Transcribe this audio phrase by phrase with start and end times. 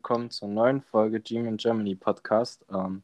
[0.00, 2.64] willkommen zur neuen Folge Gym in Germany Podcast.
[2.72, 3.02] Ähm,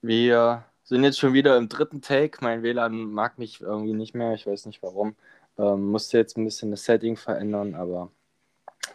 [0.00, 2.38] wir sind jetzt schon wieder im dritten Take.
[2.40, 5.16] Mein WLAN mag mich irgendwie nicht mehr, ich weiß nicht warum.
[5.58, 8.10] Ähm, musste jetzt ein bisschen das Setting verändern, aber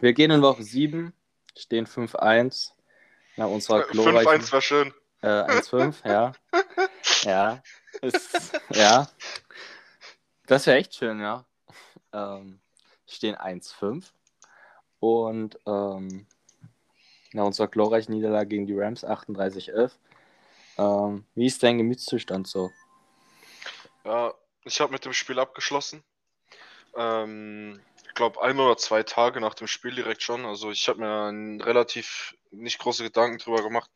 [0.00, 1.12] wir gehen in Woche 7,
[1.56, 2.72] stehen 5-1
[3.36, 4.42] nach unserer glorreichen...
[4.42, 4.92] 5-1 war schön.
[5.22, 6.32] Äh, 1-5, ja.
[7.22, 7.62] ja.
[8.02, 9.08] Ist, ja.
[10.48, 11.44] Das wäre echt schön, ja.
[12.12, 12.58] Ähm,
[13.06, 14.04] stehen 1-5
[14.98, 16.26] und ähm,
[17.32, 19.92] nach unserer glorreichen Niederlage gegen die Rams 38-11.
[20.78, 22.70] Ähm, wie ist dein Gemütszustand so?
[24.04, 26.02] Ja, ich habe mit dem Spiel abgeschlossen.
[26.96, 30.44] Ähm, ich glaube, ein oder zwei Tage nach dem Spiel direkt schon.
[30.44, 33.90] Also ich habe mir relativ nicht große Gedanken drüber gemacht.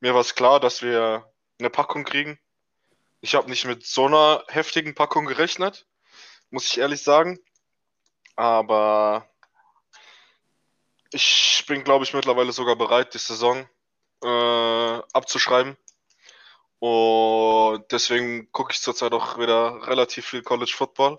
[0.00, 2.38] Mir war es klar, dass wir eine Packung kriegen.
[3.20, 5.86] Ich habe nicht mit so einer heftigen Packung gerechnet,
[6.50, 7.38] muss ich ehrlich sagen.
[8.36, 9.28] Aber
[11.10, 13.68] ich bin, glaube ich, mittlerweile sogar bereit, die Saison
[14.22, 15.76] äh, abzuschreiben.
[16.80, 21.16] Und deswegen gucke ich zurzeit auch wieder relativ viel College Football.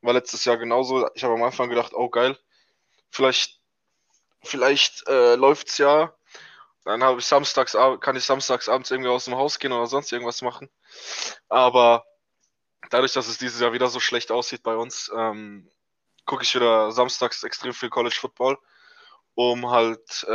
[0.00, 1.08] War letztes Jahr genauso.
[1.14, 2.36] Ich habe am Anfang gedacht, oh geil,
[3.10, 3.60] vielleicht,
[4.42, 6.14] vielleicht äh, es ja.
[6.84, 10.10] Dann habe ich samstags, kann ich samstags abends irgendwie aus dem Haus gehen oder sonst
[10.10, 10.68] irgendwas machen.
[11.48, 12.04] Aber
[12.90, 15.70] dadurch, dass es dieses Jahr wieder so schlecht aussieht bei uns, ähm,
[16.26, 18.58] gucke ich wieder samstags extrem viel College Football
[19.34, 20.32] um halt äh,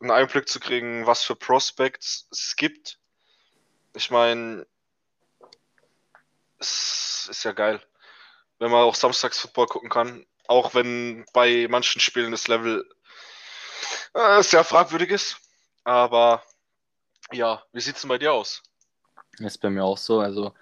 [0.00, 2.98] einen Einblick zu kriegen, was für Prospects es gibt.
[3.94, 4.66] Ich meine,
[6.58, 7.80] es ist ja geil,
[8.58, 12.88] wenn man auch samstags Football gucken kann, auch wenn bei manchen Spielen das Level
[14.14, 15.36] äh, sehr fragwürdig ist.
[15.84, 16.42] Aber
[17.32, 18.62] ja, wie sieht es denn bei dir aus?
[19.38, 20.20] ist bei mir auch so.
[20.20, 20.52] Also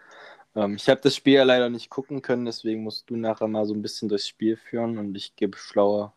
[0.55, 3.67] ähm, ich habe das Spiel ja leider nicht gucken können, deswegen musst du nachher mal
[3.67, 6.15] so ein bisschen durchs Spiel führen und ich gebe schlauer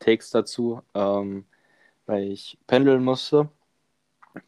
[0.00, 1.46] Takes dazu, ähm,
[2.06, 3.50] weil ich pendeln musste.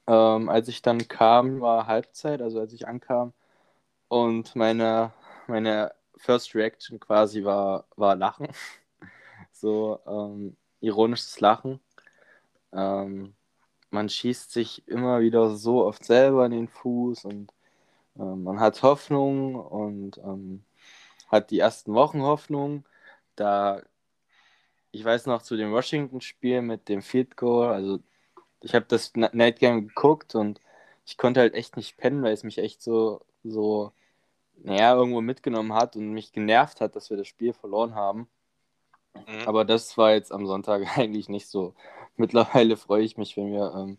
[0.07, 3.33] Ähm, als ich dann kam, war Halbzeit, also als ich ankam.
[4.09, 5.13] Und meine,
[5.49, 8.49] meine First Reaction quasi war, war Lachen.
[9.53, 11.81] so ähm, ironisches Lachen.
[12.73, 13.35] Ähm,
[13.91, 17.53] man schießt sich immer wieder so oft selber in den Fuß und
[18.19, 20.65] ähm, man hat Hoffnung und ähm,
[21.29, 22.87] hat die ersten Wochen Hoffnung.
[23.37, 23.83] Da
[24.93, 27.99] ich weiß noch zu dem Washington-Spiel mit dem Field Goal, also
[28.61, 30.61] ich habe das Night Game geguckt und
[31.05, 33.93] ich konnte halt echt nicht pennen, weil es mich echt so, so,
[34.63, 38.29] naja, irgendwo mitgenommen hat und mich genervt hat, dass wir das Spiel verloren haben.
[39.15, 39.47] Mhm.
[39.47, 41.75] Aber das war jetzt am Sonntag eigentlich nicht so.
[42.17, 43.99] Mittlerweile freue ich mich, wenn wir ähm,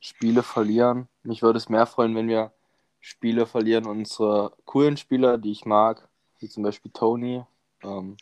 [0.00, 1.08] Spiele verlieren.
[1.22, 2.52] Mich würde es mehr freuen, wenn wir
[3.00, 3.86] Spiele verlieren.
[3.86, 6.08] Unsere coolen Spieler, die ich mag,
[6.40, 7.44] wie zum Beispiel Tony,
[7.82, 8.16] ähm,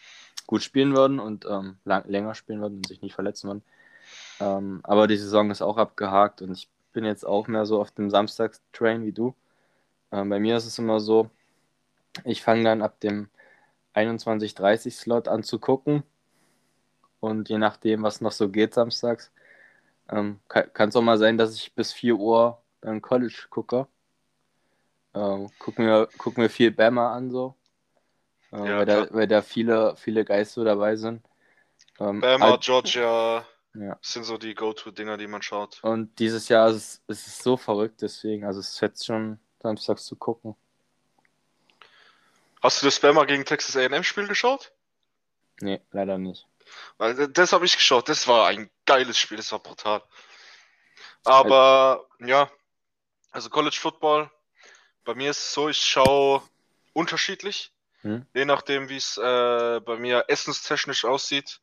[0.53, 3.63] gut spielen würden und ähm, lang, länger spielen würden und sich nicht verletzen würden.
[4.39, 7.91] Ähm, aber die Saison ist auch abgehakt und ich bin jetzt auch mehr so auf
[7.91, 9.35] dem Samstagstrain wie du.
[10.11, 11.31] Ähm, bei mir ist es immer so,
[12.25, 13.31] ich fange dann ab dem
[13.95, 16.03] 21.30 Slot an zu gucken
[17.21, 19.33] und je nachdem, was noch so geht samstags,
[20.11, 23.87] ähm, kann es auch mal sein, dass ich bis 4 Uhr dann College gucke.
[25.15, 27.55] Ähm, gucken, wir, gucken wir viel Bama an so
[28.53, 31.23] äh, ja, weil, da, weil, da, viele, viele Geister dabei sind.
[31.99, 33.99] Ähm, Bama, halt, Georgia ja.
[34.03, 35.83] sind so die Go-To-Dinger, die man schaut.
[35.83, 40.05] Und dieses Jahr ist, ist es so verrückt, deswegen, also es ist jetzt schon samstags
[40.05, 40.55] zu gucken.
[42.63, 44.73] Hast du das Bama gegen Texas AM-Spiel geschaut?
[45.61, 46.47] Nee, leider nicht.
[47.33, 50.03] Das habe ich geschaut, das war ein geiles Spiel, das war brutal.
[51.25, 52.51] Aber ja,
[53.31, 54.31] also College Football,
[55.05, 56.43] bei mir ist es so, ich schaue
[56.93, 57.73] unterschiedlich.
[58.03, 58.27] Hm?
[58.35, 61.61] Je nachdem, wie es äh, bei mir essenstechnisch aussieht,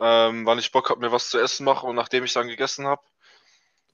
[0.00, 2.86] ähm, wann ich Bock habe, mir was zu essen mache und nachdem ich dann gegessen
[2.86, 3.02] habe,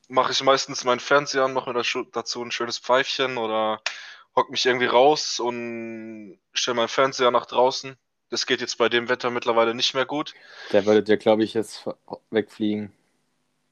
[0.09, 3.81] mache ich meistens meinen Fernseher an, mache mir dazu ein schönes Pfeifchen oder
[4.35, 7.97] hock mich irgendwie raus und stelle meinen Fernseher nach draußen.
[8.31, 10.35] Das geht jetzt bei dem Wetter mittlerweile nicht mehr gut.
[10.73, 11.87] Der würde dir, glaube ich, jetzt
[12.31, 12.93] wegfliegen.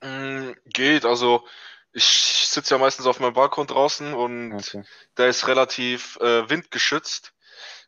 [0.03, 1.47] Mm, geht, also
[1.92, 4.84] ich sitze ja meistens auf meinem Balkon draußen und okay.
[5.16, 7.33] der ist relativ äh, windgeschützt.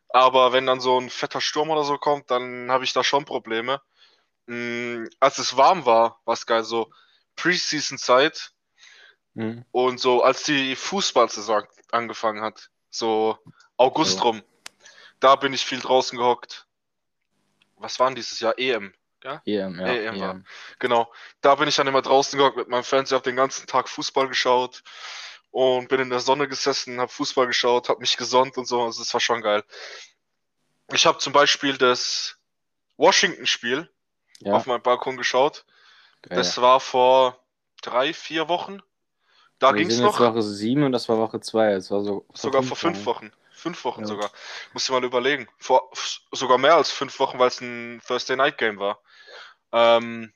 [0.09, 3.25] Aber wenn dann so ein fetter Sturm oder so kommt, dann habe ich da schon
[3.25, 3.81] Probleme.
[4.47, 6.91] Mhm, als es warm war, war es geil, so
[7.35, 8.51] Preseason-Zeit
[9.35, 9.63] mhm.
[9.71, 13.37] und so als die Fußballsaison angefangen hat, so
[13.77, 14.23] August ja.
[14.23, 14.43] rum,
[15.19, 16.65] da bin ich viel draußen gehockt.
[17.77, 18.57] Was waren dieses Jahr?
[18.57, 18.93] EM.
[19.23, 19.41] Ja?
[19.45, 19.85] EM, ja.
[19.87, 20.19] EM, EM.
[20.19, 20.41] War.
[20.79, 21.13] Genau.
[21.41, 24.27] Da bin ich dann immer draußen gehockt mit meinem Fernseher, habe den ganzen Tag Fußball
[24.27, 24.83] geschaut
[25.51, 28.83] und bin in der Sonne gesessen, habe Fußball geschaut, habe mich gesonnt und so.
[28.83, 29.63] Also, das war schon geil.
[30.91, 32.37] Ich habe zum Beispiel das
[32.97, 33.89] Washington-Spiel
[34.39, 34.53] ja.
[34.53, 35.65] auf meinem Balkon geschaut
[36.21, 36.37] Geil.
[36.37, 37.39] Das war vor
[37.81, 38.81] drei, vier Wochen.
[39.57, 40.33] Da Wir ging es sind jetzt noch.
[40.33, 41.73] Woche 7 und das war Woche 2.
[41.73, 43.31] Es war so Sogar vor fünf Wochen.
[43.51, 44.07] Fünf Wochen Ja.
[44.07, 44.31] sogar.
[44.73, 45.47] Muss ich mal überlegen.
[45.57, 45.89] Vor
[46.31, 49.01] sogar mehr als fünf Wochen, weil es ein Thursday Night Game war.
[49.71, 50.33] Ähm,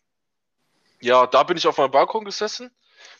[1.00, 2.71] ja, da bin ich auf meinem Balkon gesessen.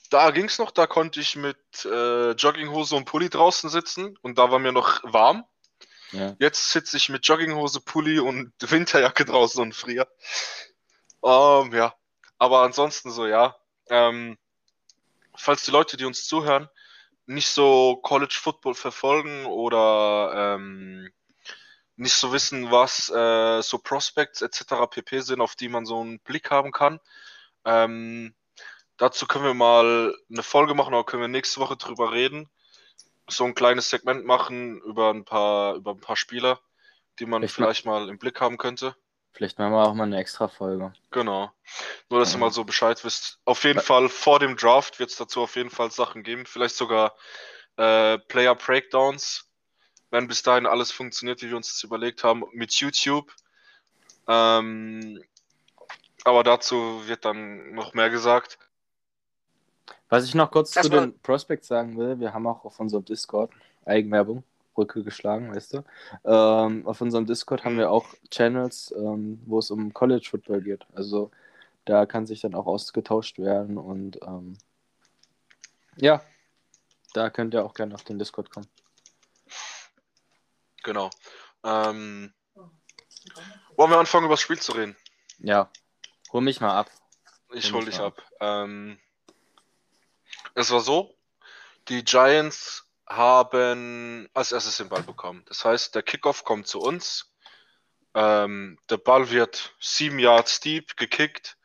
[0.10, 4.38] Da ging es noch, da konnte ich mit äh, Jogginghose und Pulli draußen sitzen und
[4.38, 5.46] da war mir noch warm.
[6.12, 6.36] Ja.
[6.40, 10.08] Jetzt sitze ich mit Jogginghose, Pulli und Winterjacke draußen und friere.
[11.24, 11.96] Ähm, ja,
[12.38, 13.56] aber ansonsten so, ja.
[13.90, 14.38] Ähm,
[15.36, 16.70] falls die Leute, die uns zuhören,
[17.26, 21.12] nicht so College Football verfolgen oder ähm,
[21.96, 24.88] nicht so wissen, was äh, so Prospects etc.
[24.90, 27.00] pp sind, auf die man so einen Blick haben kann.
[27.66, 28.36] Ähm,
[28.98, 32.50] dazu können wir mal eine Folge machen, oder können wir nächste Woche drüber reden.
[33.30, 36.60] So ein kleines Segment machen über ein paar, über ein paar Spieler,
[37.19, 38.95] die man Vielleicht vielleicht mal im Blick haben könnte.
[39.31, 40.94] Vielleicht machen wir auch mal eine extra Folge.
[41.10, 41.51] Genau.
[42.10, 42.40] Nur, dass ihr Ja.
[42.40, 43.40] mal so Bescheid wisst.
[43.45, 46.46] Auf jeden Fall vor dem Draft wird es dazu auf jeden Fall Sachen geben.
[46.46, 47.16] Vielleicht sogar
[47.78, 49.50] äh, Player Breakdowns,
[50.12, 53.34] wenn bis dahin alles funktioniert, wie wir uns das überlegt haben, mit YouTube.
[54.28, 55.24] Ähm,
[56.24, 58.60] aber dazu wird dann noch mehr gesagt.
[60.10, 63.04] Was ich noch kurz zu Erstmal- den Prospects sagen will, wir haben auch auf unserem
[63.06, 63.51] Discord
[63.86, 64.44] Eigenwerbung,
[64.74, 65.84] Brücke geschlagen, weißt du.
[66.24, 70.86] Ähm, auf unserem Discord haben wir auch Channels, ähm, wo es um College Football geht.
[70.94, 71.31] Also
[71.86, 74.57] da kann sich dann auch ausgetauscht werden und ähm,
[75.98, 76.24] ja,
[77.13, 78.68] da könnt ihr auch gerne auf den Discord kommen.
[80.84, 81.10] Genau.
[81.63, 82.34] Ähm,
[83.75, 84.96] wollen wir anfangen, über das Spiel zu reden?
[85.39, 85.69] Ja,
[86.31, 86.89] hol mich mal ab.
[87.51, 88.98] Ich Hol dich mal ab.
[90.56, 91.18] Es war so,
[91.88, 95.44] die Giants haben als erstes den Ball bekommen.
[95.48, 97.34] Das heißt, der Kickoff kommt zu uns.
[98.14, 101.58] Ähm, der Ball wird sieben Yards deep gekickt.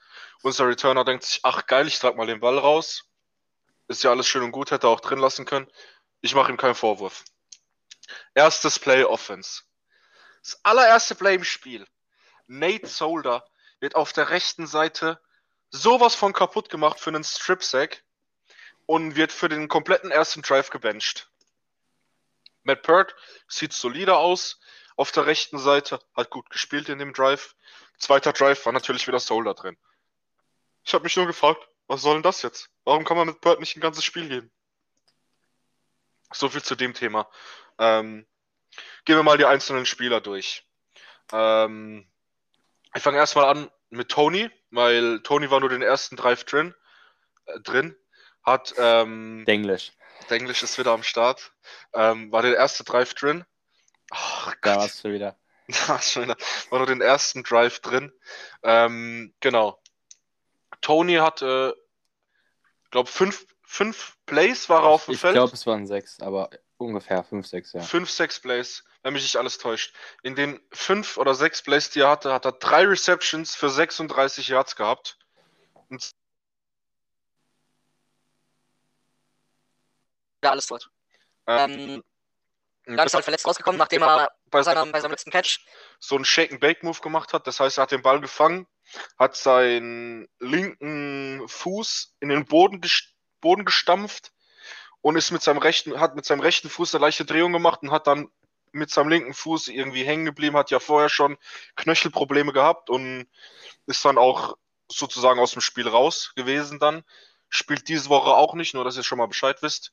[0.43, 3.05] Unser Returner denkt sich, ach geil, ich trag mal den Ball raus.
[3.89, 5.71] Ist ja alles schön und gut, hätte er auch drin lassen können.
[6.21, 7.25] Ich mache ihm keinen Vorwurf.
[8.35, 9.63] Erstes Play Offense.
[10.43, 11.87] Das allererste Play im Spiel.
[12.47, 13.47] Nate Solder
[13.81, 15.21] wird auf der rechten Seite
[15.71, 18.03] sowas von kaputt gemacht für einen Strip Sack
[18.89, 21.31] und wird für den kompletten ersten Drive gebencht.
[22.63, 23.15] Matt Pert
[23.47, 24.61] sieht solider aus.
[24.97, 27.55] Auf der rechten Seite hat gut gespielt in dem Drive.
[27.99, 29.77] Zweiter Drive war natürlich wieder Solder drin.
[30.85, 32.71] Ich habe mich nur gefragt, was soll denn das jetzt?
[32.85, 34.51] Warum kann man mit Pert nicht ein ganzes Spiel geben?
[36.33, 37.29] So viel zu dem Thema.
[37.79, 38.27] Ähm,
[39.05, 40.67] gehen wir mal die einzelnen Spieler durch.
[41.31, 42.09] Ähm,
[42.95, 46.75] ich fange erstmal an mit Tony, weil Tony war nur den ersten Drive drin.
[47.45, 47.95] Äh, drin.
[48.49, 49.93] Hat, ähm, Englisch.
[50.29, 51.53] Englisch ist wieder am Start.
[51.95, 53.45] Ähm, war der erste Drive drin.
[54.11, 55.37] Ach, Da warst du wieder.
[55.69, 56.37] Ja, schon wieder.
[56.71, 58.11] War nur den ersten Drive drin.
[58.63, 59.79] Ähm, genau.
[60.81, 61.77] Tony hatte,
[62.91, 65.35] glaube fünf, fünf Plays war er auf dem Ich Feld.
[65.35, 66.49] glaube, es waren sechs, aber
[66.79, 67.83] ungefähr fünf, sechs, ja.
[67.83, 69.95] Fünf, sechs Plays, wenn mich nicht alles täuscht.
[70.23, 74.49] In den fünf oder sechs Plays, die er hatte, hat er drei Receptions für 36
[74.49, 75.19] Yards gehabt.
[75.91, 76.13] Und
[80.43, 80.91] Ja, alles dort.
[81.47, 82.03] ähm,
[82.85, 85.61] Dann ist er halt verletzt rausgekommen, nachdem er bei seinem, bei seinem letzten Catch
[85.99, 87.47] so einen Shake-and-Bake-Move gemacht hat.
[87.47, 88.67] Das heißt, er hat den Ball gefangen,
[89.19, 94.33] hat seinen linken Fuß in den Boden, ges Boden gestampft
[95.01, 97.91] und ist mit seinem rechten, hat mit seinem rechten Fuß eine leichte Drehung gemacht und
[97.91, 98.31] hat dann
[98.73, 101.39] mit seinem linken Fuß irgendwie hängen geblieben, hat ja vorher schon
[101.77, 103.29] Knöchelprobleme gehabt und
[103.87, 104.57] ist dann auch
[104.91, 107.05] sozusagen aus dem Spiel raus gewesen dann.
[107.49, 109.93] Spielt diese Woche auch nicht, nur dass ihr schon mal Bescheid wisst.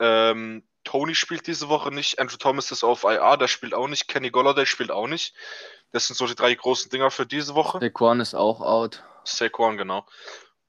[0.00, 4.06] Ähm, Tony spielt diese Woche nicht, Andrew Thomas ist auf IR, der spielt auch nicht,
[4.06, 5.34] Kenny Golladay spielt auch nicht.
[5.92, 7.78] Das sind so die drei großen Dinger für diese Woche.
[7.80, 9.02] Saquon ist auch out.
[9.24, 10.06] Saquon, genau.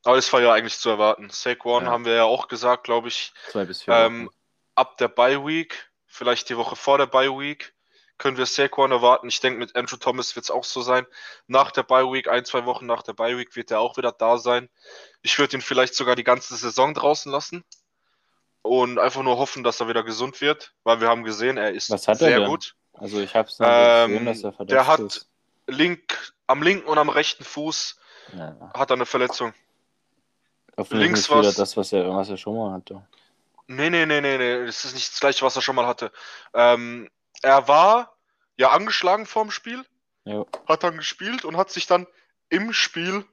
[0.03, 1.29] Aber das war ja eigentlich zu erwarten.
[1.29, 1.91] Saquon Ja.
[1.91, 4.29] haben wir ja auch gesagt, glaube ich, Zwei bis vier ähm,
[4.75, 7.73] ab der Bye Week, vielleicht die Woche vor der Bye Week,
[8.17, 9.27] können wir Saquon erwarten.
[9.27, 11.05] Ich denke, mit Andrew Thomas wird es auch so sein.
[11.47, 14.13] Nach der Bye Week, ein, zwei Wochen nach der Bye Week, wird er auch wieder
[14.13, 14.69] da sein.
[15.21, 17.65] Ich würde ihn vielleicht sogar die ganze Saison draußen lassen
[18.65, 21.91] und einfach nur hoffen, dass er wieder gesund wird, weil wir haben gesehen, er ist
[21.91, 22.49] er sehr denn?
[22.49, 22.75] gut.
[22.93, 25.29] Also ich habe es Ähm, gesehen, dass er verdammt der hat- ist.
[25.67, 27.99] Link, am linken und am rechten Fuß
[28.35, 28.71] Ja.
[28.73, 29.53] hat er eine Verletzung.
[30.77, 33.05] Hoffentlich links war's- das, was er, was er schon mal hatte.
[33.67, 36.11] Nee, nee, nee, nee, nee, das ist nicht das gleiche, was er schon mal hatte.
[36.53, 37.09] Ähm,
[37.41, 38.15] er war
[38.57, 39.85] ja angeschlagen vorm Spiel,
[40.23, 40.43] Ja.
[40.67, 42.07] hat dann gespielt und hat sich dann
[42.49, 43.25] im Spiel,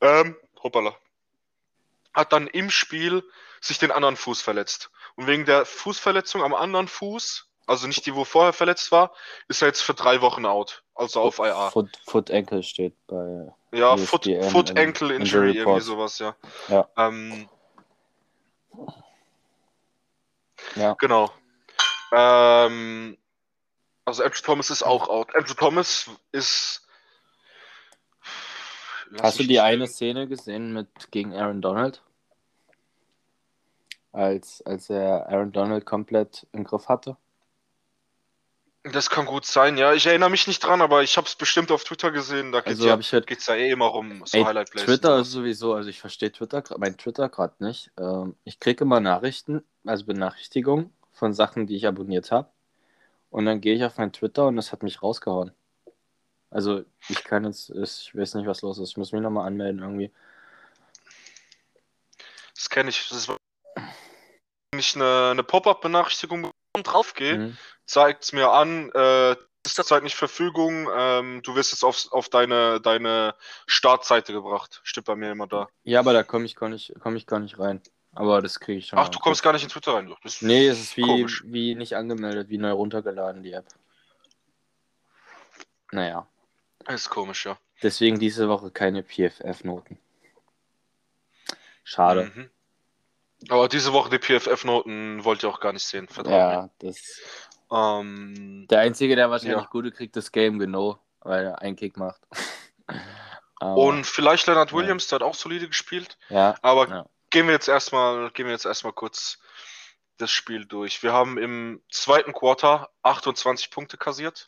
[0.00, 0.94] ähm, hoppala,
[2.14, 3.22] hat dann im Spiel
[3.60, 4.90] sich den anderen Fuß verletzt.
[5.16, 9.12] Und wegen der Fußverletzung am anderen Fuß, also nicht die, wo vorher verletzt war,
[9.48, 10.82] ist er jetzt für drei Wochen out.
[10.94, 11.70] Also auf IA.
[11.70, 13.52] Foot, Foot Ankle steht bei.
[13.72, 16.36] Ja, Foot, ESPN Foot im Ankle Injury Injury, irgendwie sowas, ja.
[16.68, 16.88] Ja.
[16.96, 17.48] Ähm,
[20.76, 20.94] Ja.
[20.94, 21.30] genau.
[22.12, 23.16] Ähm,
[24.04, 25.34] also Andrew Thomas ist auch out.
[25.34, 26.86] Andrew Thomas ist.
[29.10, 29.86] Lass Hast du die eine.
[29.86, 32.02] Szene gesehen mit gegen Aaron Donald?
[34.16, 37.18] Als, als er Aaron Donald komplett im Griff hatte?
[38.82, 39.92] Das kann gut sein, ja.
[39.92, 42.50] Ich erinnere mich nicht dran, aber ich habe es bestimmt auf Twitter gesehen.
[42.50, 44.86] Da geht's Also ja, halt geht's ja eh immer um so Highlight Plays.
[44.86, 47.90] Twitter ist sowieso, also ich verstehe Twitter, mein Twitter gerade nicht.
[47.98, 52.48] Ähm, ich kriege immer Nachrichten, also Benachrichtigungen von Sachen, die ich abonniert habe.
[53.28, 55.52] Und dann gehe ich auf mein Twitter und das hat mich rausgehauen.
[56.48, 58.90] Also ich kann jetzt, ich weiß nicht, was los ist.
[58.90, 60.10] Ich muss mich nochmal anmelden irgendwie.
[62.54, 63.10] Das kenne ich.
[63.10, 63.36] Das wenn
[64.78, 67.56] ich eine, eine Pop-up-Benachrichtigung draufgehe, Mhm.
[67.86, 69.32] zeigt es mir an, äh,
[69.64, 73.34] ist zurzeit nicht Verfügung, ähm, du wirst jetzt auf, auf deine, deine
[73.66, 74.80] Startseite gebracht.
[74.84, 75.68] Steht bei mir immer da.
[75.82, 77.82] Ja, aber da komme ich gar nicht, komme ich gar nicht rein.
[78.14, 78.98] Aber das kriege ich schon.
[78.98, 80.14] Ach, du kommst gar nicht in Twitter rein.
[80.22, 81.42] Das Nee, es ist wie, komisch.
[81.46, 83.66] wie nicht angemeldet, wie neu runtergeladen, die App.
[85.92, 86.26] Naja,
[86.84, 87.58] Das ist komisch, ja.
[87.82, 89.98] deswegen diese Woche keine PFF-Noten.
[91.84, 92.32] Schade.
[92.34, 92.50] Mhm.
[93.50, 96.08] Aber diese Woche die PFF-Noten wollt ihr auch gar nicht sehen.
[96.08, 96.36] Verdammt.
[96.36, 97.20] Ja, das.
[97.70, 99.68] Ähm, Der Einzige, der wahrscheinlich Ja.
[99.70, 102.20] gute kriegt, ist Game Genau, weil er einen Kick macht.
[103.60, 104.76] Aber, und vielleicht Leonard ja.
[104.76, 106.16] Williams, der hat auch solide gespielt.
[106.28, 107.06] ja, Aber Ja.
[107.30, 109.38] gehen wir jetzt erstmal, gehen wir jetzt erstmal kurz
[110.18, 111.02] das Spiel durch.
[111.02, 114.46] Wir haben im zweiten Quarter 28 Punkte kassiert.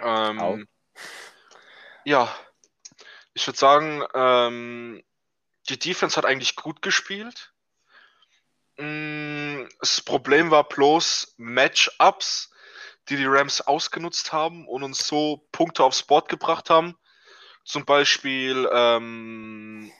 [0.00, 0.66] Ähm,
[2.04, 2.28] ja,
[3.32, 5.02] ich würde sagen, ähm,
[5.68, 7.52] die Defense hat eigentlich gut gespielt.
[8.76, 12.50] Mm, Das Problem war bloß Matchups,
[13.08, 16.96] die die Rams ausgenutzt haben und uns so Punkte aufs Board gebracht haben.
[17.64, 19.92] Zum Beispiel ähm,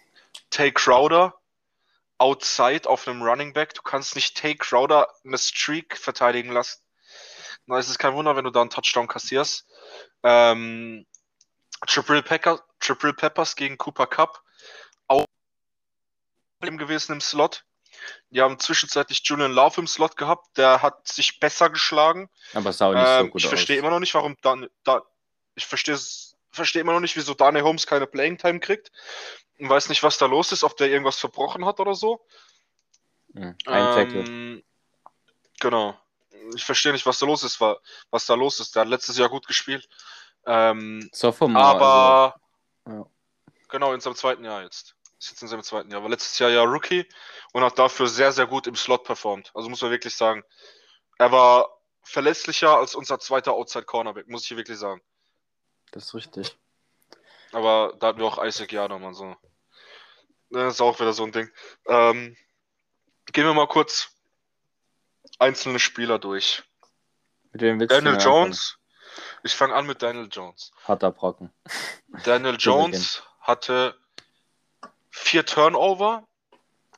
[0.50, 1.34] Tay Crowder
[2.18, 3.74] outside auf einem Running Back.
[3.74, 6.80] Du kannst nicht Tay Crowder eine Streak verteidigen lassen.
[7.66, 9.66] Na, es ist kein Wunder, wenn du da einen Touchdown kassierst.
[10.22, 11.06] Ähm,
[11.86, 14.43] Triple, Packer, Triple Peppers gegen Cooper Cup.
[16.64, 17.64] Problem gewesen im Slot.
[18.30, 20.56] Die haben zwischenzeitlich Julian Love im Slot gehabt.
[20.56, 22.28] Der hat sich besser geschlagen.
[22.52, 25.02] aber sah auch nicht Ähm, so gut ich verstehe immer noch nicht, warum Dan, da,
[25.54, 25.98] ich verstehe
[26.50, 28.90] verstehe immer noch nicht, wieso Daniel Holmes keine Playing Time kriegt.
[29.58, 32.24] Und weiß nicht, was da los ist, ob der irgendwas verbrochen hat oder so.
[33.32, 33.56] Mhm.
[33.66, 34.20] Ein Tackle.
[34.20, 34.64] Ähm,
[35.60, 35.98] genau.
[36.54, 37.78] Ich verstehe nicht, was da los ist, wa-
[38.10, 38.74] was da los ist.
[38.74, 39.88] Der hat letztes Jahr gut gespielt.
[40.46, 41.64] Ähm, Sophomore.
[41.64, 42.34] aber
[42.84, 43.06] also, ja.
[43.68, 44.94] genau, in seinem zweiten Jahr jetzt.
[45.30, 46.02] Jetzt in seinem zweiten Jahr.
[46.02, 47.06] War letztes Jahr ja Rookie
[47.52, 49.50] und hat dafür sehr, sehr gut im Slot performt.
[49.54, 50.44] Also muss man wirklich sagen.
[51.18, 51.68] Er war
[52.02, 55.00] verlässlicher als unser zweiter Outside Cornerback, muss ich hier wirklich sagen.
[55.92, 56.56] das ist richtig.
[57.52, 59.36] Aber da hatten wir auch Isaac Yadam und so.
[60.50, 61.50] Das ist auch wieder so ein Ding.
[61.86, 62.36] Ähm,
[63.32, 64.10] gehen wir mal kurz
[65.38, 66.62] einzelne Spieler durch.
[67.52, 68.44] Mit wem willst du Daniel anfangen?
[68.44, 68.78] Jones.
[69.44, 70.72] Ich fange an mit Daniel Jones.
[70.84, 71.52] Harter Brocken.
[72.24, 72.56] Daniel.
[72.58, 73.96] Jones hatte
[75.14, 76.26] vier Turnover,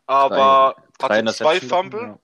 [0.07, 2.19] aber Drei hatte zwei Interception davon, Fumble.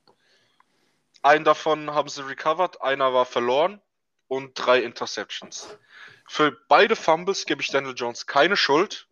[1.22, 3.80] Einen davon haben sie recovered, einer war verloren
[4.26, 5.76] und drei Interceptions.
[6.26, 9.06] Für beide Fumbles gebe ich Daniel Jones keine Schuld.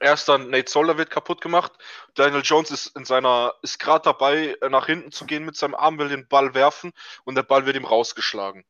[0.00, 1.72] Erst dann Nate Solder wird kaputt gemacht.
[2.14, 5.74] Daniel Jones ist in seiner, ist gerade dabei, äh, nach hinten zu gehen mit seinem
[5.74, 6.92] Arm, will den Ball werfen
[7.24, 8.64] und der Ball wird ihm rausgeschlagen.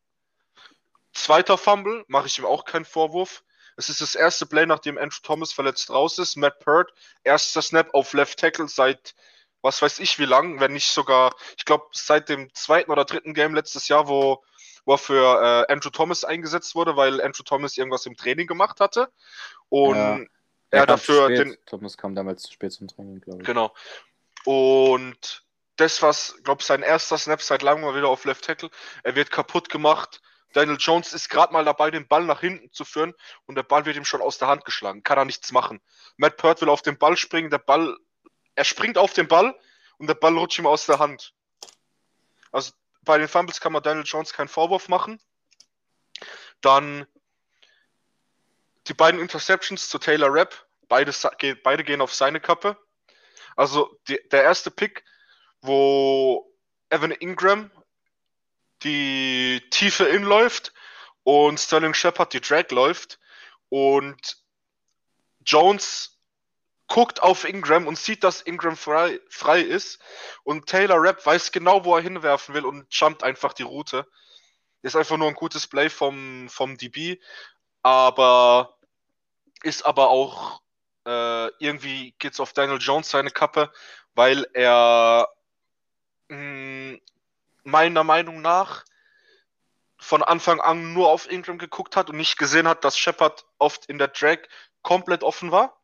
[1.13, 3.43] Zweiter Fumble, mache ich ihm auch keinen Vorwurf.
[3.79, 6.37] Es ist das erste Play, nachdem Andrew Thomas verletzt raus ist.
[6.37, 6.93] Matt Pert,
[7.23, 9.15] erster Snap auf Left Tackle seit
[9.63, 13.35] was weiß ich wie lang, wenn nicht sogar, ich glaube, seit dem zweiten oder dritten
[13.35, 14.45] Game letztes Jahr, wo,
[14.85, 18.81] wo er für äh, Andrew Thomas eingesetzt wurde, weil Andrew Thomas irgendwas im Training gemacht
[18.81, 19.13] hatte.
[19.69, 20.25] Und Ja.
[20.71, 23.47] er dafür den, Thomas kam damals zu spät zum Training, glaube ich.
[23.47, 23.75] Genau.
[24.45, 25.45] Und
[25.77, 28.71] das, was, glaube ich, sein erster Snap seit langem mal wieder auf Left Tackle.
[29.03, 30.21] Er wird kaputt gemacht.
[30.53, 33.15] Daniel Jones ist gerade mal dabei, den Ball nach hinten zu führen
[33.47, 35.03] und der Ball wird ihm schon aus der Hand geschlagen.
[35.03, 35.81] Kann er nichts machen.
[36.17, 37.97] Matt Pert will auf den Ball springen, der Ball,
[38.55, 39.59] er springt auf den Ball
[39.99, 41.35] und der Ball rutscht ihm aus der Hand.
[42.51, 45.21] Also bei den Fumbles kann man Daniel Jones keinen Vorwurf machen.
[46.61, 47.07] Dann
[48.87, 50.67] die beiden Interceptions zu Taylor Rapp.
[50.89, 51.13] Beide,
[51.63, 52.77] beide gehen auf seine Kappe.
[53.57, 55.05] Also die, der erste Pick,
[55.61, 56.55] wo
[56.91, 57.71] Evan Ingram
[58.83, 60.73] die Tiefe inläuft
[61.25, 63.19] und Sterling Shepard die Drag läuft
[63.69, 64.39] und
[65.45, 66.19] Jones
[66.87, 70.01] guckt auf Ingram und sieht, dass Ingram frei, frei ist
[70.43, 74.07] und Taylor Rapp weiß genau, wo er hinwerfen will und jumpt einfach die Route.
[74.83, 77.21] Ist einfach nur ein gutes Play vom, vom DB,
[77.83, 78.79] aber
[79.63, 80.63] ist aber auch
[81.05, 83.73] äh, irgendwie geht's auf Daniel Jones seine Kappe,
[84.15, 85.29] weil er
[86.29, 86.99] mh,
[87.71, 88.85] meiner Meinung nach
[89.99, 93.87] von Anfang an nur auf Ingram geguckt hat und nicht gesehen hat, dass Shepard oft
[93.87, 94.39] in der Drag
[94.83, 95.81] komplett offen war.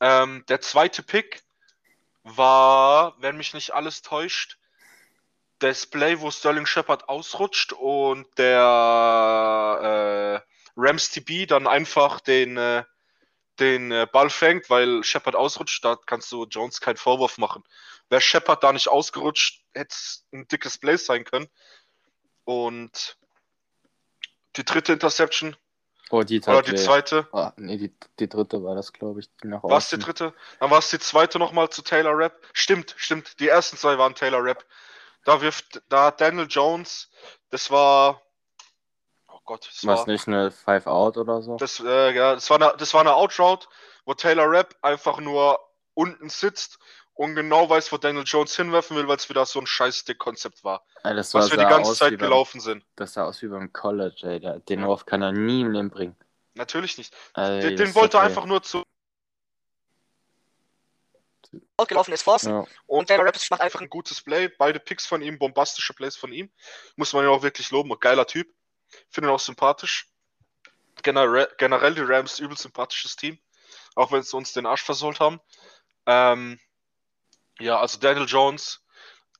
[0.00, 1.42] Ähm, der zweite Pick
[2.22, 4.58] war, wenn mich nicht alles täuscht,
[5.60, 12.84] das Play, wo Sterling Shepard ausrutscht und der äh, Rams TB dann einfach den, äh,
[13.60, 15.84] den äh, Ball fängt, weil Shepard ausrutscht.
[15.84, 17.64] Da kannst du Jones keinen Vorwurf machen.
[18.08, 21.48] Wäre Shepard da nicht ausgerutscht, hätte es ein dickes Play sein können.
[22.44, 23.18] Und
[24.56, 25.56] die dritte Interception
[26.10, 26.76] Oh, die oder die weh.
[26.76, 27.28] zweite.
[27.32, 29.28] Ah, nee, die, die dritte war das, glaube ich.
[29.42, 30.32] die Nach War es die dritte?
[30.58, 32.40] Dann war es die zweite nochmal zu Taylor Rapp.
[32.54, 33.38] Stimmt, stimmt.
[33.40, 34.64] Die ersten zwei waren Taylor Rapp.
[35.24, 37.10] Da wirft, da hat Daniel Jones,
[37.50, 38.22] das war,
[39.48, 41.56] Gott, das War es nicht eine Five Out oder so?
[41.56, 43.66] das, äh, ja, das war eine, das war eine Outroute,
[44.04, 45.58] wo Taylor Rapp einfach nur
[45.94, 46.78] unten sitzt
[47.14, 50.64] und genau weiß, wo Daniel Jones hinwerfen will, weil es wieder so ein scheiß Stick-Konzept
[50.64, 50.84] war.
[51.02, 52.84] Ey, das war, Was wir die ganze Zeit beim, gelaufen sind.
[52.96, 54.60] Das sah aus wie beim College, ey.
[54.64, 54.86] Den Ja.
[54.86, 56.14] Wurf kann er nie im Leben bringen.
[56.52, 57.16] Natürlich nicht.
[57.34, 58.82] Ey, Den, den wollte er einfach nur zu.
[61.78, 62.42] Ausgelaufen ist Force.
[62.42, 62.66] Ja.
[62.86, 64.48] Und Taylor Rapp macht einfach ein gutes Play.
[64.48, 66.50] Beide Picks von ihm, bombastische Plays von ihm.
[66.96, 67.90] Muss man ja auch wirklich loben.
[67.98, 68.46] Geiler Typ.
[69.10, 70.08] Finde ihn auch sympathisch.
[71.02, 73.38] Generell, generell die Rams übel sympathisches Team.
[73.94, 75.40] Auch wenn sie uns den Arsch versohlt haben.
[76.06, 76.58] Ähm,
[77.58, 78.84] ja, also Daniel Jones.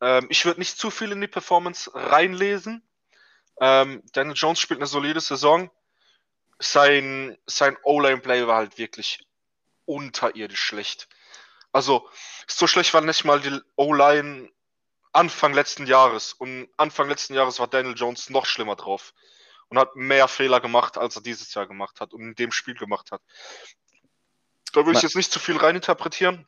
[0.00, 2.86] Ähm, ich würde nicht zu viel in die Performance reinlesen.
[3.60, 5.70] Ähm, Daniel Jones spielt eine solide Saison.
[6.58, 9.26] Sein, sein O-Line-Play war halt wirklich
[9.86, 11.08] unterirdisch schlecht.
[11.72, 12.08] Also,
[12.46, 14.50] so schlecht war nicht mal die O-Line
[15.12, 16.32] Anfang letzten Jahres.
[16.32, 19.14] Und Anfang letzten Jahres war Daniel Jones noch schlimmer drauf.
[19.70, 22.74] Und hat mehr Fehler gemacht, als er dieses Jahr gemacht hat und in dem Spiel
[22.74, 23.20] gemacht hat.
[24.72, 26.46] Da würde ich jetzt nicht zu viel reininterpretieren.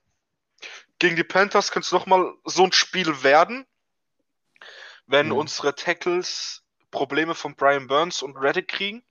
[0.98, 3.66] Gegen die Panthers könnte es nochmal so ein Spiel werden,
[5.06, 5.32] wenn Mhm.
[5.32, 9.04] unsere Tackles Probleme von Brian Burns und Reddick kriegen.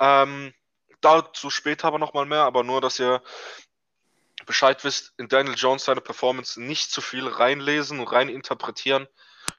[0.00, 0.52] Ähm,
[1.00, 3.22] dazu später aber nochmal mehr, aber nur, dass ihr
[4.46, 9.06] Bescheid wisst, in Daniel Jones seine Performance nicht zu viel reinlesen und reininterpretieren.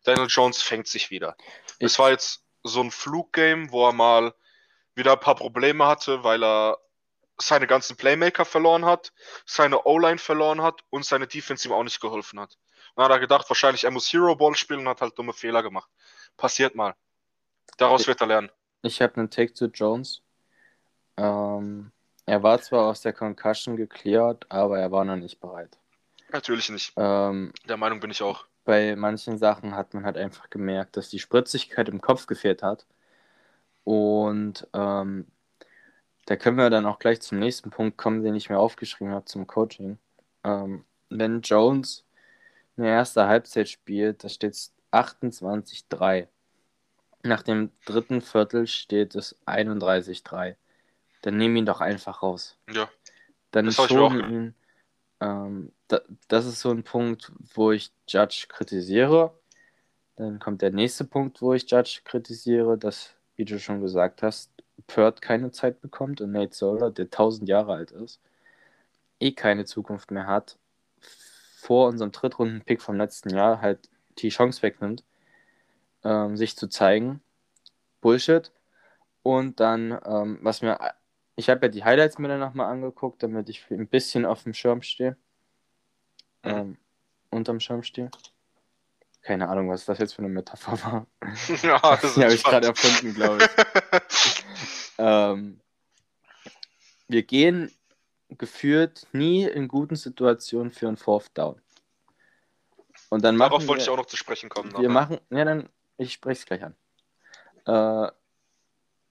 [0.03, 1.37] Daniel Jones fängt sich wieder.
[1.79, 4.33] Es Ich- war jetzt so ein Fluggame, wo er mal
[4.95, 6.77] wieder ein paar Probleme hatte, weil er
[7.39, 9.11] seine ganzen Playmaker verloren hat,
[9.45, 12.57] seine O-Line verloren hat und seine Defense ihm auch nicht geholfen hat.
[12.95, 15.63] Dann hat er gedacht, wahrscheinlich er muss Hero Ball spielen und hat halt dumme Fehler
[15.63, 15.89] gemacht.
[16.37, 16.95] Passiert mal.
[17.77, 18.51] Daraus wird er lernen.
[18.83, 20.21] Ich habe einen Take zu Jones.
[21.17, 21.91] Ähm,
[22.25, 25.77] er war zwar aus der Concussion geklärt, aber er war noch nicht bereit.
[26.29, 26.93] Natürlich nicht.
[26.97, 28.45] Ähm, Der Meinung bin ich auch.
[28.65, 32.85] Bei manchen Sachen hat man halt einfach gemerkt, dass die Spritzigkeit im Kopf gefehlt hat.
[33.83, 35.27] Und ähm,
[36.25, 39.25] da können wir dann auch gleich zum nächsten Punkt kommen, den ich mir aufgeschrieben habe
[39.25, 39.97] zum Coaching.
[40.43, 42.05] Ähm, wenn Jones
[42.77, 46.27] eine erste Halbzeit spielt, da steht es 28-3.
[47.23, 50.55] Nach dem dritten Viertel steht es 31-3.
[51.21, 52.57] Dann nehm ihn doch einfach raus.
[52.69, 52.89] Ja.
[53.51, 54.55] Dann schonen ihn.
[55.21, 59.37] Ähm, da, das ist so ein Punkt, wo ich Judge kritisiere.
[60.15, 64.51] Dann kommt der nächste Punkt, wo ich Judge kritisiere, dass, wie du schon gesagt hast,
[64.87, 68.19] Pert keine Zeit bekommt und Nate Solder, der 1000 Jahre alt ist,
[69.19, 70.57] eh keine Zukunft mehr hat,
[71.57, 75.03] vor unserem Drittrunden-Pick vom letzten Jahr halt die Chance wegnimmt,
[76.03, 77.21] ähm, sich zu zeigen.
[78.01, 78.51] Bullshit.
[79.23, 80.77] Und dann, ähm, was mir,
[81.35, 84.53] ich habe ja die Highlights mir dann nochmal angeguckt, damit ich ein bisschen auf dem
[84.53, 85.17] Schirm stehe.
[86.43, 86.77] Ähm,
[87.29, 88.09] unterm Schirm stehe.
[89.21, 91.07] Keine Ahnung, was das jetzt für eine Metapher war.
[91.63, 93.49] ja, das Die habe ich gerade erfunden, glaube ich.
[94.99, 95.59] Ähm,
[97.07, 97.71] wir gehen
[98.29, 101.59] geführt nie in guten Situationen für einen Fourth Down.
[103.09, 104.71] Und dann machen Darauf wollte wir, ich auch noch zu sprechen kommen.
[104.71, 106.75] wir aber- machen, ja, dann, ich spreche es gleich an.
[107.65, 108.11] Äh,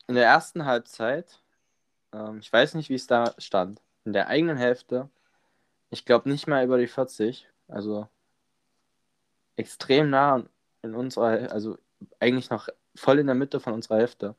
[0.07, 1.41] in der ersten Halbzeit,
[2.13, 5.11] ähm, ich weiß nicht, wie es da stand, in der eigenen Hälfte,
[5.93, 8.09] ich glaube nicht mal über die 40, also
[9.57, 10.43] extrem nah
[10.83, 11.79] in unserer, also
[12.19, 14.35] eigentlich noch voll in der Mitte von unserer Hälfte,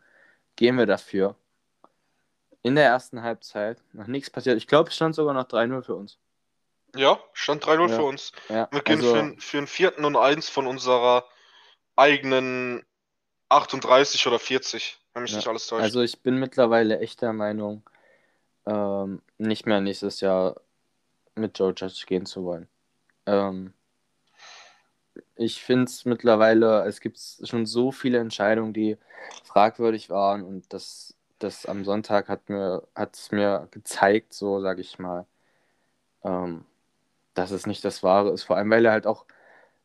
[0.56, 1.36] gehen wir dafür.
[2.64, 4.58] In der ersten Halbzeit, noch nichts passiert.
[4.58, 6.18] Ich glaube, es stand sogar noch 3-0 für uns.
[6.96, 7.96] Ja, stand 3-0 Ja.
[7.96, 8.32] für uns.
[8.50, 11.26] Ja, Wir gehen also, für, einen- für einen vierten und eins von unserer
[11.96, 12.86] eigenen
[13.50, 15.84] 38 oder 40, wenn mich Ja, nicht alles täuscht.
[15.84, 17.84] Also ich bin mittlerweile echt der Meinung,
[18.66, 20.60] ähm, nicht mehr nächstes Jahr
[21.36, 22.68] mit Joe Judge gehen zu wollen.
[23.26, 23.74] Ähm,
[25.36, 28.98] ich finde es mittlerweile, es gibt schon so viele Entscheidungen, die
[29.44, 34.82] fragwürdig waren und das, das am Sonntag hat mir hat es mir gezeigt, so sage
[34.82, 35.26] ich mal,
[36.24, 36.66] ähm,
[37.34, 38.44] dass es nicht das Wahre ist.
[38.44, 39.26] Vor allem, weil er halt auch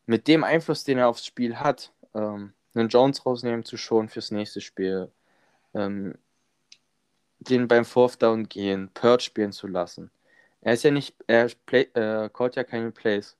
[0.05, 4.31] mit dem Einfluss, den er aufs Spiel hat, ähm, einen Jones rausnehmen zu schonen fürs
[4.31, 5.11] nächste Spiel,
[5.73, 6.17] ähm,
[7.39, 10.11] den beim Fourth Down gehen, Purge spielen zu lassen.
[10.61, 13.37] Er ist ja nicht, er play, äh, callt ja keine Plays.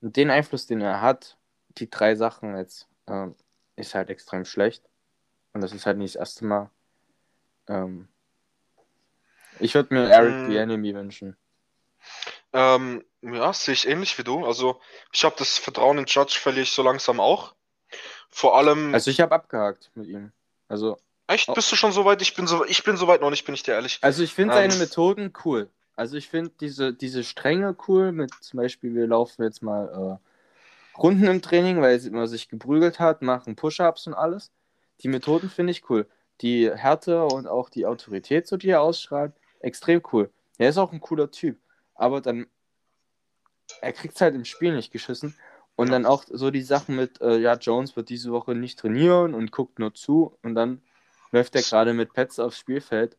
[0.00, 1.36] Und den Einfluss, den er hat,
[1.78, 3.34] die drei Sachen jetzt, ähm,
[3.76, 4.82] ist halt extrem schlecht.
[5.52, 6.70] Und das ist halt nicht das erste Mal.
[7.68, 8.08] Ähm,
[9.58, 10.56] ich würde mir Eric mm.
[10.56, 11.36] Enemy wünschen.
[12.52, 14.44] Ähm, ja, sehe ich ähnlich wie du.
[14.44, 14.80] Also,
[15.12, 17.54] ich habe das Vertrauen in Judge verliere ich so langsam auch.
[18.28, 18.94] Vor allem.
[18.94, 20.32] Also, ich habe abgehakt mit ihm.
[20.68, 20.98] Also.
[21.26, 21.52] Echt?
[21.54, 22.22] Bist du schon so weit?
[22.22, 23.98] Ich bin so, ich bin so weit noch nicht, bin ich dir ehrlich.
[24.02, 25.68] Also, ich finde ähm, seine Methoden cool.
[26.00, 28.12] Also, ich finde diese, diese Strenge cool.
[28.12, 32.98] Mit zum Beispiel, wir laufen jetzt mal äh, Runden im Training, weil man sich geprügelt
[33.00, 34.50] hat, machen Push-Ups und alles.
[35.02, 36.06] Die Methoden finde ich cool.
[36.40, 40.30] Die Härte und auch die Autorität, so die er ausstrahlt, extrem cool.
[40.58, 41.58] Er ist auch ein cooler Typ
[42.00, 42.46] aber dann,
[43.82, 45.36] er kriegt es halt im Spiel nicht geschissen.
[45.76, 49.34] Und dann auch so die Sachen mit, äh, ja, Jones wird diese Woche nicht trainieren
[49.34, 50.82] und guckt nur zu und dann
[51.30, 53.16] läuft er gerade mit Pets aufs Spielfeld.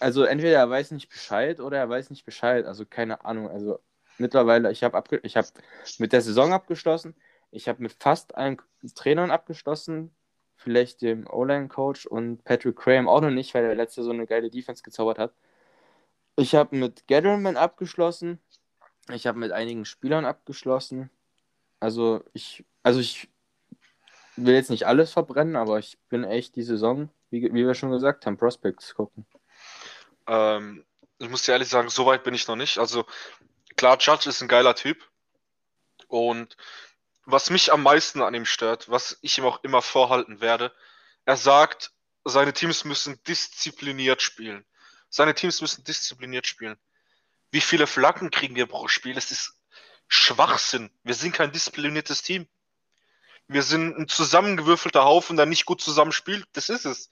[0.00, 2.66] Also entweder er weiß nicht Bescheid oder er weiß nicht Bescheid.
[2.66, 3.48] Also keine Ahnung.
[3.48, 3.80] Also
[4.18, 5.46] mittlerweile, ich habe ich hab
[5.98, 7.14] mit der Saison abgeschlossen.
[7.50, 8.58] Ich habe mit fast allen
[8.94, 10.12] Trainern abgeschlossen.
[10.56, 14.50] Vielleicht dem O-Line-Coach und Patrick Graham auch noch nicht, weil er letzte so eine geile
[14.50, 15.32] Defense gezaubert hat.
[16.36, 18.40] Ich habe mit Gatterman abgeschlossen.
[19.12, 21.10] Ich habe mit einigen Spielern abgeschlossen.
[21.80, 23.28] Also ich, also ich
[24.36, 27.90] will jetzt nicht alles verbrennen, aber ich bin echt die Saison, wie, wie wir schon
[27.90, 29.26] gesagt haben, Prospects gucken.
[30.28, 30.84] Ähm,
[31.18, 32.78] ich muss dir ehrlich sagen, so weit bin ich noch nicht.
[32.78, 33.06] Also
[33.76, 35.08] klar, Judge ist ein geiler Typ.
[36.06, 36.56] Und
[37.24, 40.72] was mich am meisten an ihm stört, was ich ihm auch immer vorhalten werde,
[41.24, 41.92] er sagt,
[42.24, 44.64] seine Teams müssen diszipliniert spielen.
[45.10, 46.76] Seine Teams müssen diszipliniert spielen.
[47.50, 49.14] Wie viele Flaggen kriegen wir pro Spiel?
[49.14, 49.54] Das ist
[50.06, 50.90] Schwachsinn.
[51.02, 52.46] Wir sind kein diszipliniertes Team.
[53.46, 56.46] Wir sind ein zusammengewürfelter Haufen, der nicht gut zusammenspielt.
[56.52, 57.10] Das ist es.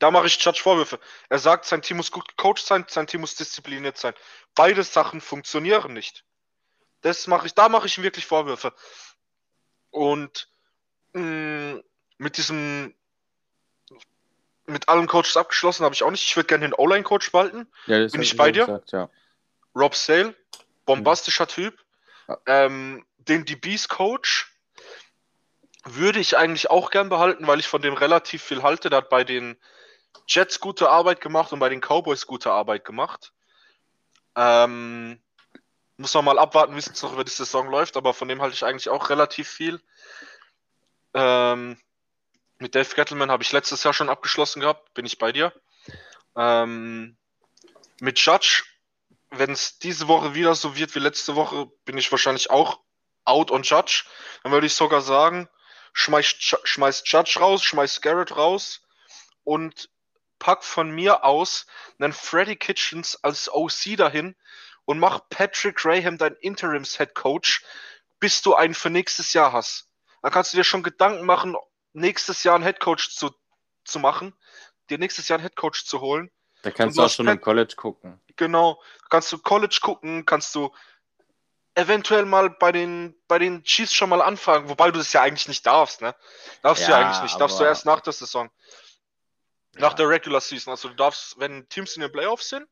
[0.00, 0.98] Da mache ich Judge Vorwürfe.
[1.28, 4.14] Er sagt, sein Team muss gut gecoacht sein, sein Team muss diszipliniert sein.
[4.54, 6.24] Beide Sachen funktionieren nicht.
[7.02, 8.72] Das mache ich, da mache ich ihm wirklich Vorwürfe.
[9.90, 10.48] Und
[11.12, 11.82] mh, mm,
[12.18, 12.94] mit diesem
[14.66, 16.24] mit allen Coaches abgeschlossen habe ich auch nicht.
[16.24, 17.66] Ich würde gerne den O-Line-Coach behalten.
[17.86, 18.66] Ja, Bin ich bei dir?
[18.66, 19.10] Gesagt, ja.
[19.74, 20.34] Rob Sale,
[20.86, 21.48] bombastischer mhm.
[21.48, 21.84] Typ.
[22.46, 24.52] Ähm, den DBs-Coach
[25.84, 28.90] würde ich eigentlich auch gern behalten, weil ich von dem relativ viel halte.
[28.90, 29.58] Der hat bei den
[30.26, 33.32] Jets gute Arbeit gemacht und bei den Cowboys gute Arbeit gemacht.
[34.36, 35.20] Ähm,
[35.96, 38.54] muss man mal abwarten, wie es noch über die Saison läuft, aber von dem halte
[38.54, 39.80] ich eigentlich auch relativ viel.
[41.14, 41.78] Ähm,
[42.58, 45.52] mit Dave Gettleman habe ich letztes Jahr schon abgeschlossen gehabt, bin ich bei dir.
[46.36, 47.16] Ähm,
[48.00, 48.64] mit Judge,
[49.30, 52.80] wenn es diese Woche wieder so wird wie letzte Woche, bin ich wahrscheinlich auch
[53.24, 54.04] out on Judge.
[54.42, 55.48] Dann würde ich sogar sagen,
[55.92, 58.82] schmeiß, schmeiß Judge raus, schmeiß Garrett raus
[59.44, 59.90] und
[60.40, 61.66] pack von mir aus
[62.00, 64.34] einen Freddy Kitchens als OC dahin
[64.84, 67.62] und mach Patrick Graham dein Interims Head Coach,
[68.18, 69.88] bis du einen für nächstes Jahr hast.
[70.22, 71.56] Dann kannst du dir schon Gedanken machen,
[71.92, 73.30] nächstes Jahr einen Headcoach zu,
[73.84, 74.34] zu machen,
[74.90, 76.30] dir nächstes Jahr einen Headcoach zu holen.
[76.62, 78.20] Da kannst du auch schon im College gucken.
[78.36, 80.72] Genau, kannst du College gucken, kannst du
[81.74, 85.48] eventuell mal bei den, bei den Chiefs schon mal anfangen, wobei du das ja eigentlich
[85.48, 86.14] nicht darfst, ne?
[86.62, 87.40] Darfst ja, du ja eigentlich nicht.
[87.40, 88.50] Darfst du erst nach der Saison.
[89.74, 89.82] Ja.
[89.82, 90.70] Nach der Regular Season.
[90.70, 92.66] Also du darfst, wenn Teams in den Playoffs sind,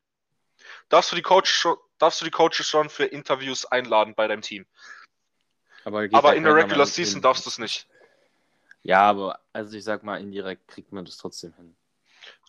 [0.88, 4.42] darfst du die Coaches schon, darfst du die Coaches schon für Interviews einladen bei deinem
[4.42, 4.66] Team.
[5.84, 7.88] Aber, Aber in der Regular Season darfst du es nicht.
[8.82, 11.76] Ja, aber also ich sag mal, indirekt kriegt man das trotzdem hin.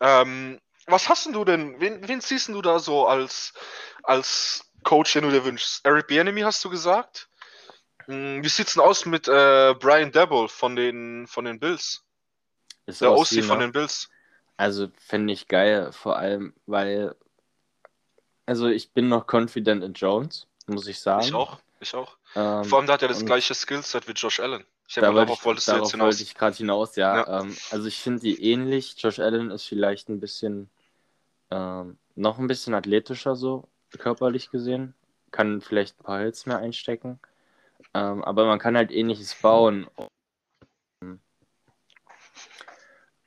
[0.02, 3.54] Ähm, was hast du denn, wen, wen siehst du da so als,
[4.04, 5.86] als Coach, den du dir wünschst?
[5.86, 7.30] Eric Bienemy hast du gesagt?
[8.06, 12.04] Hm, wie sieht's denn aus mit äh, Brian Dabble von den, von den Bills?
[12.86, 14.10] Ist Der OC von den Bills.
[14.60, 17.16] Also fände ich geil, vor allem, weil
[18.46, 21.24] also ich bin noch confident in Jones, muss ich sagen.
[21.24, 22.18] Ich auch, ich auch.
[22.36, 24.66] Ähm, Vor allem da hat er das gleiche Skillset wie Josh Allen.
[24.86, 27.20] Ich habe darauf ich, wolltest darauf du wollte ich gerade hinaus, ja.
[27.20, 27.40] ja.
[27.40, 28.96] Ähm, also ich finde die ähnlich.
[28.98, 30.70] Josh Allen ist vielleicht ein bisschen
[31.52, 33.64] ähm, noch ein bisschen athletischer so
[33.98, 34.94] körperlich gesehen,
[35.32, 37.22] kann vielleicht ein paar Hits mehr einstecken,
[37.94, 39.88] ähm, aber man kann halt ähnliches bauen.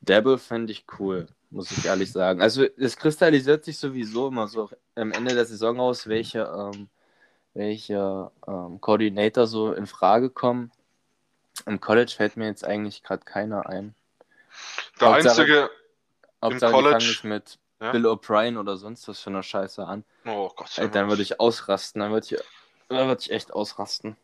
[0.03, 2.43] Dabble fände ich cool, muss ich ehrlich sagen.
[2.43, 6.89] Also es kristallisiert sich sowieso immer so am Ende der Saison aus, welche ähm,
[7.55, 10.73] welche ähm, Coordinator so in Frage kommen.
[11.67, 13.95] Im College fällt mir jetzt eigentlich gerade keiner ein.
[15.01, 15.71] Der Hauptsache- einzige,
[16.43, 17.93] Hauptsache, die College- mit Ja?
[17.93, 20.05] Bill O'Brien oder sonst was für eine Scheiße an.
[20.25, 22.01] oh Gott, Ey, dann würde ich ausrasten.
[22.01, 22.43] Dann würde ich,
[22.89, 24.17] dann würd ich echt ausrasten.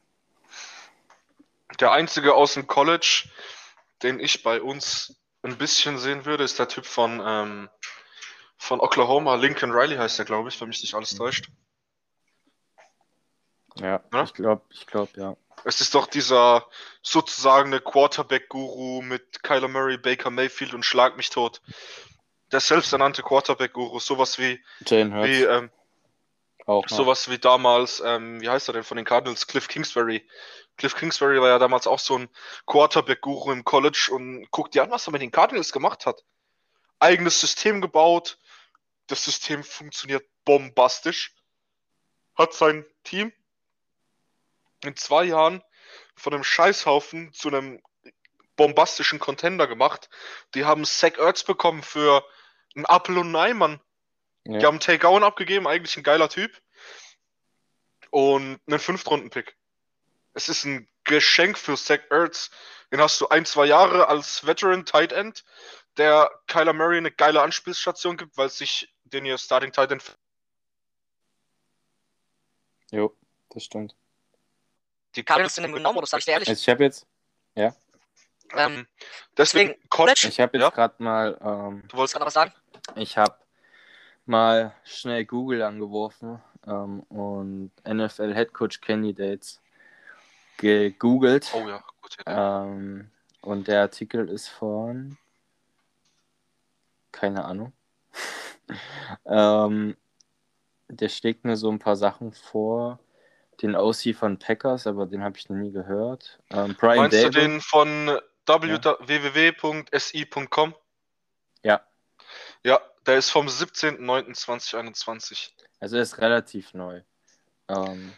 [1.81, 3.29] der einzige aus dem College,
[4.03, 7.69] den ich bei uns ein bisschen sehen würde, ist der Typ von, ähm,
[8.57, 11.49] von Oklahoma, Lincoln Riley heißt der, glaube ich, wenn mich nicht alles täuscht.
[13.77, 14.25] Ja, Ja?
[14.25, 15.37] ich glaube, ich glaube, ja.
[15.65, 16.67] Es ist doch dieser
[17.03, 21.61] sozusagen eine Quarterback-Guru mit Kyler Murray, Baker Mayfield und Schlag mich tot.
[22.53, 25.71] Der selbsternannte Quarterback-Guru, sowas wie, Jane Hurts wie ähm,
[26.67, 26.97] auch noch.
[26.97, 29.47] Sowas wie damals, ähm, wie heißt er denn von den Cardinals?
[29.47, 30.29] Cliff Kingsbury.
[30.79, 32.29] Cliff Kingsbury war ja damals auch so ein
[32.67, 36.25] Quarterback-Guru im College und guck dir an, was er mit den Cardinals gemacht hat.
[37.01, 38.39] Eigenes System gebaut.
[39.09, 41.35] Das System funktioniert bombastisch.
[42.37, 43.33] Hat sein Team
[44.85, 45.63] in zwei Jahren
[46.15, 47.83] von einem Scheißhaufen zu einem
[48.57, 50.09] bombastischen Contender gemacht.
[50.55, 52.25] Die haben Zach Ertz bekommen für
[52.77, 53.81] einen Apfel und ein Ei, Mann.
[54.45, 54.59] Ja.
[54.59, 56.61] Die haben Tay Gowan abgegeben, eigentlich ein geiler Typ.
[58.11, 59.58] Und einen Fünftrunden-Pick.
[60.35, 62.51] Es ist ein Geschenk für Zach Ertz.
[62.93, 65.45] Den hast du ein, zwei Jahre als Veteran Tight End,
[65.97, 70.03] der Kyler Murray eine geile Anspielstation gibt, weil sich den ihr Starting Tight End
[72.91, 73.15] Jo,
[73.51, 73.95] das stimmt.
[75.15, 76.49] die Cardinals sind im Genommen-Modus, sag ich dir ehrlich.
[76.49, 77.07] Also ich habe jetzt,
[77.55, 77.67] Ähm,
[78.55, 78.87] Deswegen
[79.37, 80.27] deswegen, College.
[80.29, 80.71] ich habe jetzt Ja?
[80.71, 82.53] gerade mal, ähm, Du wolltest wolltest gerade was sagen?
[82.97, 83.37] ich habe
[84.25, 89.61] mal schnell Google angeworfen ähm, und NFL Head Coach Candidates
[90.59, 91.51] gegoogelt.
[91.55, 92.17] Oh ja, gut.
[92.27, 92.65] Äh, Ja.
[92.65, 95.17] Ähm, und der Artikel ist von.
[97.13, 97.73] Keine Ahnung.
[99.25, 99.97] ähm,
[100.89, 102.99] der schlägt mir so ein paar Sachen vor.
[103.63, 106.39] Den OC von Packers, aber den habe ich noch nie gehört.
[106.51, 107.41] Ähm, Brian Meinst du Dable.
[107.41, 108.21] den von
[109.07, 110.75] www.si.com?
[111.65, 111.81] Ja,
[112.63, 115.51] Ja, der ist vom 17.09.2021.
[115.81, 117.01] also er ist relativ neu.
[117.69, 118.13] Ähm,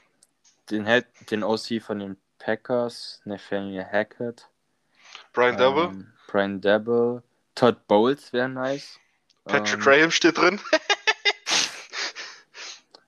[0.71, 0.87] den,
[1.31, 4.49] den OC von den Packers, Nathaniel Hackett.
[5.33, 7.23] Brian Devil, Ähm, Brian Dabble.
[7.55, 8.99] Todd Bowles wäre nice.
[9.45, 10.61] Patrick Ähm, Graham steht drin.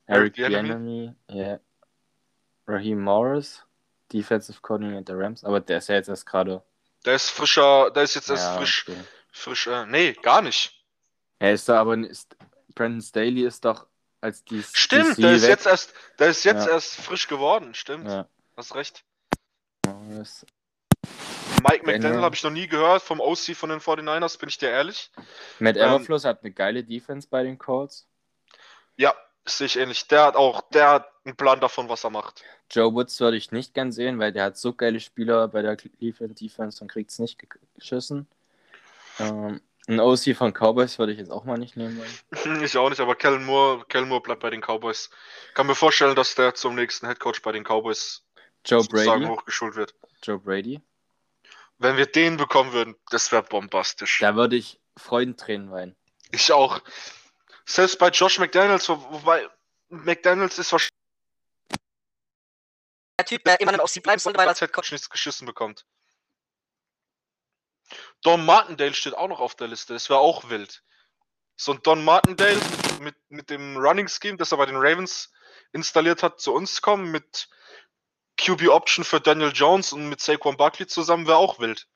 [0.06, 1.58] Eric Bieniemy, ja.
[2.66, 3.62] Raheem Morris,
[4.12, 6.62] Defensive Coordinator der Rams, aber der ist ja jetzt erst gerade.
[7.04, 8.98] Der ist frischer, der ist jetzt erst Ja, frisch, okay.
[9.32, 10.84] frisch, äh, nee, gar nicht.
[11.38, 12.36] Er ist da aber ist,
[12.74, 13.86] Brandon Staley ist doch
[14.20, 15.50] als die Stimmt, DC der ist weg.
[15.50, 16.72] jetzt erst, der ist jetzt Ja.
[16.72, 18.06] erst frisch geworden, stimmt.
[18.08, 18.28] Ja.
[18.56, 19.02] Hast recht.
[19.94, 20.46] Morris.
[21.62, 21.92] Mike Daniel.
[21.98, 25.10] McDaniel habe ich noch nie gehört, vom OC von den 49ers, bin ich dir ehrlich.
[25.58, 28.06] Matt Ähm, Everfluss hat eine geile Defense bei den Colts.
[28.96, 30.08] Ja, sehe ich ähnlich.
[30.08, 32.42] Der hat auch, der hat einen Plan davon, was er macht.
[32.70, 35.76] Joe Woods würde ich nicht gern sehen, weil der hat so geile Spieler bei der
[35.76, 38.26] Cleveland Defense und kriegt es nicht ge- geschissen.
[39.20, 42.62] Ähm, ein OC von Cowboys würde ich jetzt auch mal nicht nehmen wollen.
[42.64, 45.10] Ich auch nicht, aber Kellen Moore, Kellen Moore bleibt bei den Cowboys.
[45.54, 48.24] Kann mir vorstellen, dass der zum nächsten Headcoach bei den Cowboys
[48.64, 49.26] Joe Brady.
[49.26, 49.94] hochgeschult wird.
[50.22, 50.80] Joe Brady.
[51.78, 54.18] Wenn wir den bekommen würden, das wäre bombastisch.
[54.20, 55.96] Da würde ich Freudentränen weinen.
[56.30, 56.80] Ich auch.
[57.66, 59.48] Selbst bei Josh McDaniels, wo- wobei
[59.88, 60.92] McDaniels ist wahrscheinlich
[63.18, 65.84] Der Typ, der immer noch aus sie bleiben sollte, weil er Headcoach nichts geschissen bekommt.
[68.22, 69.92] Don Martindale steht auch noch auf der Liste.
[69.92, 70.82] Das wäre auch wild.
[71.56, 72.60] So ein Don Martindale
[73.00, 75.32] mit, mit dem Running Scheme, das er bei den Ravens
[75.72, 77.48] installiert hat, zu uns kommen mit
[78.42, 81.86] QB Option für Daniel Jones und mit Saquon Barkley zusammen wäre auch wild.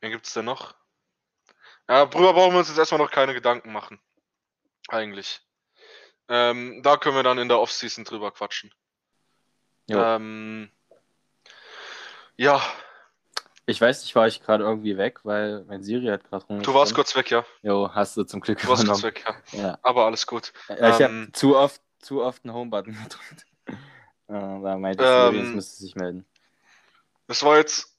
[0.00, 0.74] Wen gibt es denn noch?
[1.88, 4.00] Ja, darüber brauchen wir uns jetzt erstmal noch keine Gedanken machen.
[4.88, 5.40] Eigentlich.
[6.28, 8.74] Ähm, da können wir dann in der Offseason drüber quatschen.
[9.86, 10.02] Jo.
[10.02, 10.72] Ähm,
[12.36, 12.62] ja,
[13.72, 16.74] Ich weiß nicht, war ich gerade irgendwie weg, weil mein Siri hat gerade rumgesprochen.
[16.74, 17.44] du warst kurz weg, ja.
[17.62, 19.60] Jo, hast du zum Glück Du warst kurz weg, ja.
[19.62, 19.78] Ja.
[19.82, 20.52] Aber alles gut.
[20.68, 23.46] ja ich Ähm, habe zu oft, zu oft einen Home-Button gedrückt.
[23.68, 23.74] Äh,
[24.28, 26.24] da meinte Siri, Ähm, jetzt müsste sie sich melden.
[27.28, 27.96] Das war jetzt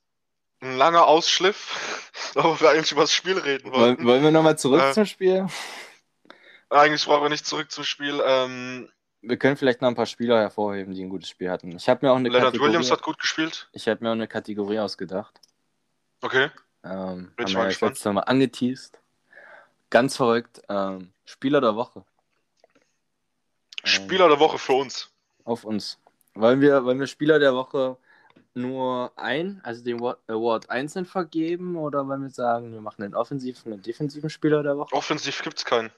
[0.61, 4.05] ein langer Ausschliff, aber wir eigentlich über das Spiel reden Wollen, wollten.
[4.05, 5.47] wollen wir nochmal zurück Äh, zum Spiel?
[6.69, 8.21] Eigentlich brauchen wir nicht zurück zum Spiel.
[8.25, 8.89] Ähm,
[9.21, 11.75] Wir können vielleicht noch ein paar Spieler hervorheben, die ein gutes Spiel hatten.
[11.75, 13.69] Ich habe mir auch eine Leonard Kategorie, Williams hat gut gespielt.
[13.73, 15.39] ich habe mir auch eine Kategorie ausgedacht.
[16.23, 16.49] Okay.
[16.83, 18.97] Ähm, Bin haben ich wir letztes Mal angeteased.
[19.89, 20.61] Ganz verrückt.
[20.69, 22.05] Ähm, Spieler der Woche.
[22.69, 22.73] Ähm,
[23.83, 25.11] Spieler der Woche für uns.
[25.43, 25.99] Auf uns.
[26.33, 27.97] Wollen wir, wollen wir Spieler der Woche
[28.53, 33.15] nur ein, also den Wa- Award einzeln vergeben oder wollen wir sagen, wir machen den
[33.15, 34.95] offensiven und defensiven Spieler der Woche?
[34.95, 35.91] Offensiv gibt's keinen.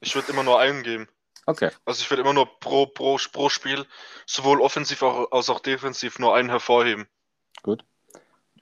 [0.00, 1.08] Ich würde immer nur einen geben.
[1.46, 1.70] Okay.
[1.84, 3.86] Also ich würde immer nur pro, pro, pro Spiel,
[4.26, 7.06] sowohl offensiv als auch defensiv, nur einen hervorheben.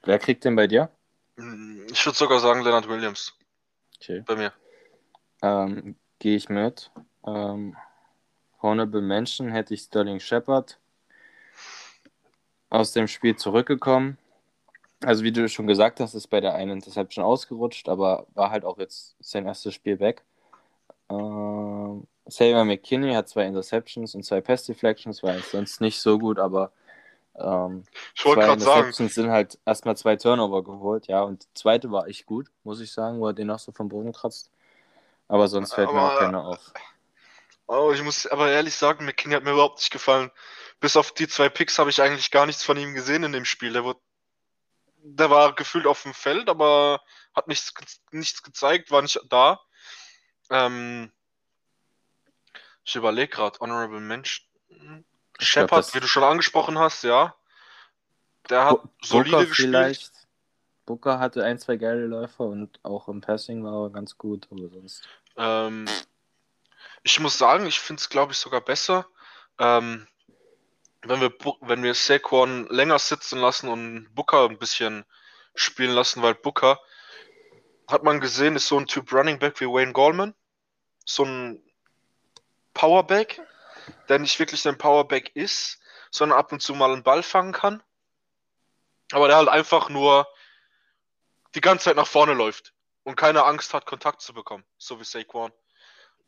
[0.03, 0.89] Wer kriegt den bei dir?
[1.37, 3.33] Hm, Ich würde sogar sagen Leonard Williams
[4.01, 4.23] Okay.
[4.25, 4.53] bei mir.
[5.41, 6.91] Ähm, Gehe ich mit.
[7.25, 7.75] Ähm,
[8.61, 10.79] Honorable Mention hätte ich Sterling Shepard
[12.69, 14.17] aus dem Spiel zurückgekommen.
[15.03, 18.63] Also wie du schon gesagt hast, ist bei der einen Interception ausgerutscht, aber war halt
[18.63, 20.23] auch jetzt sein erstes Spiel weg.
[21.09, 26.39] Ähm, Saber McKinney hat zwei Interceptions und zwei Pass Deflections, war sonst nicht so gut,
[26.39, 26.71] aber
[27.35, 27.83] ähm,
[28.15, 32.07] Ich wollte gerade sagen, sind halt erstmal zwei Turnover geholt, ja, und die zweite war
[32.07, 34.51] echt gut, muss ich sagen, wo er den auch so vom Boden kratzt.
[35.27, 36.73] Aber sonst fällt mir Aber- auch keiner auf.
[37.67, 40.31] oh, ich muss aber ehrlich sagen, McKinney hat mir überhaupt nicht gefallen.
[40.79, 43.45] Bis auf die zwei Picks habe ich eigentlich gar nichts von ihm gesehen in dem
[43.45, 43.71] Spiel.
[43.73, 43.99] Der, wurde,
[44.97, 47.01] der war gefühlt auf dem Feld, aber
[47.33, 47.73] hat nichts,
[48.11, 49.61] nichts gezeigt, war nicht da.
[50.49, 51.11] Ähm,
[52.83, 54.45] ich überlege gerade, Honorable Mensch.
[55.39, 57.35] Shepard, wie du schon angesprochen hast, ja.
[58.49, 59.69] Der hat Bu- solide Booker gespielt.
[59.69, 60.11] vielleicht.
[60.85, 64.67] Booker hatte ein, zwei geile Läufer und auch im Passing war er ganz gut, aber
[64.69, 65.07] sonst.
[65.37, 65.85] Ähm,
[67.03, 69.07] ich muss sagen, ich finde es, glaube ich, sogar besser,
[69.59, 70.07] ähm,
[71.03, 75.05] wenn wir, wenn wir Saquon länger sitzen lassen und Booker ein bisschen
[75.55, 76.79] spielen lassen, weil Booker,
[77.87, 80.33] hat man gesehen, ist so ein Typ Running Back wie Wayne Gallman.
[81.05, 81.61] So ein
[82.73, 83.41] Powerback,
[84.09, 85.79] der nicht wirklich ein Powerback ist,
[86.11, 87.83] sondern ab und zu mal einen Ball fangen kann.
[89.11, 90.27] Aber der halt einfach nur
[91.55, 95.03] die ganze Zeit nach vorne läuft und keine Angst hat, Kontakt zu bekommen, so wie
[95.03, 95.51] Saquon.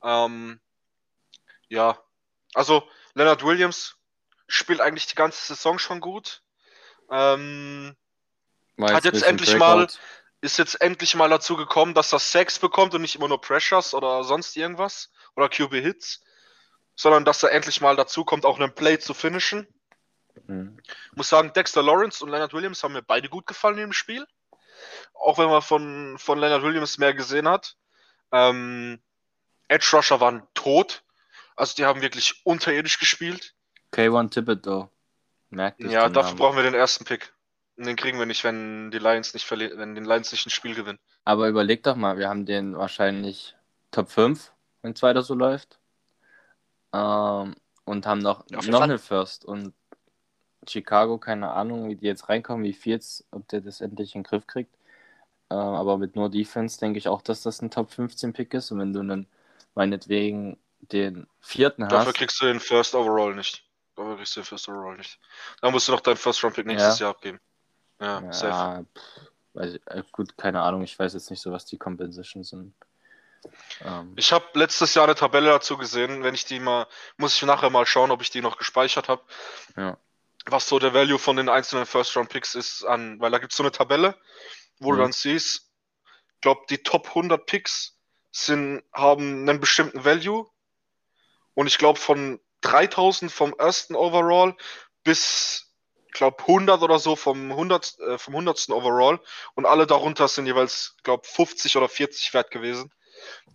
[0.04, 0.60] Ähm,
[1.68, 2.00] ja,
[2.54, 3.96] also Leonard Williams
[4.48, 6.44] spielt eigentlich die ganze Saison schon gut.
[7.10, 7.96] Ähm,
[8.80, 9.88] Hat jetzt endlich mal-
[10.42, 13.94] ist jetzt endlich mal dazu gekommen, dass er Sex bekommt und nicht immer nur Pressures
[13.96, 16.22] oder sonst irgendwas oder QB-Hits,
[16.96, 19.68] sondern dass er endlich mal dazu kommt, auch einen Play zu finishen.
[20.48, 20.78] Mhm.
[21.14, 24.26] muss sagen, Dexter Lawrence und Leonard Williams haben mir beide gut gefallen im Spiel.
[25.14, 27.78] Auch wenn man von, von Leonard Williams mehr gesehen hat.
[28.32, 29.00] Ähm,
[29.68, 31.04] Edge Rusher waren tot.
[31.56, 33.54] Also die haben wirklich unterirdisch gespielt.
[33.94, 34.90] K1 Thibodeau.
[35.50, 36.40] Merkt es ja, den dafür Namen.
[36.40, 37.34] brauchen wir den ersten Pick.
[37.78, 40.50] Und den kriegen wir nicht, wenn die Lions nicht verlieren, wenn die Lions nicht ein
[40.50, 41.00] Spiel gewinnen.
[41.24, 43.56] Aber überleg doch mal, wir haben den wahrscheinlich
[43.92, 45.80] Top 5, wenn es weiter so läuft.
[46.96, 47.56] Ähm,
[47.86, 49.46] und haben noch, jeden noch eine First.
[49.46, 49.74] Und
[50.68, 54.28] Chicago, keine Ahnung, wie die jetzt reinkommen, wie jetzt, ob der das endlich in den
[54.28, 54.76] Griff kriegt.
[55.52, 58.72] Ähm, aber mit nur Defense denke ich auch, dass das ein Top 15 Pick ist.
[58.72, 59.28] Und wenn du dann
[59.76, 63.64] meinetwegen den vierten Dafür hast, kriegst du den First Overall nicht.
[63.96, 65.20] Dafür kriegst du den First Overall nicht.
[65.62, 67.40] Dann musst du noch deinen First Round Pick nächstes Jahr abgeben.
[68.02, 68.48] Ja, safe.
[68.48, 71.78] ja, pff, weiß ich, äh, gut, keine Ahnung, ich weiß jetzt nicht so, was die
[71.78, 72.74] Compensations sind.
[73.82, 76.24] Ähm, Ich habe letztes Jahr eine Tabelle dazu gesehen.
[76.24, 79.22] Wenn ich die mal, muss ich nachher mal schauen, ob ich die noch gespeichert habe.
[79.76, 79.98] Ja.
[80.46, 83.52] Was so der Value von den einzelnen First Round Picks ist an, weil da gibt
[83.52, 84.16] es so eine Tabelle,
[84.80, 84.96] wo Mhm.
[84.98, 85.72] du dann siehst,
[86.36, 87.98] ich glaube, die Top 100 Picks
[88.32, 90.48] sind, haben einen bestimmten Value.
[91.56, 94.56] Und ich glaube, von 3000 vom ersten Overall
[95.04, 95.72] bis,
[96.08, 98.70] ich glaube, 100 oder so vom 100, äh, vom 100.
[98.70, 99.20] Overall.
[99.56, 102.92] Und alle darunter sind jeweils, glaube 50 oder 40 wert gewesen.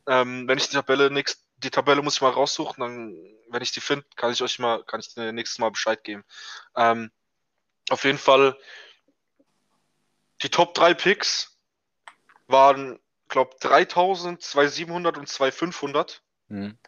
[0.06, 3.14] Ähm, wenn ich die Tabelle nächst, die Tabelle muss ich mal raussuchen, dann,
[3.50, 6.24] wenn ich die finde, kann ich euch mal, kann ich nächstes Mal Bescheid geben.
[6.76, 7.10] Ähm,
[7.90, 8.56] auf jeden Fall,
[10.42, 11.58] die Top 3 Picks
[12.46, 16.22] waren, glaube 3000, 2700 und 2500.
[16.48, 16.78] hm.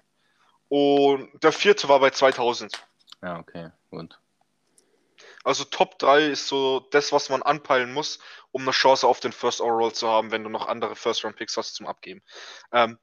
[0.69, 2.83] Und der vierte war bei 2000.
[3.21, 4.19] Ja, okay, gut.
[5.45, 8.19] Also Top 3 ist so das, was man anpeilen muss,
[8.51, 11.37] um eine Chance auf den First Overall zu haben, wenn du noch andere First Round
[11.37, 12.23] Picks hast zum Abgeben.
[12.71, 12.99] Ähm,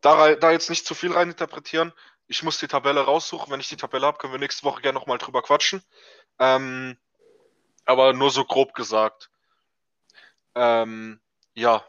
[0.00, 1.92] da, da jetzt nicht zu viel reininterpretieren.
[2.28, 3.50] Ich muss die Tabelle raussuchen.
[3.50, 5.82] Wenn ich die Tabelle habe, können wir nächste Woche gerne nochmal drüber quatschen.
[6.38, 6.96] Ähm,
[7.84, 9.30] aber nur so grob gesagt.
[10.54, 11.20] Ähm,
[11.54, 11.84] ja.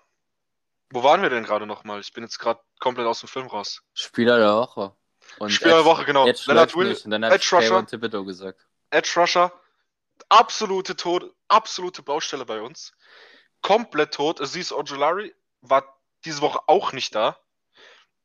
[0.89, 1.99] Wo waren wir denn gerade nochmal?
[1.99, 3.83] Ich bin jetzt gerade komplett aus dem Film raus.
[3.93, 4.95] Spieler der Woche.
[5.39, 6.25] Und Spieler der Woche, genau.
[6.25, 7.79] Edge Leonard Will, Edge Rusher.
[7.79, 8.65] K1 Thibodeau gesagt.
[8.89, 9.51] Edge Rusher,
[10.29, 12.93] absolute Tod, absolute Baustelle bei uns.
[13.61, 14.41] Komplett tot.
[14.41, 17.37] Aziz Ojolari war diese Woche auch nicht da.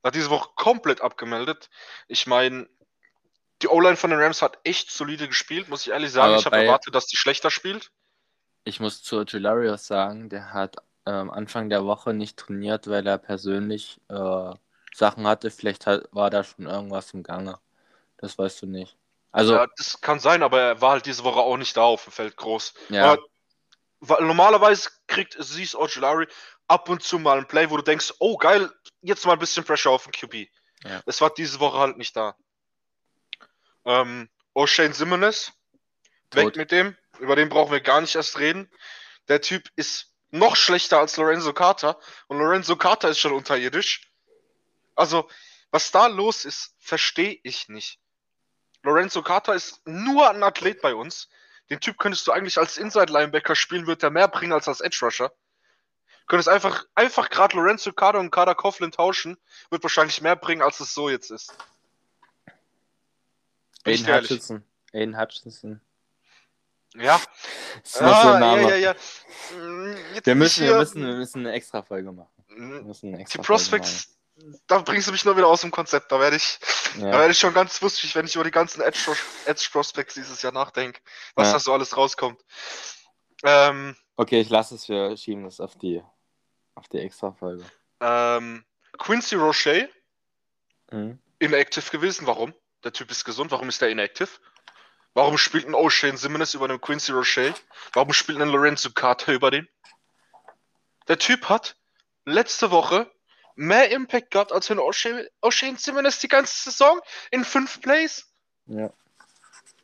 [0.02, 1.70] War diese Woche komplett abgemeldet.
[2.08, 2.68] Ich meine,
[3.62, 6.30] die O-Line von den Rams hat echt solide gespielt, muss ich ehrlich sagen.
[6.30, 7.92] Aber ich habe erwartet, dass die schlechter spielt.
[8.64, 10.76] Ich muss zu Jularius sagen, der hat
[11.06, 14.54] ähm, Anfang der Woche nicht trainiert, weil er persönlich äh,
[14.92, 15.50] Sachen hatte.
[15.50, 17.58] Vielleicht hat, war da schon irgendwas im Gange.
[18.18, 18.96] Das weißt du nicht.
[19.32, 22.04] Also, Ja, das kann sein, aber er war halt diese Woche auch nicht da auf
[22.04, 22.74] dem Feld groß.
[22.90, 23.16] ja,
[24.04, 26.26] weil normalerweise kriegt Aziz Ojulari
[26.66, 28.70] ab und zu mal ein Play, wo du denkst, oh geil,
[29.00, 30.48] jetzt mal ein bisschen Pressure auf den QB.
[30.84, 31.02] Ja.
[31.06, 32.36] Das war diese Woche halt nicht da.
[33.84, 35.52] Ähm, O'Shane Simmons,
[36.32, 36.96] weg mit dem.
[37.20, 38.68] Über den brauchen wir gar nicht erst reden.
[39.28, 44.10] Der Typ ist noch schlechter als Lorenzo Carter und Lorenzo Carter ist schon unterirdisch.
[44.96, 45.28] Also,
[45.70, 48.00] was da los ist, verstehe ich nicht.
[48.82, 51.28] Lorenzo Carter ist nur ein Athlet bei uns.
[51.70, 55.32] Den Typ könntest du eigentlich als Inside-Linebacker spielen, wird er mehr bringen als als Edge-Rusher.
[56.26, 59.38] Könntest einfach, einfach gerade Lorenzo Carter und Carter Coughlin tauschen,
[59.70, 61.54] wird wahrscheinlich mehr bringen, als es so jetzt ist.
[63.84, 64.06] Aiden.
[64.06, 64.64] Hutchinson.
[64.92, 65.80] Aiden Hutchinson.
[66.94, 67.20] Ja,
[67.82, 68.62] Das ist noch so ah, ein Name.
[68.62, 68.94] ja, ja, ja.
[70.24, 72.28] Wir, müssen, wir, müssen, wir müssen eine extra Folge machen.
[72.48, 74.11] Wir müssen eine Die Prospects,
[74.72, 76.10] da bringst du mich nur wieder aus dem Konzept.
[76.12, 76.58] Da werde ich,
[76.98, 77.06] da.
[77.06, 77.12] Ja.
[77.18, 80.52] werde ich schon ganz wusstig, wenn ich über die ganzen Edge, Edge Prospects dieses Jahr
[80.52, 81.00] nachdenke,
[81.34, 81.52] was Ja.
[81.54, 82.40] da so alles rauskommt.
[83.44, 84.88] Ähm, Okay, ich lasse es.
[84.88, 86.02] Wir schieben es auf die,
[86.74, 87.64] auf die extra Folge.
[88.00, 88.64] ähm,
[88.98, 89.88] Quincy Roche,
[90.90, 91.18] Mhm.
[91.38, 92.26] inactive gewesen.
[92.26, 92.54] Warum?
[92.84, 93.50] Der Typ ist gesund.
[93.50, 94.28] Warum ist der inactive?
[95.14, 97.54] Warum spielt ein O'Shane Simmons über den Quincy Roche?
[97.94, 99.68] Warum spielt ein Lorenzo Carter über den?
[101.08, 101.76] Der Typ hat
[102.24, 103.10] letzte Woche
[103.54, 107.00] mehr Impact gehabt als ein O'Shane O'Shane Simmons die ganze Saison
[107.30, 108.26] in fünf Plays.
[108.66, 108.90] Ja.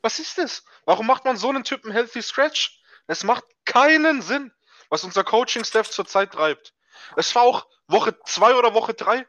[0.03, 0.65] Was ist das?
[0.85, 2.81] Warum macht man so einen Typen Healthy Scratch?
[3.07, 4.53] Es macht keinen Sinn,
[4.91, 6.73] was unser Coaching-Staff zurzeit treibt.
[7.17, 9.27] Es war auch Woche 2 oder Woche 3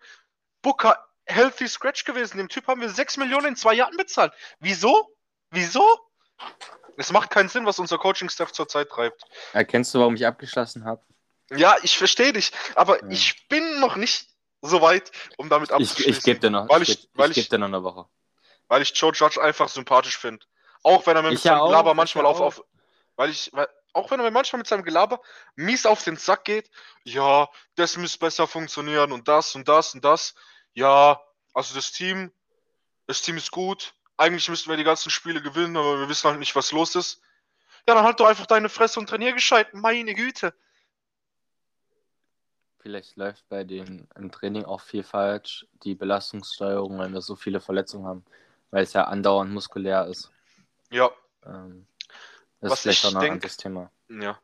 [0.62, 2.38] Booker Healthy Scratch gewesen.
[2.38, 4.34] Dem Typ haben wir 6 Millionen in zwei Jahren bezahlt.
[4.60, 5.16] Wieso?
[5.52, 5.86] Wieso?
[6.98, 9.24] Es macht keinen Sinn, was unser Coaching-Staff zurzeit treibt.
[9.54, 11.02] Erkennst du, warum ich abgeschlossen habe?
[11.52, 13.10] Ja, ich verstehe dich, aber Ja.
[13.10, 14.29] ich bin noch nicht
[14.62, 16.12] so weit, um damit Ich, abzuschließen.
[16.12, 18.06] ich gebe dir noch, Weil ich, ich- weil ich ich- dir noch eine Woche.
[18.68, 20.46] weil ich Joe Judge einfach sympathisch finde.
[20.84, 22.64] Auch wenn er mit Ich seinem auch, Gelaber ich manchmal auf, auf
[23.16, 25.22] weil ich, weil, auch wenn er mir manchmal mit seinem Gelaber
[25.56, 26.70] mies auf den Sack geht,
[27.04, 30.36] ja, das müsste besser funktionieren und das und das und das.
[30.74, 31.20] Ja,
[31.54, 32.32] also das Team,
[33.08, 33.94] das Team ist gut.
[34.18, 37.22] Eigentlich müssten wir die ganzen Spiele gewinnen, aber wir wissen halt nicht, was los ist.
[37.88, 39.74] Ja, dann halt doch einfach deine Fresse und trainier gescheit.
[39.74, 40.54] Meine Güte.
[42.82, 45.66] Vielleicht läuft bei den im Training auch viel falsch.
[45.84, 48.26] Die Belastungssteuerung, wenn wir so viele Verletzungen haben,
[48.72, 50.32] weil es ja andauernd muskulär ist.
[50.92, 51.10] Ja,
[51.46, 51.86] Ähm,
[52.62, 53.92] das Was ist vielleicht ich auch noch ein denk- anderes Thema.
[54.10, 54.40] Ja.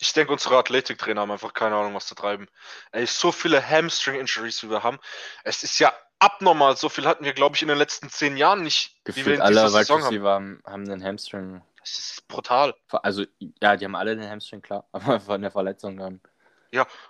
[0.00, 2.46] Ich denke, unsere Athletiktrainer haben einfach keine Ahnung, was zu treiben.
[2.92, 4.98] Ey, so viele Hamstring-Injuries, wie wir haben.
[5.44, 6.76] Es ist ja abnormal.
[6.76, 9.70] So viel hatten wir, glaube ich, in den letzten zehn Jahren nicht, Gefühlt alle Wide
[9.70, 10.06] Saison haben.
[10.08, 11.62] Receiver haben, haben einen Hamstring.
[11.80, 12.74] Das ist brutal.
[13.02, 13.24] Also,
[13.60, 16.20] ja, die haben alle den Hamstring, klar, aber von der Verletzung dann.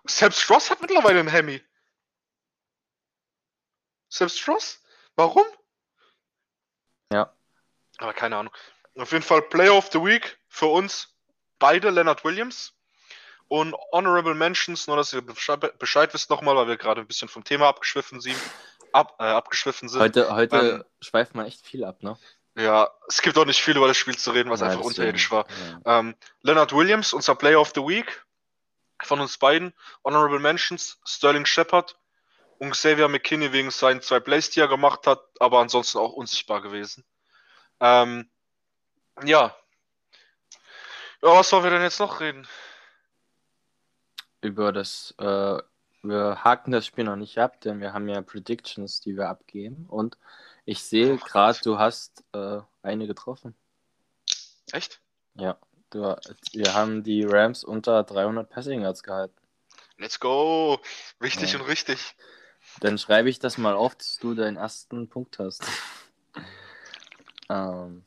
[0.04, 1.62] Selbst Ross hat mittlerweile einen Hemi.
[4.08, 4.80] Selbst Ross?
[5.16, 5.44] Warum?
[7.12, 7.32] Ja.
[7.98, 8.54] Aber keine Ahnung.
[8.96, 11.14] Auf jeden Fall Player of the Week für uns
[11.58, 12.74] beide Leonard Williams
[13.48, 17.28] und Honorable Mentions, nur dass ihr Bescheid, Bescheid wisst nochmal, weil wir gerade ein bisschen
[17.28, 18.36] vom Thema abgeschwiffen sind.
[18.92, 20.00] Ab, äh, abgeschwiffen sind.
[20.00, 22.18] Heute, heute Ähm, schweift man echt viel ab, ne?
[22.56, 24.88] Ja, es gibt auch nicht viel über das Spiel zu reden, was Ja, einfach deswegen,
[24.88, 25.46] unterirdisch war.
[25.84, 25.98] Ja.
[26.00, 28.24] Ähm, Leonard Williams, unser Player of the Week
[29.04, 29.72] von uns beiden.
[30.04, 31.96] Honorable Mentions, Sterling Shepard
[32.58, 36.60] und Xavier McKinney wegen seinen zwei Plays, die er gemacht hat, aber ansonsten auch unsichtbar
[36.60, 37.04] gewesen.
[37.80, 38.30] Ähm,
[39.24, 39.56] ja.
[41.22, 42.46] Ja, was sollen wir denn jetzt noch reden?
[44.40, 45.58] Über das, äh,
[46.02, 49.86] wir haken das Spiel noch nicht ab, denn wir haben ja Predictions, die wir abgeben.
[49.88, 50.16] Und
[50.64, 53.56] ich sehe gerade, du hast äh, eine getroffen.
[54.70, 55.00] Echt?
[55.34, 55.58] Ja,
[55.90, 56.16] du,
[56.52, 59.34] wir haben die Rams unter 300 Passing Yards gehalten.
[59.98, 60.80] Let's go!
[61.20, 61.60] Wichtig Ja.
[61.60, 62.14] und richtig.
[62.80, 65.64] Dann schreibe ich das mal auf, dass du deinen ersten Punkt hast.
[67.48, 68.04] ähm,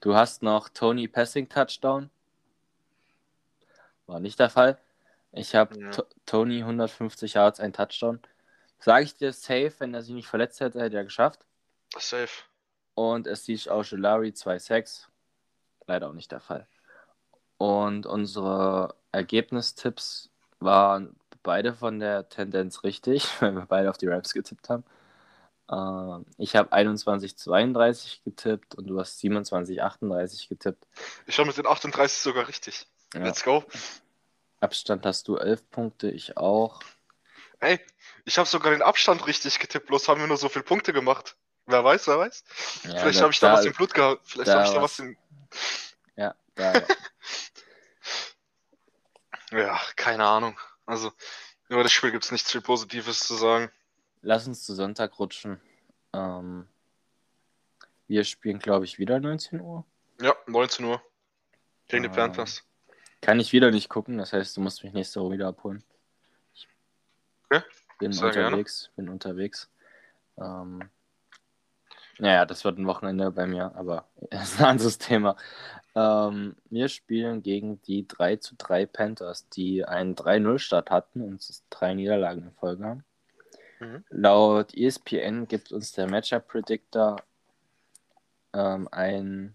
[0.00, 2.10] du hast noch Tony Passing Touchdown.
[4.06, 4.78] War nicht der Fall.
[5.32, 5.90] Ich habe Ja.
[5.90, 8.20] To- Tony 150 Yards, ein Touchdown.
[8.78, 11.40] Sage ich dir safe, wenn er sich nicht verletzt hätte, hätte er geschafft.
[11.98, 12.28] Safe.
[12.94, 15.08] Und es sieht Auschelari 2 Sacks.
[15.88, 16.68] Leider auch nicht der Fall.
[17.56, 20.30] Und unsere Ergebnistipps
[20.60, 24.84] waren beide von der Tendenz richtig, weil wir beide auf die Raps getippt haben.
[25.70, 30.86] Ähm, ich habe 21-32 getippt und du hast 27-38 getippt.
[31.26, 32.86] Ich habe mit den 38 sogar richtig.
[33.14, 33.24] Ja.
[33.24, 33.64] Let's go.
[34.60, 36.80] Abstand hast du 11 Punkte, ich auch.
[37.60, 37.80] Ey,
[38.24, 41.36] ich habe sogar den Abstand richtig getippt, bloß haben wir nur so viele Punkte gemacht.
[41.66, 42.44] Wer weiß, wer weiß.
[42.84, 44.22] Ja, Vielleicht habe ich da, was im Blut gehabt.
[44.24, 45.16] Vielleicht da habe ich da was- was im.
[46.16, 46.72] Ja, da,
[49.50, 50.58] Ja, keine Ahnung.
[50.86, 51.12] Also,
[51.68, 53.70] über das Spiel gibt es nichts viel Positives zu sagen.
[54.22, 55.60] lass uns zu Sonntag rutschen.
[56.12, 56.68] Ähm,
[58.06, 59.84] Wir spielen, glaube ich, wieder 19 Uhr.
[60.20, 61.02] Ja, 19 Uhr.
[61.88, 62.14] Gegen die Ah.
[62.14, 62.64] Panthers.
[63.20, 65.82] Kann ich wieder nicht gucken, das heißt, du musst mich nächste Woche wieder abholen.
[66.54, 66.68] Ich
[67.50, 67.62] Okay,
[67.98, 68.26] bin gerne.
[68.46, 69.70] unterwegs, bin unterwegs.
[72.18, 75.36] Naja, das wird ein Wochenende bei mir, aber das ist ein anderes Thema.
[75.94, 81.94] Ähm, wir spielen gegen die 3 zu 3 Panthers, die einen 3-0-Start hatten und drei
[81.94, 83.04] Niederlagen in Folge haben.
[83.80, 84.04] Mhm.
[84.10, 87.16] Laut ESPN gibt uns der Matchup Predictor
[88.52, 89.54] ähm, ein,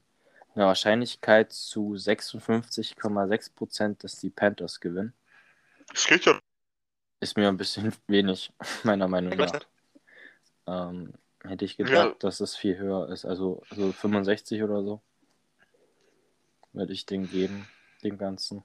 [0.55, 5.13] eine Wahrscheinlichkeit zu 56,6%, dass die Panthers gewinnen.
[5.93, 6.39] Es geht ja.
[7.19, 8.51] Ist mir ein bisschen wenig,
[8.83, 9.59] meiner Meinung nach.
[10.67, 12.15] Ähm, hätte ich gedacht, Ja.
[12.19, 13.25] dass es viel höher ist.
[13.25, 15.01] Also, also 65 oder so.
[16.71, 17.67] Würde ich den geben,
[18.03, 18.63] dem Ganzen.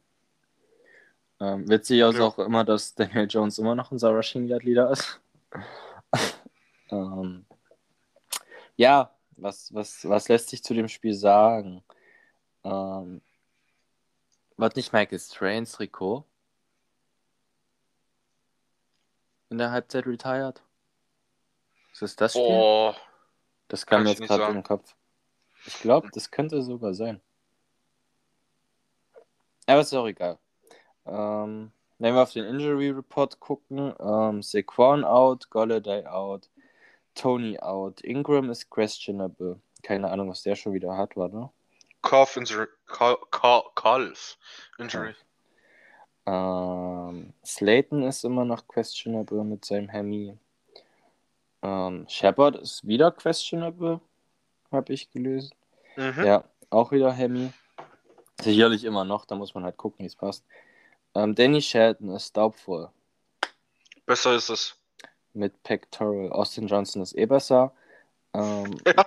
[1.41, 2.25] Ähm, witzig ist Ja.
[2.25, 5.21] auch immer, dass Daniel Jones immer noch unser Rushing Yard Leader ist.
[6.91, 7.45] ähm,
[8.77, 11.83] ja, was, was, was lässt sich zu dem Spiel sagen?
[12.65, 13.21] Ähm,
[14.57, 16.25] war nicht Michael Strains Trikot
[19.51, 20.63] in der Halbzeit retired?
[22.01, 22.45] Ist das das Spiel?
[22.45, 22.95] Oh,
[23.69, 24.95] das kam jetzt gerade den Kopf.
[25.67, 27.21] Ich glaube, das könnte sogar sein.
[29.67, 30.39] Aber ist auch egal.
[31.05, 36.49] Ähm, wenn wir auf den Injury Report gucken, ähm, Saquon out, Golladay out,
[37.15, 39.61] Tony out, Ingram ist questionable.
[39.83, 41.51] Keine Ahnung, was der schon wieder hat, warte.
[42.03, 42.69] Calf Injury.
[42.87, 44.39] Calf
[44.79, 45.15] Injury.
[46.27, 50.39] Ähm, Slayton ist immer noch questionable mit seinem Hemi.
[51.63, 54.01] Ähm, Shepard ist wieder questionable,
[54.71, 55.51] habe ich gelesen.
[55.97, 56.25] Mhm.
[56.25, 57.53] Ja, auch wieder Hemi.
[58.41, 60.45] Sicherlich immer noch, da muss man halt gucken, wie es passt.
[61.15, 62.91] Ähm, Danny Shelton ist doubtful
[64.07, 64.77] Besser ist es.
[65.35, 66.31] mit Pectoral.
[66.33, 67.73] Austin Johnson ist eh besser.
[68.35, 69.07] Ähm, Ja.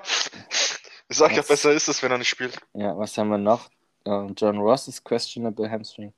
[1.10, 1.48] Ich sag ja, Was?
[1.50, 2.58] besser ist es, wenn er nicht spielt.
[2.74, 3.70] ja, was haben wir noch?
[4.06, 6.14] Ähm, John Ross ist questionable Hamstring.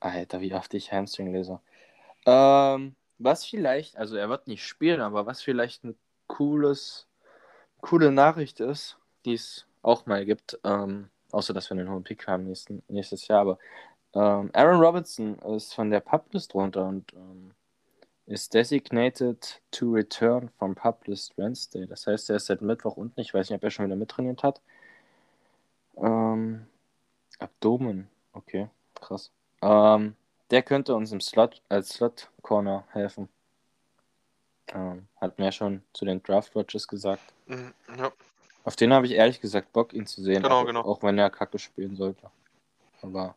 [0.00, 1.60] Alter, wie oft ich Hamstring lese.
[2.26, 5.96] Ähm, was vielleicht, also er wird nicht spielen, aber was vielleicht ein
[6.26, 7.06] cooles,
[7.80, 12.26] coole Nachricht ist, die es auch mal gibt, ähm, außer dass wir einen hohen Pick
[12.26, 13.58] haben nächsten, nächstes Jahr, aber
[14.14, 17.52] ähm, Aaron Robinson ist von der Publist runter und ähm,
[18.26, 21.86] ist designated to return from Publist Wednesday.
[21.86, 23.20] Das heißt, er ist seit Mittwoch unten.
[23.20, 24.60] Ich weiß nicht, ob er schon wieder mittrainiert hat.
[25.96, 26.66] Ähm,
[27.38, 29.30] Abdomen, okay, krass.
[29.62, 30.14] Ähm,
[30.50, 33.28] der könnte uns im Slot als Slot Corner helfen.
[34.68, 37.22] Ähm, hat mir schon zu den Draft Watches gesagt.
[37.46, 38.12] Mhm, Ja.
[38.64, 40.42] Auf den habe ich ehrlich gesagt Bock, ihn zu sehen.
[40.42, 40.82] Genau, auch, genau.
[40.82, 42.30] Auch wenn er Kacke spielen sollte.
[43.00, 43.34] Aber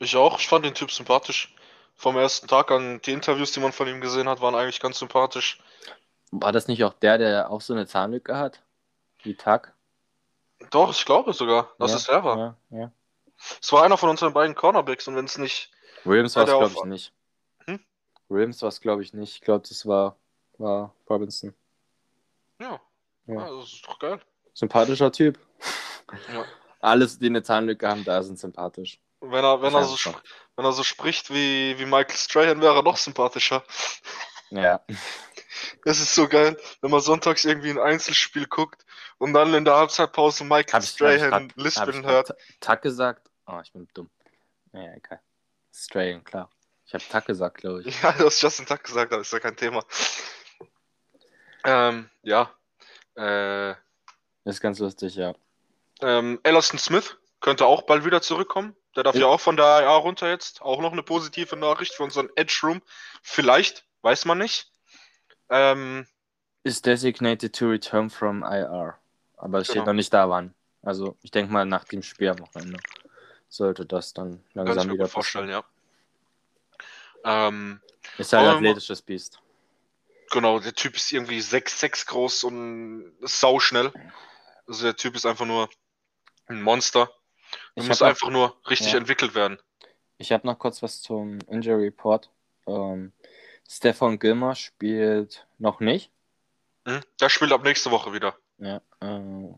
[0.00, 0.38] Ich auch.
[0.38, 1.54] Ich fand den Typ sympathisch.
[1.96, 4.98] Vom ersten Tag an, die Interviews, die man von ihm gesehen hat, waren eigentlich ganz
[4.98, 5.60] sympathisch.
[6.30, 8.60] war das nicht auch der, der auch so eine Zahnlücke hat?
[9.22, 9.72] Wie Tag?
[10.70, 12.36] Doch, ich glaube sogar, dass ja, es er war.
[12.38, 12.92] Ja, ja.
[13.60, 15.70] Es war einer von unseren beiden Cornerbacks und wenn es nicht.
[16.04, 17.12] Williams war es, glaube ich, nicht.
[17.66, 17.80] Hm?
[18.28, 19.36] Williams war es, glaube ich, nicht.
[19.36, 20.16] Ich glaube, das war,
[20.58, 21.54] war Robinson.
[22.60, 22.80] Ja,
[23.26, 23.34] Ja.
[23.34, 23.56] ja.
[23.56, 24.20] das ist doch geil.
[24.54, 25.38] Sympathischer Typ.
[26.32, 26.44] Ja.
[26.80, 29.00] Alles, die eine Zahnlücke haben, da sind sympathisch.
[29.20, 29.96] Wenn er, wenn er, so,
[30.56, 33.62] wenn er so spricht wie, wie Michael Strahan, wäre er noch sympathischer.
[34.50, 34.80] Ja.
[35.84, 38.84] Das ist so geil, wenn man sonntags irgendwie ein Einzelspiel guckt
[39.18, 42.06] und dann in der Halbzeitpause Michael Hab ich, hab ich Strahan grad, hab lispeln ich
[42.06, 42.34] hört.
[42.60, 43.30] Tack gesagt?
[43.46, 44.10] Oh, ich bin dumm.
[44.72, 45.20] Ja, egal.
[45.72, 46.50] Strain, klar.
[46.86, 47.86] Ich habe Tack gesagt, glaube ich.
[48.02, 49.82] Ja, du hast Justin Tuck gesagt, aber ist ja kein Thema.
[51.64, 52.50] Ähm, ja.
[53.16, 53.74] Äh,
[54.44, 55.34] Ist ganz lustig, ja.
[56.00, 58.76] ähm, Ellerson Smith könnte auch bald wieder zurückkommen.
[58.96, 60.60] Der darf ja auch von der IA runter jetzt.
[60.62, 62.82] Auch noch eine positive Nachricht für unseren Edge Room.
[63.22, 64.70] Vielleicht, weiß man nicht.
[65.48, 66.06] Ähm,
[66.62, 68.98] Ist designated to return from IR.
[69.36, 69.86] Aber es steht Genau.
[69.86, 70.54] noch nicht da, wann.
[70.82, 72.78] Also, ich denke mal, nach dem Spiel am Wochenende
[73.52, 75.64] sollte das dann kann ich langsam mir wieder gut vorstellen, passieren.
[77.24, 77.48] ja.
[77.48, 77.80] Ähm,
[78.18, 79.40] Ist halt ein athletisches Biest.
[80.30, 83.92] genau, der Typ ist irgendwie 6'6 groß und sauschnell.
[84.66, 85.68] Also der Typ ist einfach nur
[86.46, 87.10] ein Monster.
[87.74, 88.98] Ich muss hab noch- einfach nur richtig Ja.
[88.98, 89.58] entwickelt werden.
[90.18, 92.30] Ich habe noch kurz was zum Injury Report.
[92.66, 93.12] Ähm,
[93.68, 96.10] Stefan Gilmer spielt noch nicht.
[96.84, 97.00] Mhm.
[97.20, 98.36] Der spielt ab nächste Woche wieder.
[98.58, 99.54] Ja, äh,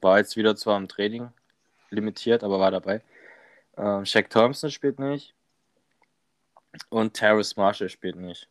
[0.00, 1.32] war jetzt wieder zwar im Training
[1.90, 3.02] limitiert, aber war dabei.
[3.76, 5.34] Ähm, Shaq Thompson spielt nicht.
[6.88, 8.48] Und Terrace Marshall spielt nicht.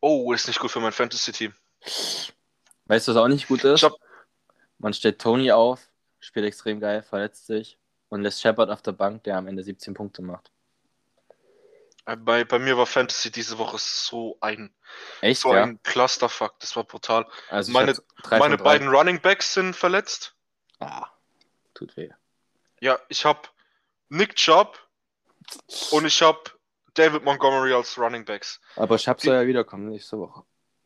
[0.00, 1.52] Oh, ist nicht gut für mein Fantasy-Team.
[2.86, 3.82] Weißt du, was auch nicht gut ist?
[3.82, 3.94] Hab-
[4.78, 5.88] Man stellt Tony auf,
[6.20, 7.78] spielt extrem geil, verletzt sich
[8.08, 10.50] und lässt Shepard auf der Bank, der am Ende 17 Punkte macht.
[12.06, 14.72] Äh, Bei, bei mir war Fantasy diese Woche so ein,
[15.20, 15.64] Echt, so ja?
[15.64, 16.58] ein Clusterfuck.
[16.60, 17.26] Das war brutal.
[17.50, 17.94] Also meine-
[18.30, 20.34] Meine beiden Running Backs sind verletzt.
[20.80, 21.08] Ah,
[21.78, 22.10] tut weh.
[22.80, 23.40] Ja, ich habe
[24.08, 24.78] Nick Chubb
[25.92, 26.40] und ich habe
[26.94, 28.60] David Montgomery als Running Backs.
[28.76, 30.42] Aber Die- soll ja wiederkommen nächste Woche.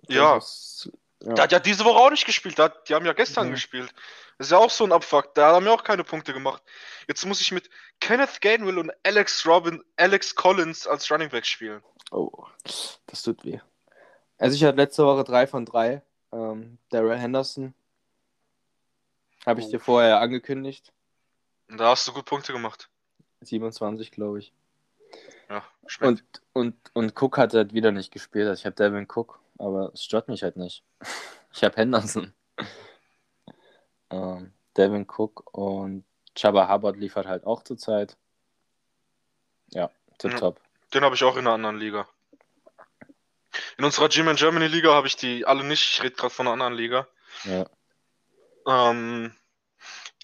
[0.09, 0.91] Ja, Das,
[1.23, 1.35] ja.
[1.35, 2.59] der hat ja diese Woche auch nicht gespielt.
[2.59, 3.53] Hat, die haben ja gestern Mhm.
[3.53, 3.93] gespielt.
[4.39, 5.35] Das ist ja auch so ein Abfuck.
[5.35, 6.63] Da haben wir auch keine Punkte gemacht.
[7.07, 7.71] Jetzt muss ich mit
[8.01, 11.83] Kenneth Gainwell und Alex Robin, Alex Collins als Running Back spielen.
[12.11, 12.47] Oh,
[13.07, 13.61] das tut weh.
[14.39, 16.03] Also ich hatte letzte Woche drei von drei.
[16.33, 17.75] Ähm, Daryl Henderson.
[19.47, 19.71] Habe ich Oh.
[19.71, 20.93] dir vorher angekündigt.
[21.69, 22.89] Und da hast du gut Punkte gemacht.
[23.41, 24.53] 27, glaube ich.
[25.49, 26.23] Ja, schmeckt.
[26.53, 28.47] Und, und, und Cook hat halt wieder nicht gespielt.
[28.49, 30.83] Also ich habe Devin Cook, aber es stört mich halt nicht.
[31.55, 32.33] Ich habe Henderson.
[34.11, 36.03] ähm, Devin Cook und
[36.35, 38.17] Chaba Hubbard liefert halt auch zurzeit.
[39.69, 40.59] Ja, tipptopp.
[40.95, 42.09] Den habe ich auch in einer anderen Liga.
[43.77, 45.83] In unserer Gym in Germany Liga habe ich die alle nicht.
[45.83, 47.07] Ich rede gerade von einer anderen Liga.
[47.45, 47.67] Ja.
[48.67, 49.33] Ähm,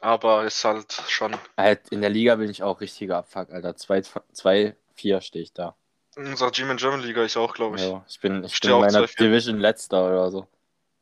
[0.01, 1.37] aber ist halt schon.
[1.57, 3.71] Halt, in der Liga bin ich auch richtiger Abfuck, Alter.
[3.71, 5.77] 2-4 stehe ich da.
[6.17, 7.83] In unserer Gym in Germany Liga ich auch, glaube ich.
[7.83, 9.19] Jo, ich bin, ich Steh bin in meiner 2-4.
[9.19, 10.47] Division letzter oder so.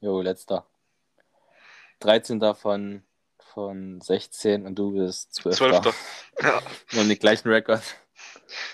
[0.01, 0.66] Jo, letzter.
[2.01, 2.41] 13.
[2.55, 3.03] von,
[3.39, 5.57] von 16 und du bist 12.
[5.57, 5.95] Zwölfter.
[6.43, 6.61] Ja,
[6.91, 7.82] Wir haben den gleichen Rekord.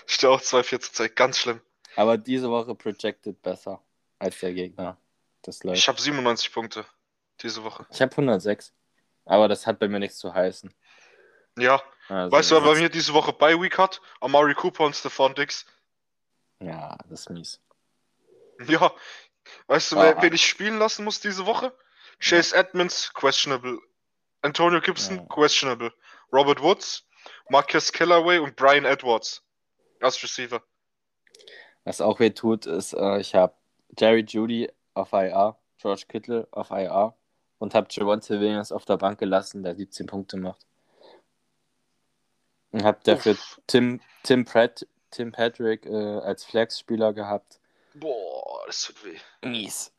[0.05, 1.15] ich stehe auch 2-4 zur Zeit.
[1.15, 1.61] Ganz schlimm.
[1.95, 3.81] Aber diese Woche projected besser
[4.19, 4.97] als der Gegner.
[5.43, 5.77] Das läuft.
[5.77, 6.85] Ich habe 97 Punkte
[7.43, 7.85] diese Woche.
[7.91, 8.73] Ich habe 106.
[9.25, 10.73] Aber das hat bei mir nichts zu heißen.
[11.57, 14.01] Ja, Also, weißt du, wer bei mir diese Woche bei Week hat?
[14.19, 15.65] Amari Cooper und Stephon Dix.
[16.59, 17.61] Ja, das ist mies.
[18.67, 18.91] Ja,
[19.67, 21.73] weißt du, wer, wen ich spielen lassen muss diese Woche?
[22.19, 23.79] Chase Edmonds, questionable.
[24.41, 25.25] Antonio Gibson, Ja.
[25.25, 25.93] questionable.
[26.31, 27.05] Robert Woods,
[27.49, 29.41] Marcus Callaway und Brian Edwards
[30.01, 30.61] als Receiver.
[31.83, 33.53] Was auch weh tut, ist, äh, ich habe
[33.97, 37.15] Jerry Judy auf IR, George Kittle auf IR
[37.63, 40.65] und habe Javonte Williams auf der Bank gelassen, der 17 Punkte macht.
[42.71, 43.61] Und habe dafür Uff.
[43.67, 47.61] Tim, Tim, Pratt, Tim Patrick äh, als Flex-Spieler gehabt.
[47.93, 49.17] Boah, das tut weh.
[49.47, 49.93] Mies.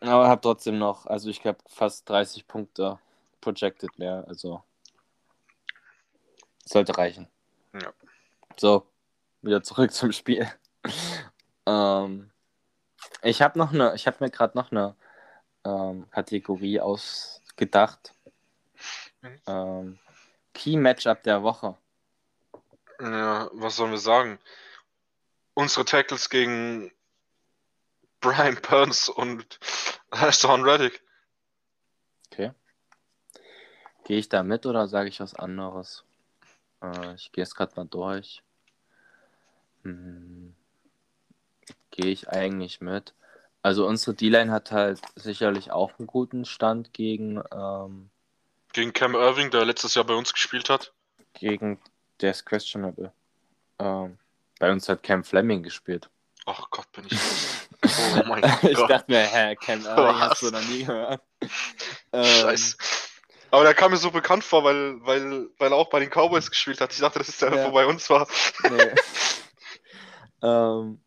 [0.00, 2.98] Aber habe trotzdem noch, also ich habe fast 30 Punkte
[3.40, 4.64] projected mehr, also
[6.64, 7.28] sollte reichen.
[7.72, 7.92] Ja.
[8.56, 8.84] So,
[9.42, 10.50] wieder zurück zum Spiel.
[11.66, 12.32] ähm,
[13.22, 14.96] ich habe noch eine, ich habe mir gerade noch eine
[15.64, 18.14] ähm, Kategorie ausgedacht.
[19.22, 19.40] Mhm.
[19.46, 19.98] Ähm,
[20.52, 21.76] Key Matchup der Woche.
[23.00, 24.38] Ja, was sollen wir sagen?
[25.54, 26.92] Unsere Tackles gegen
[28.20, 29.58] Brian Burns und
[30.30, 31.02] Sean Reddick.
[32.30, 32.52] Okay.
[34.04, 36.04] Gehe ich da mit oder sage ich was anderes?
[36.82, 38.42] Äh, ich gehe jetzt gerade mal durch.
[39.82, 40.54] Hm.
[41.90, 43.14] Gehe ich eigentlich mit?
[43.64, 48.10] Also unsere D-Line hat halt sicherlich auch einen guten Stand gegen, ähm,
[48.74, 50.92] Gegen Cam Irving, der letztes Jahr bei uns gespielt hat.
[51.32, 51.80] gegen
[52.20, 53.12] der ist questionable.
[53.78, 54.18] Ähm,
[54.60, 56.10] bei uns hat Cam Fleming gespielt.
[56.46, 57.18] Ach Gott, bin ich.
[57.86, 58.88] Oh mein ich Gott.
[58.90, 61.22] dachte mir, hä, Cam Irving hast du noch nie gehört.
[62.12, 62.76] Ähm, Scheiße.
[63.50, 66.50] Aber der kam mir so bekannt vor, weil, weil, weil er auch bei den Cowboys
[66.50, 66.92] gespielt hat.
[66.92, 67.66] Ich dachte, das ist der, Ja.
[67.66, 68.26] wo bei uns war.
[68.70, 68.94] Nee.
[70.42, 71.00] ähm,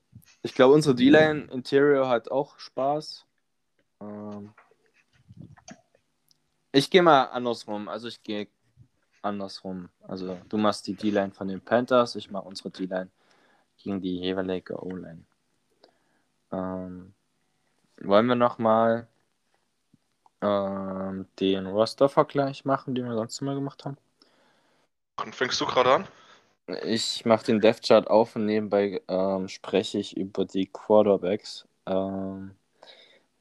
[0.44, 3.26] ich glaube, unsere D-Line Interior hat auch Spaß.
[4.02, 4.54] Ähm,
[6.72, 7.90] ich gehe mal andersrum.
[7.90, 8.48] Also ich gehe
[9.22, 9.90] andersrum.
[10.08, 13.10] Also du machst die D-Line von den Panthers, ich mache unsere D-Line
[13.78, 15.24] gegen die jeweilige O-Line.
[16.52, 17.14] Ähm,
[18.00, 19.08] wollen wir nochmal
[20.42, 23.98] ähm, den Roster-Vergleich machen, den wir sonst immer gemacht haben?
[25.18, 26.08] Und fängst du gerade an?
[26.84, 31.66] Ich mache den Death Chart auf und nebenbei ähm, spreche ich über die Quarterbacks.
[31.86, 32.52] Ähm,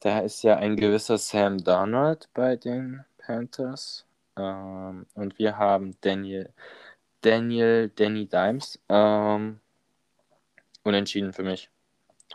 [0.01, 4.07] da ist ja ein gewisser Sam Darnold bei den Panthers.
[4.37, 6.53] Ähm, und wir haben Daniel,
[7.23, 8.79] Daniel, Danny Dimes.
[8.89, 9.61] Ähm,
[10.85, 11.69] unentschieden für mich.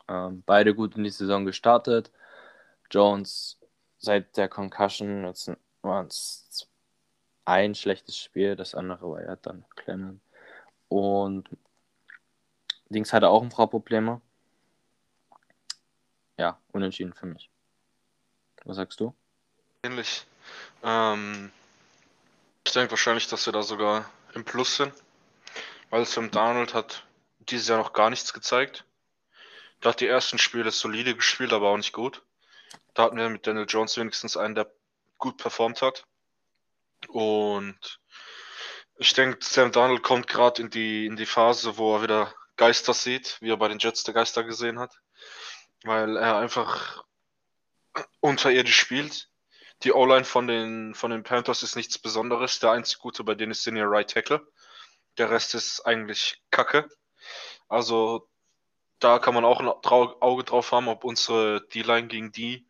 [0.10, 2.12] Ähm, beide gut in die Saison gestartet.
[2.90, 3.58] Jones
[3.98, 5.52] seit der Concussion, jetzt
[5.84, 6.68] war es
[7.46, 10.20] ein schlechtes Spiel, das andere war ja dann Clement.
[10.92, 11.48] Und
[12.90, 14.20] Dings hatte auch ein paar Probleme.
[16.38, 17.50] Ja, unentschieden für mich.
[18.66, 19.16] Was sagst du?
[19.84, 20.26] Ähnlich.
[20.84, 21.50] Ähm,
[22.66, 24.94] ich denke wahrscheinlich, dass wir da sogar im Plus sind.
[25.92, 27.06] Weil Sam Darnold hat
[27.40, 28.84] dieses Jahr noch gar nichts gezeigt.
[29.82, 32.22] Der hat die ersten Spiele solide gespielt, aber auch nicht gut.
[32.96, 34.70] Da hatten wir mit Daniel Jones wenigstens einen, der
[35.20, 36.06] gut performt hat.
[37.08, 38.02] Und
[39.02, 42.94] ich denke, Sam Darnold kommt gerade in die, in die Phase, wo er wieder Geister
[42.94, 45.02] sieht, wie er bei den Jets der Geister gesehen hat.
[45.84, 47.04] Weil er einfach
[48.20, 49.32] unterirdisch spielt.
[49.82, 52.60] Die O-Line von den, von den Panthers ist nichts Besonderes.
[52.60, 54.48] Der einzige Gute bei denen ist Senior Right Tackle.
[55.18, 56.88] Der Rest ist eigentlich Kacke.
[57.70, 58.30] Also
[59.00, 62.70] da kann man auch ein Auge drauf haben, ob unsere D-Line gegen die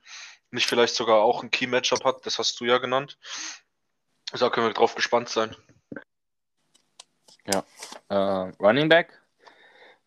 [0.49, 2.25] nicht vielleicht sogar auch ein Key-Matchup hat.
[2.25, 3.17] Das hast du ja genannt.
[4.32, 5.53] Da können wir drauf gespannt sein.
[7.46, 7.64] Ja.
[8.10, 9.22] Äh, Running Back.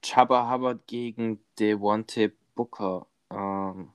[0.03, 3.07] Chubba Hubbard gegen Devontae Booker.
[3.31, 3.93] Ähm,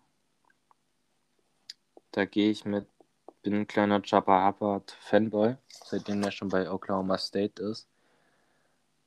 [2.11, 2.87] da gehe ich mit,
[3.43, 7.87] bin ein kleiner Chubba Hubbard Fanboy, seitdem er schon bei Oklahoma State ist.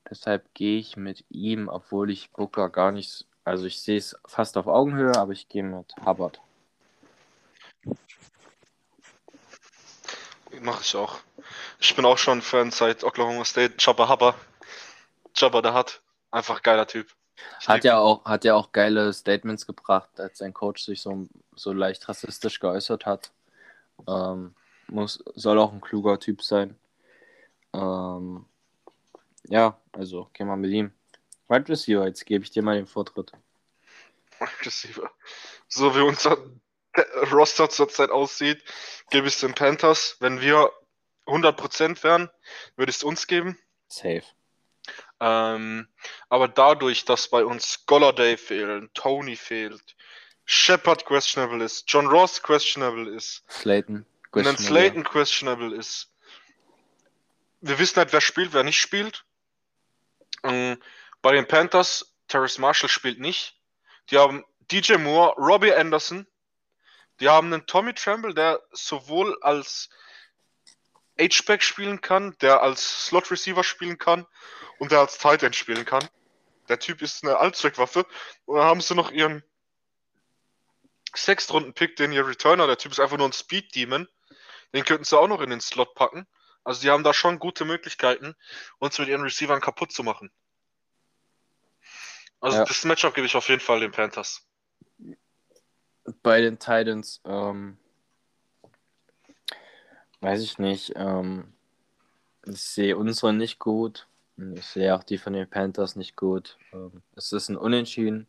[0.09, 4.57] Deshalb gehe ich mit ihm, obwohl ich Booker gar nicht, also ich sehe es fast
[4.57, 6.41] auf Augenhöhe, aber ich gehe mit Hubbard.
[10.61, 11.19] Mache ich auch.
[11.81, 13.75] Ich bin auch schon Fan seit Oklahoma State.
[13.83, 14.35] Chopper Hubber.
[15.39, 16.03] Chopper der hat.
[16.31, 17.09] Einfach geiler Typ.
[17.67, 21.73] hat ja, auch, hat ja auch geile Statements gebracht, als sein Coach sich so, so
[21.73, 23.33] leicht rassistisch geäußert hat.
[24.07, 24.55] Ähm,
[24.89, 26.79] muss, soll auch ein kluger Typ sein.
[27.73, 28.45] Ähm,
[29.49, 30.93] ja, also gehen wir mit ihm.
[31.49, 33.33] Wide Receiver, jetzt gebe ich dir mal den Vortritt.
[34.39, 35.11] Wide Receiver.
[35.69, 36.39] So wie unser
[37.33, 38.63] Roster zurzeit aussieht,
[39.11, 40.17] gebe ich es den Panthers.
[40.21, 40.71] Wenn wir
[41.27, 42.31] 100% wären,
[42.77, 43.59] würde ich es uns geben.
[43.89, 44.23] Safe.
[45.21, 45.89] Ähm,
[46.29, 49.95] aber dadurch, dass bei uns Golladay fehlen, Tony fehlt,
[50.45, 56.11] Shepard questionable ist, John Ross questionable ist, Slayton und dann Slayton questionable ist,
[57.61, 59.25] wir wissen halt, wer spielt, wer nicht spielt.
[60.43, 60.83] Ähm,
[61.23, 63.57] bei den Panthers, Terrace Marshall spielt nicht.
[64.11, 66.27] Die haben DJ Moore, Robbie Anderson.
[67.23, 69.91] Die haben einen Tommy Tremble, der sowohl als
[71.21, 74.27] H-Back spielen kann, der als Slot Receiver spielen kann
[74.81, 76.05] und der als Tight End spielen kann.
[76.69, 78.07] Der Typ ist eine Allzweckwaffe.
[78.45, 79.45] Und dann haben sie noch ihren
[81.15, 82.67] Sechstrunden-Pick, den ihr Returner.
[82.67, 84.09] Der Typ ist einfach nur ein Speed-Demon.
[84.75, 86.27] Den könnten sie auch noch in den Slot packen.
[86.65, 88.35] Also die haben da schon gute Möglichkeiten,
[88.81, 90.33] uns mit ihren Receivern kaputt zu machen.
[92.41, 92.65] Also ja.
[92.65, 94.45] das Matchup gebe ich auf jeden Fall den Panthers.
[96.23, 97.77] Bei den Titans, ähm,
[100.21, 100.93] weiß ich nicht.
[100.97, 101.53] Ähm,
[102.47, 104.09] ich sehe unsere nicht gut.
[104.55, 106.59] Ich sehe auch die von den Panthers nicht gut.
[106.73, 108.27] Ähm, es ist ein Unentschieden,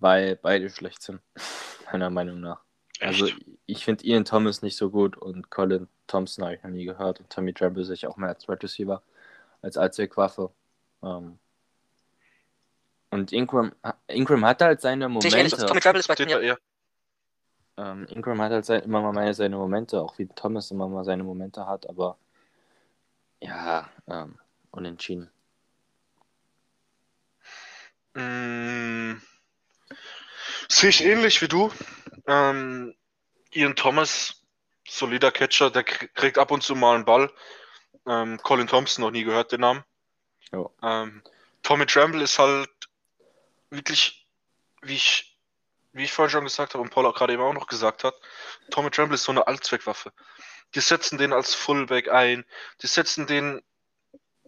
[0.00, 1.20] weil beide schlecht sind,
[1.92, 2.60] meiner Meinung nach.
[3.00, 3.34] Also, Echt?
[3.34, 6.84] Also ich finde Ian Thomas nicht so gut und Colin Thompson habe ich noch nie
[6.84, 9.02] gehört und Tommy Tremble sich auch mehr als Red Receiver
[9.62, 10.50] als Allzweckwaffe.
[11.02, 11.38] Ähm,
[13.14, 13.72] und Ingram,
[14.08, 15.36] Ingram hat halt seine Momente.
[15.36, 16.58] Ehrlich, Tommy Tremble ist bei mir.
[17.76, 21.22] Ähm, Ingram hat halt immer mal meine, seine Momente, auch wie Thomas immer mal seine
[21.22, 22.18] Momente hat, aber
[23.40, 24.40] ja, ähm,
[24.72, 25.30] unentschieden.
[28.14, 29.20] Mm,
[30.68, 31.70] sehe ich ähnlich wie du.
[32.26, 32.96] Ähm,
[33.52, 34.42] Ian Thomas,
[34.88, 37.30] solider Catcher, der kriegt ab und zu mal einen Ball.
[38.08, 39.84] Ähm, Colin Thompson, noch nie gehört den Namen.
[40.82, 41.22] Ähm,
[41.64, 42.68] Tommy Tremble ist halt
[43.76, 44.26] wirklich,
[44.82, 45.38] wie ich,
[45.92, 48.14] wie ich vorhin schon gesagt habe und Paul auch gerade eben auch noch gesagt hat,
[48.70, 50.12] Tommy Tremble ist so eine Allzweckwaffe.
[50.74, 52.44] Die setzen den als Fullback ein,
[52.82, 53.62] die setzen den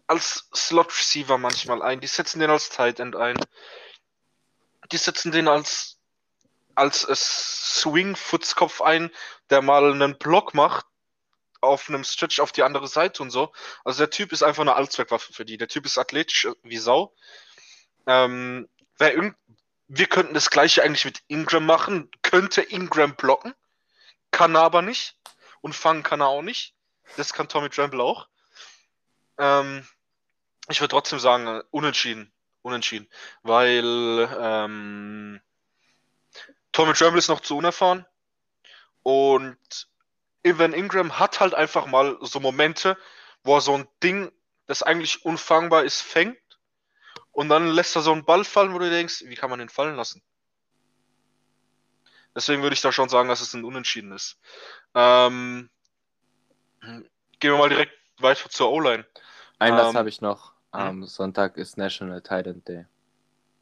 [0.07, 3.37] als Slot Receiver manchmal ein, die setzen den als Tight End ein,
[4.91, 5.97] die setzen den als
[6.77, 7.07] als
[7.81, 9.11] Swing-Futzkopf ein,
[9.51, 10.87] der mal einen Block macht
[11.63, 13.53] auf einem Stretch auf die andere Seite und so.
[13.85, 15.57] Also der Typ ist einfach eine Allzweckwaffe für die.
[15.57, 17.15] Der Typ ist athletisch wie Sau.
[18.07, 18.69] Ähm,
[18.99, 22.11] wir könnten das gleiche eigentlich mit Ingram machen.
[22.23, 23.55] Könnte Ingram blocken,
[24.31, 25.17] kann er aber nicht.
[25.61, 26.75] Und fangen kann er auch nicht.
[27.17, 28.29] Das kann Tommy Tremble auch.
[29.39, 29.87] Ähm,
[30.69, 32.33] ich würde trotzdem sagen, unentschieden.
[32.63, 33.09] Unentschieden.
[33.43, 35.41] Weil ähm,
[36.73, 38.07] Tommy Tremble ist noch zu unerfahren.
[39.03, 39.89] Und
[40.43, 42.99] Evan Ingram hat halt einfach mal so Momente,
[43.43, 44.33] wo er so ein Ding,
[44.67, 46.39] das eigentlich unfangbar ist, fängt.
[47.37, 49.69] Und dann lässt er so einen Ball fallen, wo du denkst, wie kann man den
[49.69, 50.23] fallen lassen?
[52.35, 54.41] Deswegen würde ich da schon sagen, dass es ein Unentschieden ist.
[54.95, 55.69] Ähm,
[56.81, 59.05] gehen wir mal direkt weiter zur O-Line.
[59.59, 60.53] Ein ähm, habe ich noch.
[60.73, 60.81] Hm?
[60.81, 61.05] Am hm?
[61.05, 62.87] Sonntag ist National Titan Day.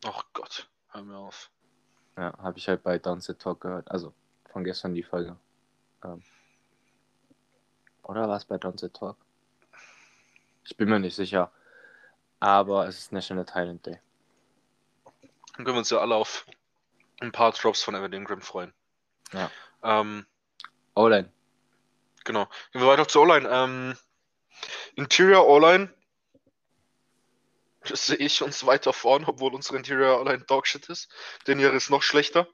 [0.06, 1.50] Ach Gott, hör mir auf.
[2.16, 3.90] Ja, habe ich halt bei Downset Talk gehört.
[3.90, 4.14] Also
[4.52, 5.36] von gestern die Folge.
[6.04, 6.22] Ähm,
[8.04, 9.16] oder war es bei Downset Talk?
[10.62, 11.50] Ich bin mir nicht sicher.
[12.44, 13.98] Aber es ist National Talent Day.
[15.56, 16.44] Dann können wir uns ja alle auf
[17.20, 18.74] ein paar Drops von Evan Ingram freuen.
[19.32, 19.50] Ja.
[19.82, 20.26] Ähm,
[20.94, 21.32] O-Line.
[22.24, 22.44] Genau.
[22.70, 23.48] Gehen wir weiter zur O-Line.
[23.50, 23.96] Ähm,
[24.94, 25.88] Interior O-Line.
[27.84, 31.10] Das sehe ich uns weiter vorn, obwohl unsere Interior allein Dogshit ist.
[31.46, 32.46] Den hier ist noch schlechter.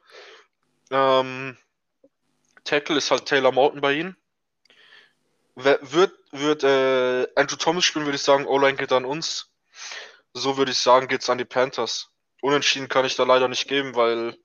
[0.93, 1.59] Ähm,
[2.63, 4.17] Tackle ist halt Taylor Morton bei ihnen.
[5.57, 9.50] Wer, wird wird äh, Andrew Thomas spielen, würde ich sagen, O-Line geht an uns.
[10.33, 12.11] So würde ich sagen, geht's an die Panthers.
[12.41, 14.37] Unentschieden kann ich da leider nicht geben, weil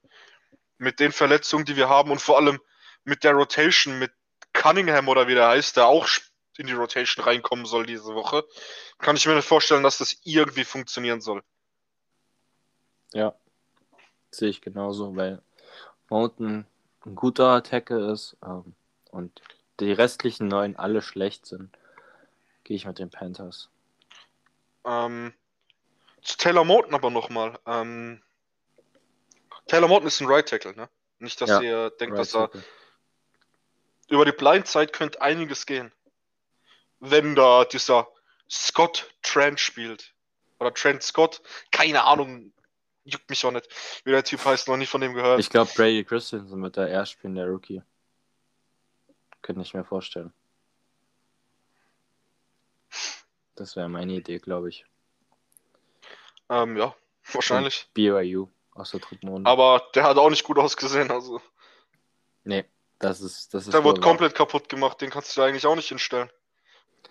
[0.77, 2.59] mit den Verletzungen, die wir haben und vor allem
[3.03, 4.11] mit der Rotation, mit
[4.53, 6.07] Cunningham oder wie der heißt, der auch
[6.57, 8.43] in die Rotation reinkommen soll diese Woche,
[8.97, 11.43] kann ich mir nicht vorstellen, dass das irgendwie funktionieren soll.
[13.13, 13.35] Ja,
[14.31, 15.41] sehe ich genauso, weil
[16.09, 16.65] Mountain
[17.05, 18.75] ein guter Tackle ist ähm,
[19.11, 19.41] und
[19.79, 21.77] die restlichen neun alle schlecht sind,
[22.63, 23.69] gehe ich mit den Panthers.
[24.85, 25.33] Ähm,
[26.21, 27.59] zu Taylor Morton aber nochmal.
[27.65, 28.21] Ähm,
[29.67, 30.89] Taylor Morton ist ein Right Tackle, ne?
[31.19, 32.49] Nicht, dass Ja, ihr denkt, Right dass er
[34.09, 35.91] über die Blindzeit könnte einiges gehen.
[36.99, 38.07] Wenn da dieser
[38.49, 40.13] Scott Trent spielt.
[40.59, 41.41] Oder Trent Scott.
[41.71, 42.53] Keine Ahnung.
[43.03, 43.67] Juckt mich auch nicht.
[44.03, 45.39] Wie der Typ heißt, noch nie von dem gehört.
[45.39, 47.83] Ich glaube, Brady Christensen wird da erst spielen, der Rookie.
[49.41, 50.33] Könnte ich mir vorstellen.
[53.55, 54.85] Das wäre meine Idee, glaube ich.
[56.49, 56.95] ähm, ja,
[57.31, 57.87] wahrscheinlich.
[57.93, 59.49] BYU aus der dritten Runde.
[59.49, 61.09] Aber der hat auch nicht gut ausgesehen.
[61.09, 61.41] Also,
[62.43, 62.65] nee,
[62.99, 63.53] das ist.
[63.53, 65.01] Das ist der wurde komplett kaputt gemacht.
[65.01, 66.29] Den kannst du eigentlich auch nicht hinstellen.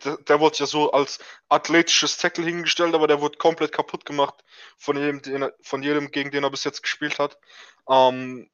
[0.04, 1.18] Der, der wurde ja so als
[1.48, 4.44] athletisches Tackle hingestellt, aber der wurde komplett kaputt gemacht
[4.76, 7.38] von jedem, den von jedem gegen den er bis jetzt gespielt hat.
[7.88, 8.50] Ähm,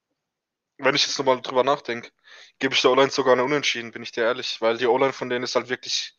[0.78, 2.10] wenn ich jetzt nochmal drüber nachdenke,
[2.58, 5.28] gebe ich der O-Line sogar eine Unentschieden, bin ich dir ehrlich, weil die O-Line von
[5.28, 6.14] denen ist halt wirklich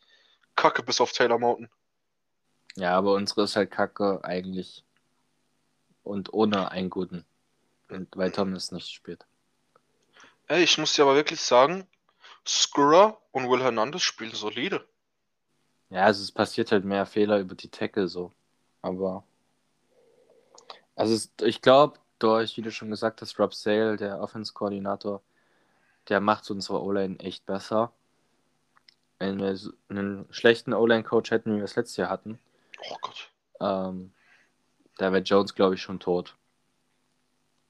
[0.56, 1.70] kacke bis auf Taylor Mountain.
[2.76, 4.84] Ja, aber unsere ist halt kacke eigentlich.
[6.04, 7.26] Und ohne einen guten.
[7.89, 9.26] Und weil Thomas nicht spielt.
[10.47, 11.88] Ey, ich muss dir aber wirklich sagen,
[12.47, 14.86] Skura und Will Hernandez spielen solide.
[15.89, 18.32] Ja, also es passiert halt mehr Fehler über die Tackle so.
[18.82, 19.24] Aber.
[20.95, 25.22] Also es, ich glaube, durch, wie du schon gesagt hast, Rob Sale, der Offense-Koordinator,
[26.10, 27.91] der macht unsere O-Line echt besser.
[29.22, 32.39] Wenn wir so einen schlechten O-Line-Coach hätten, wie wir es letztes Jahr hatten,
[32.89, 33.30] Oh Gott.
[33.59, 34.11] ähm,
[34.97, 36.36] da wäre Jones, glaube ich, schon tot.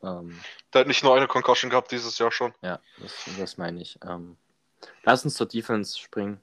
[0.02, 0.40] Ähm,
[0.74, 2.54] Der hat nicht nur eine Concussion gehabt dieses Jahr schon.
[2.62, 4.00] ja, das, das meine ich.
[4.08, 4.38] Ähm,
[5.04, 6.40] lass uns zur Defense springen.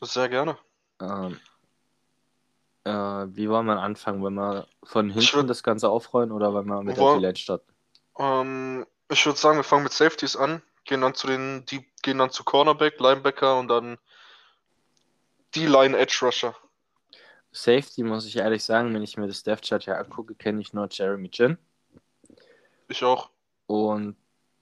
[0.00, 0.58] Sehr gerne.
[1.00, 1.40] Ähm,
[2.84, 2.90] äh,
[3.36, 4.22] wie wollen wir anfangen?
[4.22, 7.36] Wollen wir von hinten würd- das Ganze aufrollen oder wollen wir mit Woll- der D-Line
[7.36, 7.72] starten?
[8.18, 12.18] Ähm, ich würde sagen, wir fangen mit Safeties an, gehen dann zu den, die gehen
[12.18, 13.98] dann zu Cornerback, Linebacker und dann
[15.54, 16.56] D-Line Edge Rusher.
[17.52, 20.72] Safety muss ich ehrlich sagen, wenn ich mir das Death Chart ja angucke, kenne ich
[20.72, 21.56] nur Jeremy Chin.
[22.88, 23.30] Ich auch.
[23.66, 24.16] Und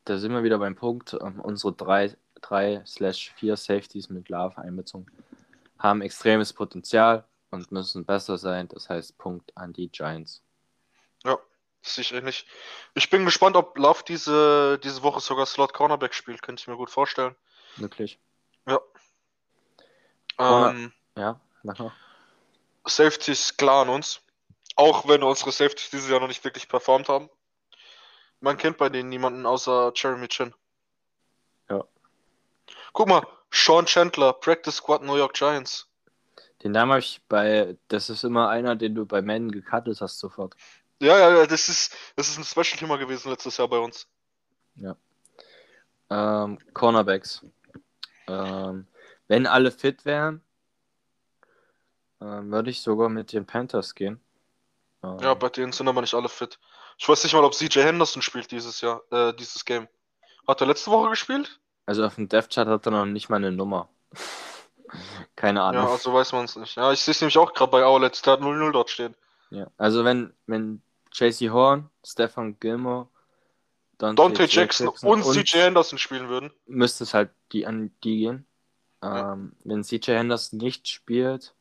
[0.04, 1.14] da sind wir wieder beim Punkt.
[1.14, 5.06] Ähm, unsere drei, drei slash vier Safeties mit Love einbezogen
[5.82, 8.68] haben extremes Potenzial und müssen besser sein.
[8.68, 10.42] Das heißt, Punkt an die Giants.
[11.24, 11.38] Ja,
[11.82, 12.46] sicher nicht.
[12.94, 16.42] Ich bin gespannt, ob Love diese, diese Woche sogar Slot Cornerback spielt.
[16.42, 17.34] Könnte ich mir gut vorstellen.
[17.76, 18.18] Wirklich.
[18.66, 18.78] Ähm,
[20.36, 21.92] Corner- Ja, mach mal.
[22.86, 24.20] Safeties klar an uns.
[24.76, 27.28] Auch wenn unsere Safeties dieses Jahr noch nicht wirklich performt haben.
[28.40, 30.54] Man kennt bei denen niemanden außer Jeremy Chin.
[31.68, 31.84] Ja.
[32.92, 35.88] Guck mal, Sean Chandler, Practice Squad New York Giants.
[36.62, 40.18] Den Namen habe ich bei, das ist immer einer, den du bei Men gecuttet hast
[40.18, 40.54] sofort.
[41.02, 44.06] Ja, ja, ja, das ist, das ist ein Special-Thema gewesen letztes Jahr bei uns.
[46.10, 47.44] Ähm, Cornerbacks.
[48.28, 48.86] Ähm,
[49.28, 50.42] wenn alle fit wären,
[52.20, 54.20] ähm, würde ich sogar mit den Panthers gehen.
[55.02, 56.58] Ähm, Ja, bei denen sind aber nicht alle fit.
[56.98, 59.88] Ich weiß nicht mal, ob CJ Henderson spielt dieses Jahr, äh, dieses Game.
[60.46, 61.58] Hat er letzte Woche gespielt?
[61.86, 63.88] also auf dem Death Chart hat er noch nicht mal eine Nummer.
[65.34, 65.82] Keine Ahnung.
[65.82, 66.76] Ja, Ja, also weiß man es nicht.
[66.76, 69.16] Ja, ich sehe es nämlich auch gerade bei Owlets, der hat 0-0 dort stehen.
[69.78, 70.82] Also wenn, wenn
[71.12, 73.08] JC Horn, Stefan Gilmore,
[73.98, 76.50] Dante Jackson und CJ Henderson spielen würden.
[76.66, 78.46] müsste es halt die an die gehen.
[79.02, 81.54] Ähm, Wenn CJ Henderson nicht spielt,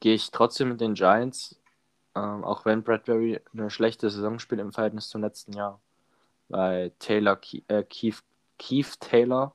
[0.00, 1.58] gehe ich trotzdem mit den Giants.
[2.14, 5.80] Ähm, auch wenn Bradbury eine schlechte Saison spielt im Verhältnis zum letzten Jahr.
[6.48, 8.22] Weil Taylor, Ke äh, Keith,
[8.58, 9.54] Keith Taylor,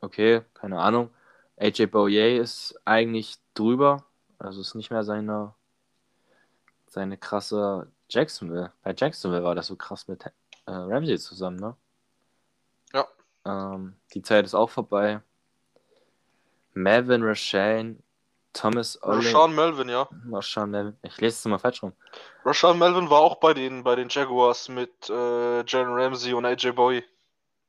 [0.00, 1.10] okay, keine Ahnung.
[1.56, 4.04] AJ Bouye ist eigentlich drüber.
[4.38, 5.54] Also ist nicht mehr seine,
[6.96, 8.72] seine krasse Jacksonville.
[8.82, 10.30] Bei Jacksonville war das so krass mit äh,
[10.66, 11.76] Ramsey zusammen, ne?
[12.94, 13.06] Ja.
[13.44, 15.20] Ähm, die Zeit ist auch vorbei.
[16.72, 17.96] Melvin Rashane,
[18.54, 19.18] Thomas Ole.
[19.18, 20.08] Rashawn Melvin, ja.
[20.30, 20.96] Rashawn Melvin.
[21.02, 21.92] Ich lese es mal falsch rum.
[22.46, 26.72] Rashawn Melvin war auch bei den, bei den Jaguars mit äh, Jalen Ramsey und AJ
[26.72, 27.04] Bowie.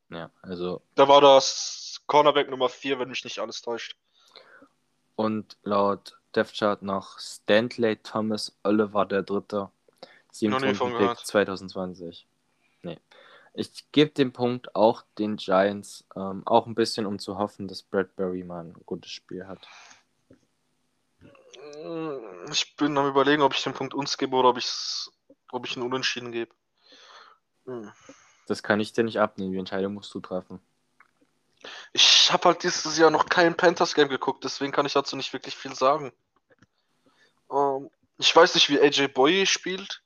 [0.09, 3.97] Ja, also Da war das Cornerback Nummer 4, wenn mich nicht alles täuscht.
[5.17, 9.71] und laut Depth Chart noch Stanley Thomas Oliver der Dritte.
[10.41, 10.99] Noch nie von 7.
[10.99, 11.17] gehört.
[11.17, 12.27] Pick 2020.
[12.83, 12.99] Nee.
[13.55, 17.81] Ich gebe den Punkt auch den Giants, ähm, auch ein bisschen, um zu hoffen, dass
[17.81, 19.67] Bradbury mal ein gutes Spiel hat.
[21.83, 25.11] Mm, Ich bin am überlegen, ob ich den Punkt uns gebe oder ob, ich's,
[25.51, 26.53] ob ich einen Unentschieden gebe.
[27.65, 27.91] Hm.
[28.45, 30.59] Das kann ich dir nicht abnehmen, die Entscheidung musst du treffen.
[31.93, 35.55] Ich habe halt dieses Jahr noch kein Panthers-Game geguckt, deswegen kann ich dazu nicht wirklich
[35.55, 36.13] viel sagen.
[37.51, 40.01] Ähm, ich weiß nicht, wie AJ Boye spielt.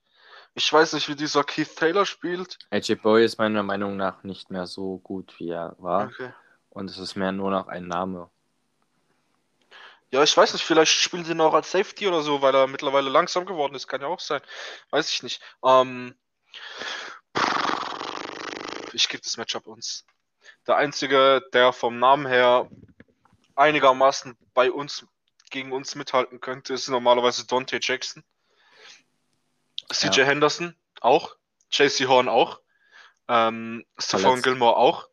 [0.53, 2.59] Ich weiß nicht, wie dieser Keith Taylor spielt.
[2.71, 6.07] AJ Boy ist meiner Meinung nach nicht mehr so gut, wie er war.
[6.07, 6.33] Okay.
[6.69, 8.29] Und es ist mehr nur noch ein Name.
[10.09, 12.67] Ja, ich weiß nicht, vielleicht spielen sie ihn auch als Safety oder so, weil er
[12.67, 13.87] mittlerweile langsam geworden ist.
[13.87, 14.41] Kann ja auch sein.
[14.89, 15.41] Weiß ich nicht.
[15.65, 16.15] Ähm,
[18.91, 20.05] ich gebe das Matchup uns.
[20.67, 22.69] Der einzige, der vom Namen her
[23.55, 25.05] einigermaßen bei uns
[25.51, 28.23] gegen uns mithalten könnte, ist normalerweise Dante Jackson.
[29.91, 30.25] CJ Ja.
[30.25, 31.35] Henderson auch.
[31.71, 32.61] JC Horn auch.
[33.27, 34.41] Ähm, Stephon.
[34.41, 35.07] Gilmore auch.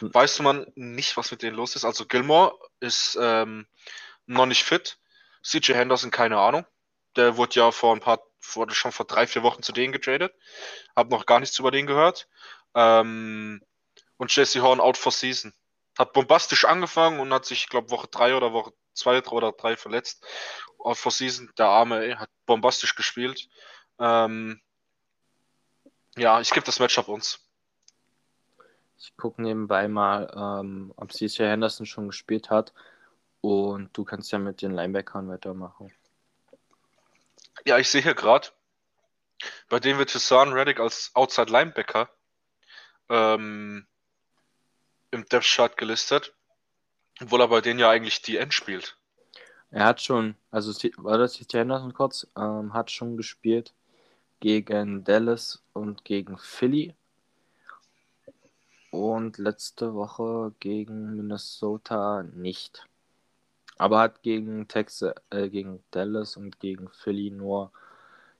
[0.00, 0.12] Hm.
[0.12, 1.84] Weiß man nicht, was mit denen los ist.
[1.84, 3.66] Also Gilmore ist ähm,
[4.26, 4.98] noch nicht fit.
[5.42, 6.66] CJ Henderson, keine Ahnung.
[7.16, 10.34] Der wurde ja vor ein paar, wurde schon vor drei, vier Wochen zu denen getradet.
[10.96, 12.28] Hab noch gar nichts über den gehört.
[12.74, 13.62] Ähm,
[14.16, 15.54] und Jesse Horn out for season.
[15.98, 19.76] Hat bombastisch angefangen und hat sich, ich glaube, Woche drei oder Woche zwei oder drei
[19.76, 20.24] verletzt.
[20.78, 23.48] Out for season, der Arme, ey, hat bombastisch gespielt.
[23.98, 24.60] Ähm,
[26.16, 27.40] ja, ich gebe das Matchup uns.
[28.98, 32.72] Ich gucke nebenbei mal, ähm, ob CJ Henderson schon gespielt hat.
[33.40, 35.92] Und du kannst ja mit den Linebackern weitermachen.
[37.64, 38.48] Ja, ich sehe hier gerade,
[39.68, 42.08] bei dem wird Hassan Reddick als Outside Linebacker
[43.08, 43.86] ähm,
[45.10, 46.34] im Depth Chart gelistet,
[47.20, 48.96] obwohl er bei denen ja eigentlich die End spielt.
[49.70, 53.74] Er hat schon, also war das CJ Henderson kurz, ähm, hat schon gespielt
[54.40, 56.94] gegen Dallas und gegen Philly.
[58.90, 62.86] Und letzte Woche gegen Minnesota nicht.
[63.76, 67.70] Aber hat gegen Texas, äh, gegen Dallas und gegen Philly nur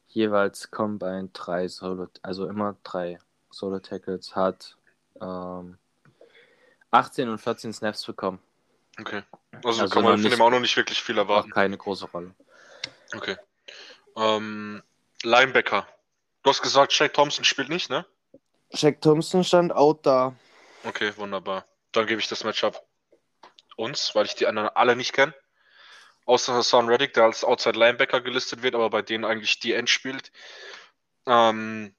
[0.09, 3.19] jeweils Combine drei Solo, also immer drei
[3.51, 4.77] Solo Tackles, hat
[5.21, 5.77] ähm,
[6.91, 8.39] 18 und 14 Snaps bekommen.
[9.01, 9.23] Okay.
[9.65, 11.51] Also, Also kann man noch von dem auch noch nicht wirklich viel Auch erwarten.
[11.51, 12.35] keine große Rolle.
[13.15, 13.37] Okay.
[14.17, 14.83] Ähm,
[15.23, 15.87] Linebacker.
[16.43, 18.07] Du hast gesagt, Shaq Thompson spielt nicht, ne?
[18.71, 20.35] Jack Thompson stand out da.
[20.85, 21.65] Okay, wunderbar.
[21.93, 22.83] Dann gebe ich das Matchup
[23.77, 25.35] uns, weil ich die anderen alle nicht kenne.
[26.27, 29.89] Außer Hassan Reddick, der als Outside Linebacker gelistet wird, aber bei denen eigentlich die End
[29.89, 30.31] spielt.
[31.27, 31.95] Ähm,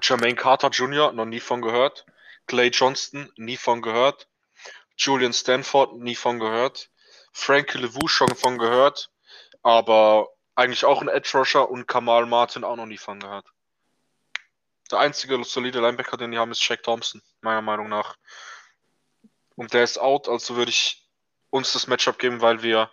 [0.00, 2.06] Jermaine Carter Jr., noch nie von gehört.
[2.46, 4.28] Clay Johnston, nie von gehört.
[4.96, 6.90] Julian Stanford, nie von gehört.
[7.32, 9.10] Frankie LeVou schon von gehört,
[9.62, 13.46] aber eigentlich auch ein Edge Rusher und Kamal Martin auch noch nie von gehört.
[14.90, 18.16] Der einzige solide Linebacker, den die haben, ist Shaq Thompson, meiner Meinung nach.
[19.56, 21.08] Und der ist out, also würde ich
[21.50, 22.90] uns das Matchup geben, weil wir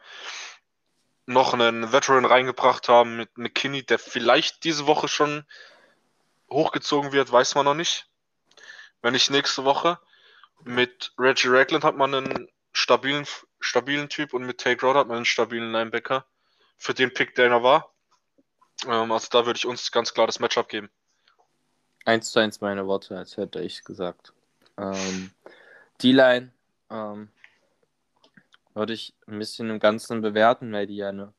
[1.26, 5.46] noch einen Veteran reingebracht haben mit McKinney, der vielleicht diese Woche schon
[6.50, 8.11] hochgezogen wird, weiß man noch nicht.
[9.02, 10.00] Wenn nicht nächste Woche.
[10.64, 13.26] Mit Reggie Ragland hat man einen stabilen,
[13.60, 16.26] stabilen Typ und mit Tate Rod hat man einen stabilen Linebacker.
[16.78, 17.92] Für den Pick, der er war.
[18.88, 20.90] Ähm, also da würde ich uns ganz klar das Matchup geben.
[22.06, 24.34] Eins zu eins meine Worte, als hätte ich gesagt.
[24.78, 25.32] Ähm,
[26.02, 26.52] die Line
[26.90, 27.30] ähm,
[28.74, 31.34] würde ich ein bisschen im Ganzen bewerten, weil die ja eine,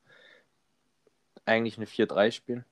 [1.45, 2.65] eigentlich eine 4-3 spielen.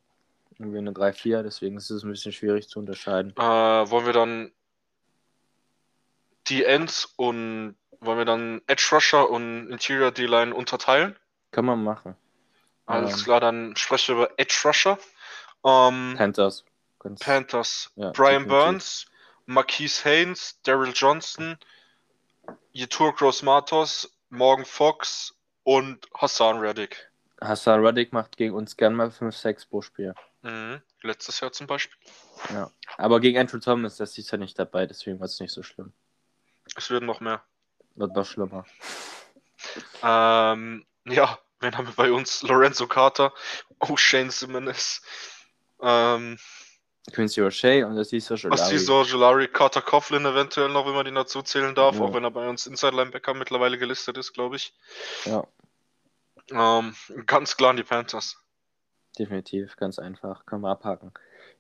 [0.60, 3.32] Und wir eine 3-4, deswegen ist es ein bisschen schwierig zu unterscheiden.
[3.36, 4.52] Äh, wollen wir dann
[6.48, 11.18] die Ends und wollen wir dann Edge Rusher und Interior D-Line unterteilen?
[11.52, 12.16] Kann man machen.
[12.86, 13.24] Alles Ähm.
[13.26, 14.98] klar, dann sprechen wir über Edge Rusher.
[15.64, 16.66] Ähm, Panthers.
[17.20, 17.92] Panthers.
[17.96, 18.48] Ja, Brian.
[18.48, 19.06] Burns,
[19.46, 21.58] Marquise Haynes, Daryl Johnson,
[22.74, 27.10] Yetur Gross Matos, Morgan Fox und Hassan Reddick.
[27.39, 30.14] Hassan Reddick macht gegen uns gern mal 5-6 pro Spiel.
[30.42, 30.82] Mhm.
[31.02, 31.98] Letztes Jahr zum Beispiel.
[32.98, 35.94] Aber gegen Andrew Thomas, das ist ja nicht dabei, deswegen wird es nicht so schlimm.
[36.76, 37.43] Es werden noch mehr.
[37.95, 38.65] Wird noch schlimmer.
[40.01, 42.41] Ähm, ja, wen haben wir bei uns?
[42.43, 43.34] Lorenzo Carter,
[43.80, 45.01] O'Shane Simmons,
[45.82, 46.38] ähm,
[47.11, 51.05] Quincy O'Shea und das ist ja schon Asti Sorgelari, Carter Coughlin eventuell noch, wenn man
[51.05, 52.01] den dazu zählen darf, Ja.
[52.01, 54.74] auch wenn er bei uns Inside Linebacker mittlerweile gelistet ist, glaube ich.
[55.26, 55.45] Ja,
[56.51, 56.95] Ähm,
[57.26, 58.38] ganz klar an die Panthers.
[59.17, 60.45] definitiv, ganz einfach.
[60.45, 61.11] Kann man abhaken.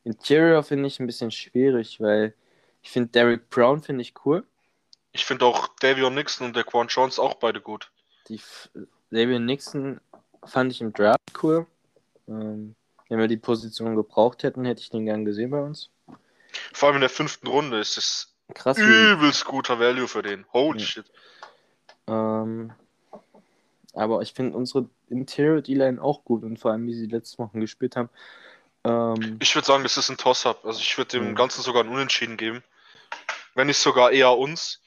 [0.03, 2.33] Interior finde ich ein bisschen schwierig, weil
[2.81, 4.43] ich finde Derek Brown finde ich cool.
[5.13, 7.91] Ich finde auch Davion Nixon und der Quan Jones auch beide gut.
[8.27, 8.39] Die
[9.09, 9.99] David Nixon
[10.45, 11.67] fand ich im Draft cool.
[12.27, 12.75] Ähm,
[13.09, 15.89] wenn wir die Position gebraucht hätten, hätte ich den gern gesehen bei uns.
[16.73, 20.45] Vor allem in der fünften Runde ist es Krass, übelst guter Value für den.
[20.53, 20.85] Holy Ja.
[20.85, 21.05] shit.
[22.07, 22.73] ähm,
[23.93, 27.59] aber ich finde unsere Interior D-Line auch gut und vor allem, wie sie letztes Wochen
[27.59, 28.09] gespielt haben.
[28.85, 30.63] Ähm, Ich würde sagen, das ist ein Toss-Up.
[30.65, 31.35] Also ich würde dem Mhm.
[31.35, 32.63] Ganzen sogar ein Unentschieden geben.
[33.53, 34.79] Wenn nicht sogar eher uns.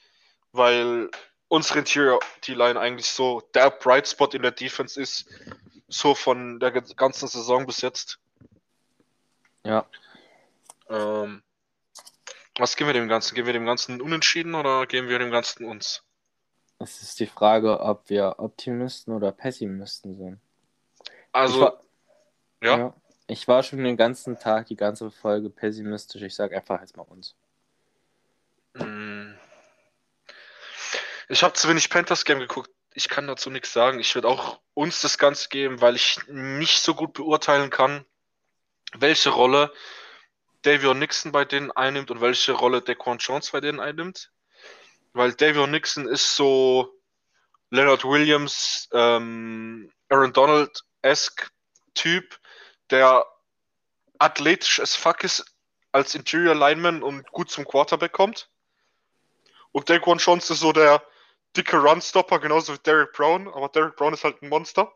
[0.55, 1.11] Weil
[1.49, 5.27] unsere Interior D-Line eigentlich so der Bright Spot in der Defense ist.
[5.89, 8.19] So von der ganzen Saison bis jetzt.
[9.65, 9.85] ja,
[10.89, 11.43] Ähm,
[12.57, 13.35] was geben wir dem Ganzen?
[13.35, 16.03] Geben wir dem Ganzen Unentschieden oder geben wir dem Ganzen uns?
[16.79, 20.41] es ist die Frage, ob wir Optimisten oder Pessimisten sind.
[21.33, 21.81] Also, war,
[22.63, 22.95] ja.
[23.27, 26.23] Ich war schon den ganzen Tag, die ganze Folge pessimistisch.
[26.23, 27.35] Ich sag einfach jetzt mal uns.
[31.29, 32.71] Ich habe zu wenig Panthers Game geguckt.
[32.93, 33.99] Ich kann dazu nichts sagen.
[33.99, 38.05] Ich würde auch uns das Ganze geben, weil ich nicht so gut beurteilen kann,
[38.93, 39.73] welche Rolle
[40.63, 44.31] Davion Nixon bei denen einnimmt und welche Rolle Dequan Jones bei denen einnimmt.
[45.13, 47.01] Weil Davion Nixon ist so
[47.71, 51.51] Leonard Williams, ähm, Aaron Donald-esque
[51.95, 52.39] Typ,
[52.91, 53.27] der
[54.19, 55.45] athletisch as fuck ist
[55.93, 58.51] als Interior Lineman und gut zum Quarterback kommt.
[59.73, 61.03] Und Daquan Jones ist so der
[61.57, 64.93] dicke Runstopper, genauso wie Derek Brown, aber Derek Brown ist halt ein Monster.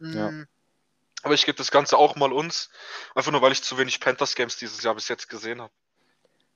[0.00, 0.30] Ja.
[0.30, 0.48] Mm.
[1.22, 2.70] Aber ich gebe das Ganze auch mal uns,
[3.14, 5.72] einfach nur weil ich zu wenig Panthers Games dieses Jahr bis jetzt gesehen habe.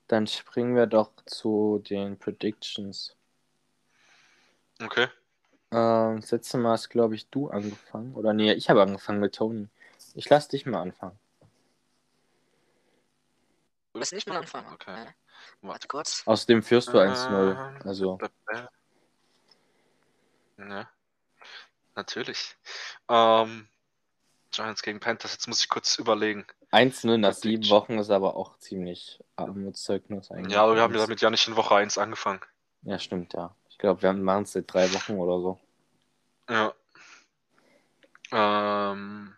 [0.08, 3.16] Dann springen wir doch zu den Predictions.
[4.82, 5.08] Okay.
[5.70, 8.14] Ähm, das letzte Mal hast, glaube ich, du angefangen.
[8.14, 9.68] Oder nee, ich habe angefangen mit Tony.
[10.14, 11.18] Ich lass dich mal anfangen.
[13.92, 14.72] Du willst nicht mal anfangen.
[14.72, 15.02] Okay.
[15.02, 15.12] Okay.
[15.62, 16.22] Warte kurz.
[16.26, 17.86] Außerdem führst du Ähm, 1-0.
[17.86, 18.18] Also,
[20.58, 20.88] Ja.
[21.94, 22.56] Natürlich.
[23.08, 23.68] Ähm,
[24.50, 26.46] Giants gegen Panthers, jetzt muss ich kurz überlegen.
[26.72, 27.68] 1-0 nach sieben.
[27.70, 30.54] Wochen ist aber auch ziemlich Armutszeugnis eigentlich.
[30.54, 31.02] Ja, aber wir haben uns.
[31.02, 32.40] damit ja nicht in Woche 1 angefangen.
[32.82, 33.54] Ja, stimmt, ja.
[33.68, 35.60] Ich glaube, wir machen es seit drei Wochen oder so.
[36.48, 36.74] Ja.
[38.32, 39.36] Ähm,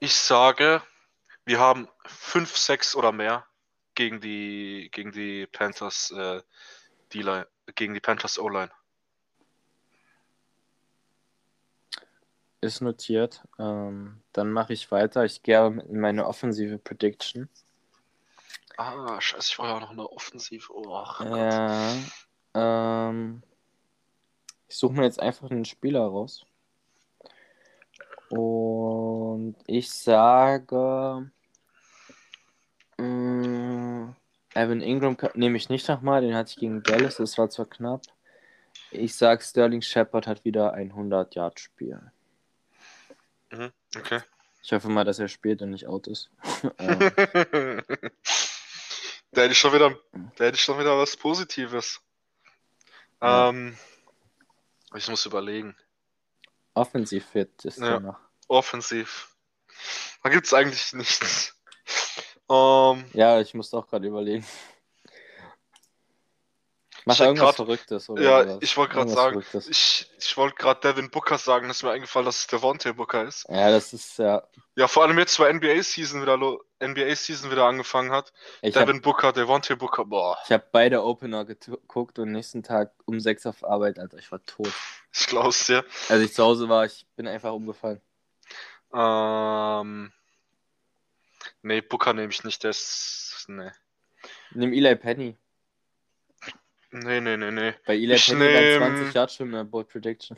[0.00, 0.82] ich sage,
[1.44, 3.47] wir haben 5, 6 oder mehr
[3.98, 6.40] gegen die, gegen die Panthers äh,
[7.12, 8.70] D-Line, gegen die Panthers O-Line.
[12.60, 13.42] Ist notiert.
[13.58, 15.24] Ähm, dann mache ich weiter.
[15.24, 17.48] Ich gehe in meine offensive Prediction.
[18.76, 20.72] Ah, scheiße, ich war ja noch eine Offensive.
[20.72, 21.04] Oh.
[21.24, 21.94] Ja.
[22.54, 23.42] Ähm,
[24.68, 26.46] ich suche mir jetzt einfach einen Spieler raus.
[28.28, 31.32] Und ich sage.
[32.98, 33.37] mh,
[34.54, 38.02] Evan Ingram nehme ich nicht nochmal, den hatte ich gegen Dallas, das war zwar knapp.
[38.90, 42.00] Ich sag, Sterling Shepard hat wieder ein 100-Yard-Spiel.
[43.50, 44.20] Mhm, okay.
[44.62, 46.30] Ich hoffe mal, dass er spielt und nicht out ist.
[46.78, 46.98] ähm,
[49.32, 49.96] da hätte ich schon wieder,
[50.36, 52.00] da hätte ich schon wieder was Positives.
[53.22, 53.48] Ja.
[53.50, 53.76] Ähm,
[54.94, 55.76] ich muss überlegen.
[56.74, 58.00] offensiv fit ist Ja.
[58.00, 58.18] noch.
[58.48, 59.34] Offensiv.
[60.22, 61.54] Da gibt es eigentlich nichts.
[62.50, 64.46] Ähm, Ja, ich musste auch gerade überlegen.
[67.04, 68.22] Mach irgendwas grad- Verrücktes, oder?
[68.22, 68.58] ja, sowas.
[68.60, 69.68] ich wollte gerade sagen, Verrücktes.
[69.68, 73.24] ich, ich wollte gerade Devin Booker sagen, das ist mir eingefallen, dass es Devontae Booker
[73.24, 73.46] ist.
[73.48, 74.46] Ja, das ist ja.
[74.76, 76.36] Ja, vor allem jetzt, weil NBA-Season wieder,
[76.82, 78.32] NBA-Season wieder angefangen hat.
[78.60, 82.92] Ich habe Devin Booker, Devontae Booker, boah, ich hab beide Opener geguckt und nächsten Tag
[83.06, 84.18] um sechs auf Arbeit, Alter.
[84.18, 84.68] Ich war tot.
[85.12, 85.86] ich glaub's dir.
[86.10, 88.02] Als ich zu Hause war, ich bin einfach umgefallen.
[88.92, 90.12] Ähm,
[91.62, 93.70] nee, Booker nehme ich nicht, ist, nee.
[94.50, 95.36] Nimm Eli Penny.
[96.90, 97.74] Nee, nee, nee, nee.
[97.86, 100.36] Bei Eli Ich Penny nehm- 20 Yard schon der Bold Prediction.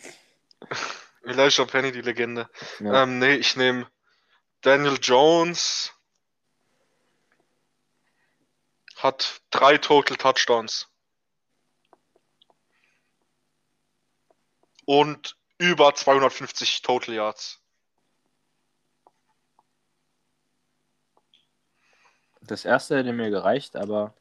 [1.25, 2.49] Elijah Penny, die Legende.
[2.81, 3.03] Ja.
[3.03, 3.91] Ähm, nee, ich nehme
[4.63, 5.93] Daniel Jones.
[8.97, 10.89] Hat drei Total Touchdowns.
[14.85, 17.63] Und über 250 Total Yards.
[22.51, 24.13] Das erste hätte mir gereicht, aber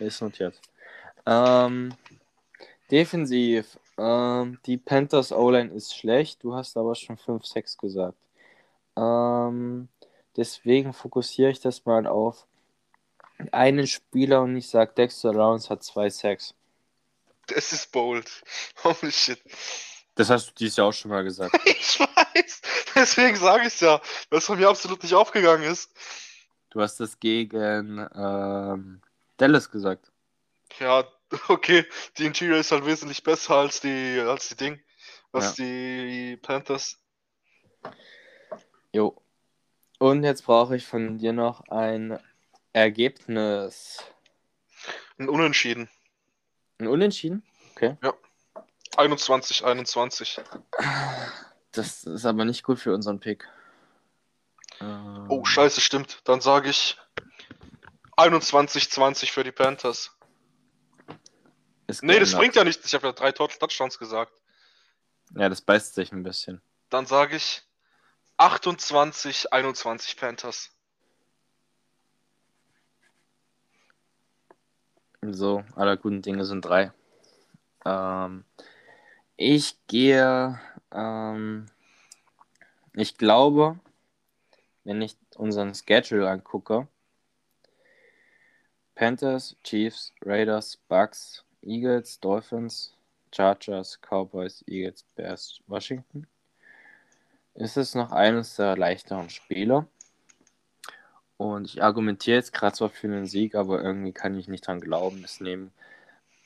[0.00, 0.60] ist notiert.
[1.24, 1.94] Ähm,
[2.90, 3.78] defensiv.
[3.96, 6.42] Ähm, die Panthers O-Line ist schlecht.
[6.42, 8.18] Du hast aber schon 5-6 gesagt.
[8.96, 9.88] Ähm,
[10.36, 12.46] deswegen fokussiere ich das mal auf
[13.52, 16.54] einen Spieler und ich sage, Dexter Lawrence hat 2 Sacks.
[17.46, 18.28] Das ist bold.
[18.82, 19.40] Holy shit.
[20.16, 21.56] Das hast du dieses Jahr auch schon mal gesagt.
[21.66, 22.62] Ich weiß.
[22.96, 24.00] Deswegen sage ich es ja,
[24.30, 25.90] weil es von mir absolut nicht aufgegangen ist.
[26.76, 29.00] Du hast das gegen ähm,
[29.38, 30.12] Dallas gesagt.
[30.78, 31.08] Ja,
[31.48, 31.86] Okay,
[32.18, 34.80] die Interior ist halt wesentlich besser als die, als die Ding,
[35.32, 35.64] als Ja.
[35.64, 36.98] die Panthers.
[38.92, 39.16] Jo.
[39.98, 42.20] Und jetzt brauche ich von dir noch ein
[42.74, 44.04] Ergebnis.
[45.16, 45.88] Ein Unentschieden.
[46.76, 47.42] Ein Unentschieden?
[47.72, 47.96] Okay.
[48.98, 50.42] 21, 21.
[51.72, 53.48] Das ist aber nicht gut für unseren Pick.
[54.80, 56.20] Ähm, Oh, scheiße, stimmt.
[56.24, 56.96] Dann sage ich
[58.16, 60.16] 21, 20 für die Panthers.
[61.86, 62.84] ist Nee, das bringt ja nichts.
[62.86, 64.32] Ich habe ja drei Total Touchdowns gesagt.
[65.34, 66.62] Ja, das beißt sich ein bisschen.
[66.88, 67.62] Dann sage ich
[68.38, 70.70] 28, 21 Panthers.
[75.22, 76.92] So, aller guten Dinge sind drei.
[77.84, 78.44] Ähm,
[79.36, 80.60] ich gehe,
[80.92, 81.66] ähm,
[82.94, 83.78] ich glaube,
[84.86, 86.86] wenn ich unseren Schedule angucke,
[88.94, 92.94] Panthers, Chiefs, Raiders, Bucks, Eagles, Dolphins,
[93.34, 96.28] Chargers, Cowboys, Eagles, Bears, Washington,
[97.54, 99.88] ist es noch eines der leichteren Spiele.
[101.36, 104.80] Und ich argumentiere jetzt gerade zwar für einen Sieg, aber irgendwie kann ich nicht dran
[104.80, 105.72] glauben, es nehmen.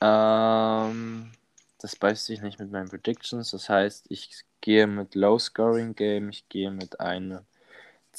[0.01, 1.31] Ähm,
[1.79, 3.51] das beißt sich nicht mit meinen Predictions.
[3.51, 4.31] Das heißt, ich
[4.62, 7.41] gehe mit Low Scoring Game, ich gehe mit einem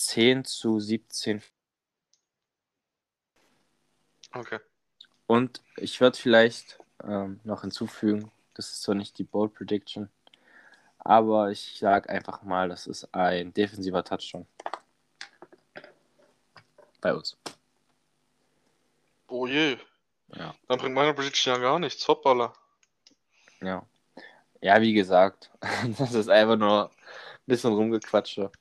[0.05, 1.41] 10 zu 17
[4.33, 4.59] Okay.
[5.27, 10.09] Und ich würde vielleicht ähm, noch hinzufügen, das ist zwar nicht die Bold Prediction,
[10.99, 14.45] aber ich sage einfach mal, das ist ein defensiver Touchdown.
[17.01, 17.37] Bei uns.
[19.27, 19.77] Oh je.
[20.35, 20.55] Ja.
[20.67, 22.07] Dann bringt meine Prediction ja gar nichts.
[22.07, 22.53] Hoppala.
[23.61, 23.85] Ja.
[24.61, 25.49] Ja, wie gesagt,
[25.97, 28.51] das ist einfach nur ein bisschen rumgequatsche.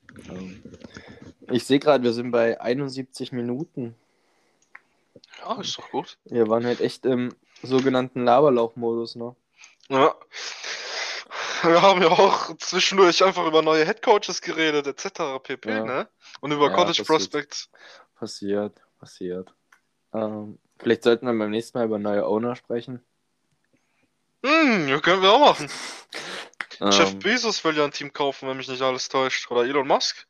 [1.51, 3.95] Ich sehe gerade, wir sind bei 71 Minuten.
[5.39, 6.17] Ja, ist doch gut.
[6.25, 7.33] Wir waren halt echt im
[7.63, 9.35] sogenannten Laberlauch-Modus, ne?
[9.89, 10.15] Ja.
[11.63, 15.39] Wir haben ja auch zwischendurch einfach über neue Headcoaches geredet, etc.
[15.43, 15.83] pp, Ja.
[15.85, 16.07] ne?
[16.39, 17.03] Und über Ja, College.
[17.05, 17.69] Prospects.
[18.15, 19.53] Passiert, passiert.
[20.13, 23.03] Ähm, vielleicht sollten wir beim nächsten Mal über neue Owner sprechen.
[24.43, 25.69] Hm, ja, können wir auch machen.
[26.91, 29.51] Jeff Ähm, Bezos will ja ein Team kaufen, wenn mich nicht alles täuscht.
[29.51, 30.25] Oder Elon Musk.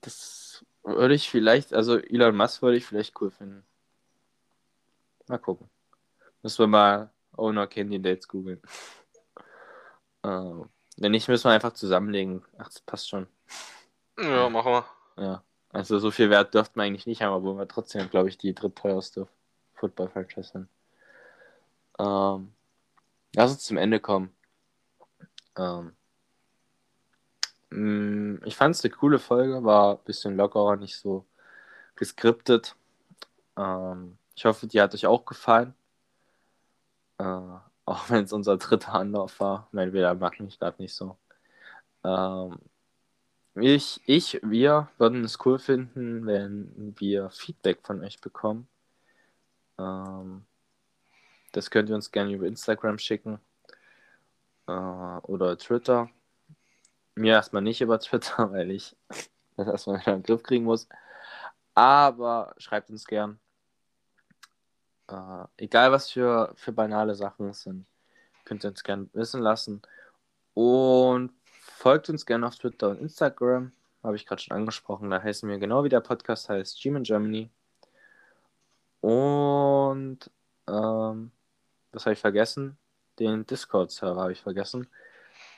[0.00, 3.64] Das würde ich vielleicht, also Elon Musk würde ich vielleicht cool finden.
[5.28, 5.68] Mal gucken.
[6.42, 8.62] Müssen wir mal Owner Candidates googeln.
[10.24, 12.44] ähm, wenn nicht, müssen wir einfach zusammenlegen.
[12.58, 13.26] Ach, das passt schon.
[14.18, 14.86] Ja, machen wir.
[15.16, 15.44] Ja.
[15.70, 18.54] Also so viel Wert dürften wir eigentlich nicht haben, obwohl wir trotzdem, glaube ich, die
[18.54, 19.28] drittteuerste
[19.74, 20.68] Football-Franchise sind.
[21.98, 22.52] Ähm,
[23.34, 24.34] lass uns zum Ende kommen.
[25.56, 25.94] Ähm,
[27.70, 31.26] ich fand es eine coole Folge, war ein bisschen lockerer, nicht so
[31.96, 32.76] geskriptet.
[33.56, 35.74] Ähm, ich hoffe, die hat euch auch gefallen.
[37.18, 37.60] Äh, auch
[38.10, 39.68] wenn es unser dritter Anlauf war.
[39.72, 41.18] Mein WLAN mag mich gerade nicht so.
[42.04, 42.58] Ähm,
[43.54, 48.68] ich, ich, wir würden es cool finden, wenn wir Feedback von euch bekommen.
[49.78, 50.44] Ähm,
[51.52, 53.40] das könnt ihr uns gerne über Instagram schicken
[54.68, 56.10] äh, oder Twitter.
[57.18, 58.96] Mir erstmal nicht über Twitter, weil ich
[59.56, 60.88] das erstmal wieder in den Griff kriegen muss.
[61.74, 63.38] Aber schreibt uns gern.
[65.08, 67.86] Äh, egal was für, für banale Sachen es sind,
[68.44, 69.82] könnt ihr uns gerne wissen lassen.
[70.54, 71.32] Und
[71.76, 73.72] folgt uns gerne auf Twitter und Instagram.
[74.02, 75.10] Habe ich gerade schon angesprochen.
[75.10, 77.50] Da heißen wir genau wie der Podcast heißt, Gym in Germany.
[79.00, 80.30] Und
[80.66, 81.30] ähm,
[81.92, 82.76] was habe ich vergessen?
[83.18, 84.88] Den Discord-Server habe ich vergessen.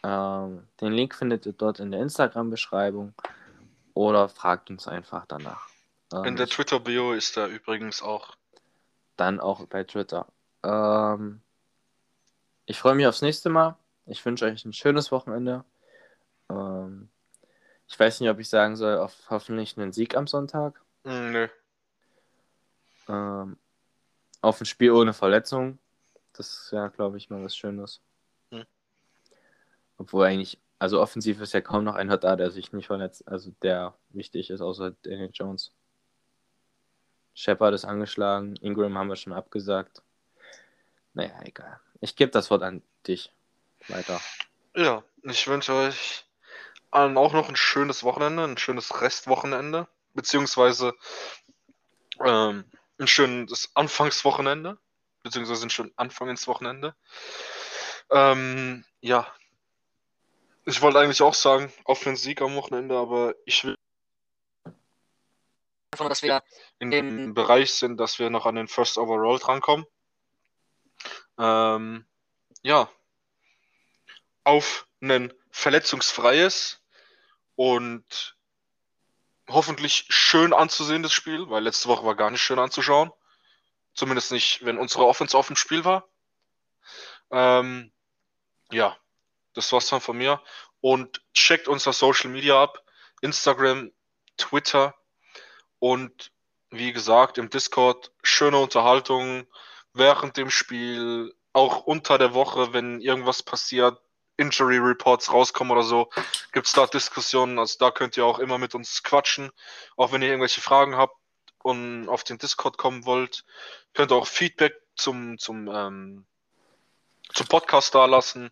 [0.03, 3.15] Ähm, den Link findet ihr dort in der Instagram-Beschreibung
[3.95, 5.69] oder fragt uns einfach danach.
[6.13, 8.37] Ähm, In der Twitter-Bio ist er übrigens auch.
[9.17, 10.27] dann auch bei Twitter.
[10.63, 11.43] Ähm,
[12.65, 13.77] ich freue mich aufs nächste Mal.
[14.07, 15.65] Ich wünsche euch ein schönes Wochenende.
[16.49, 17.11] Ähm,
[17.87, 20.81] ich weiß nicht, ob ich sagen soll, auf hoffentlich einen Sieg am Sonntag.
[21.05, 21.49] Hm, nö.
[23.09, 23.59] Ähm,
[24.41, 25.79] auf ein Spiel ohne Verletzung.
[26.33, 28.01] Das ist ja, glaube ich, mal was Schönes.
[30.01, 33.53] Obwohl eigentlich, also offensiv ist ja kaum noch einer da, der sich nicht verletzt, also
[33.61, 35.73] der wichtig ist, außer Daniel Jones.
[37.35, 40.03] Shepard ist angeschlagen, Ingram haben wir schon abgesagt.
[41.13, 41.81] Naja, egal.
[42.01, 43.31] Ich gebe das Wort an dich.
[43.89, 44.19] Weiter.
[44.75, 46.25] Ja, ich wünsche euch
[46.91, 50.95] allen auch noch ein schönes Wochenende, ein schönes Restwochenende, beziehungsweise
[52.25, 52.65] ähm,
[52.99, 54.79] ein schönes Anfangswochenende,
[55.23, 56.95] beziehungsweise einen schönen Anfang ins Wochenende.
[58.11, 59.27] Ähm, ja,
[60.71, 63.77] ich wollte eigentlich auch sagen, auf den Sieg am Wochenende, aber ich will
[65.93, 66.43] Einfach dass wir
[66.79, 69.87] in dem Bereich sind, dass wir noch an den First Overall drankommen.
[71.39, 72.07] ähm,
[72.63, 72.89] ja,
[74.45, 76.81] auf ein verletzungsfreies
[77.57, 78.37] und
[79.49, 83.11] hoffentlich schön anzusehendes Spiel, weil letzte Woche war gar nicht schön anzuschauen.
[83.95, 86.09] Zumindest nicht, wenn unsere Offense auf dem Spiel war.
[87.31, 87.93] Ähm,
[88.71, 88.97] ja,
[89.55, 90.41] das war's dann von mir.
[90.81, 92.83] Und checkt unser Social Media ab.
[93.21, 93.93] Instagram,
[94.37, 94.95] Twitter
[95.79, 96.33] und
[96.71, 99.47] wie gesagt im Discord schöne Unterhaltung
[99.93, 104.01] während dem Spiel, auch unter der Woche, wenn irgendwas passiert,
[104.37, 106.09] Injury Reports rauskommen oder so,
[106.53, 107.59] gibt es da Diskussionen.
[107.59, 109.51] Also da könnt ihr auch immer mit uns quatschen.
[109.97, 111.17] Auch wenn ihr irgendwelche Fragen habt
[111.59, 113.45] und auf den Discord kommen wollt,
[113.93, 116.27] könnt ihr auch Feedback zum, zum, ähm,
[117.35, 118.51] zum Podcast dalassen.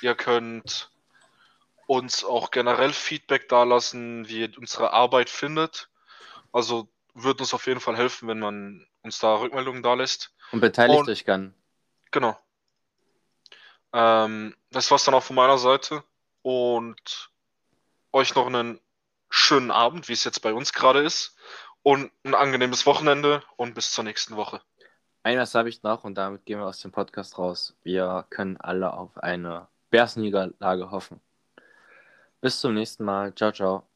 [0.00, 0.90] Ihr könnt
[1.86, 5.88] uns auch generell Feedback dalassen, wie ihr unsere Arbeit findet.
[6.52, 10.32] Also wird uns auf jeden Fall helfen, wenn man uns da Rückmeldungen da lässt.
[10.52, 11.54] Und beteiligt euch gern.
[12.10, 12.38] Genau.
[13.92, 16.04] Ähm, das war's dann auch von meiner Seite.
[16.42, 17.30] Und
[18.12, 18.80] euch noch einen
[19.28, 21.36] schönen Abend, wie es jetzt bei uns gerade ist.
[21.82, 24.62] Und ein angenehmes Wochenende und bis zur nächsten Woche.
[25.22, 27.76] Eines habe ich noch und damit gehen wir aus dem Podcast raus.
[27.82, 31.20] Wir können alle auf eine Bärsniederlage hoffen.
[32.40, 33.34] Bis zum nächsten Mal.
[33.34, 33.89] Ciao, ciao.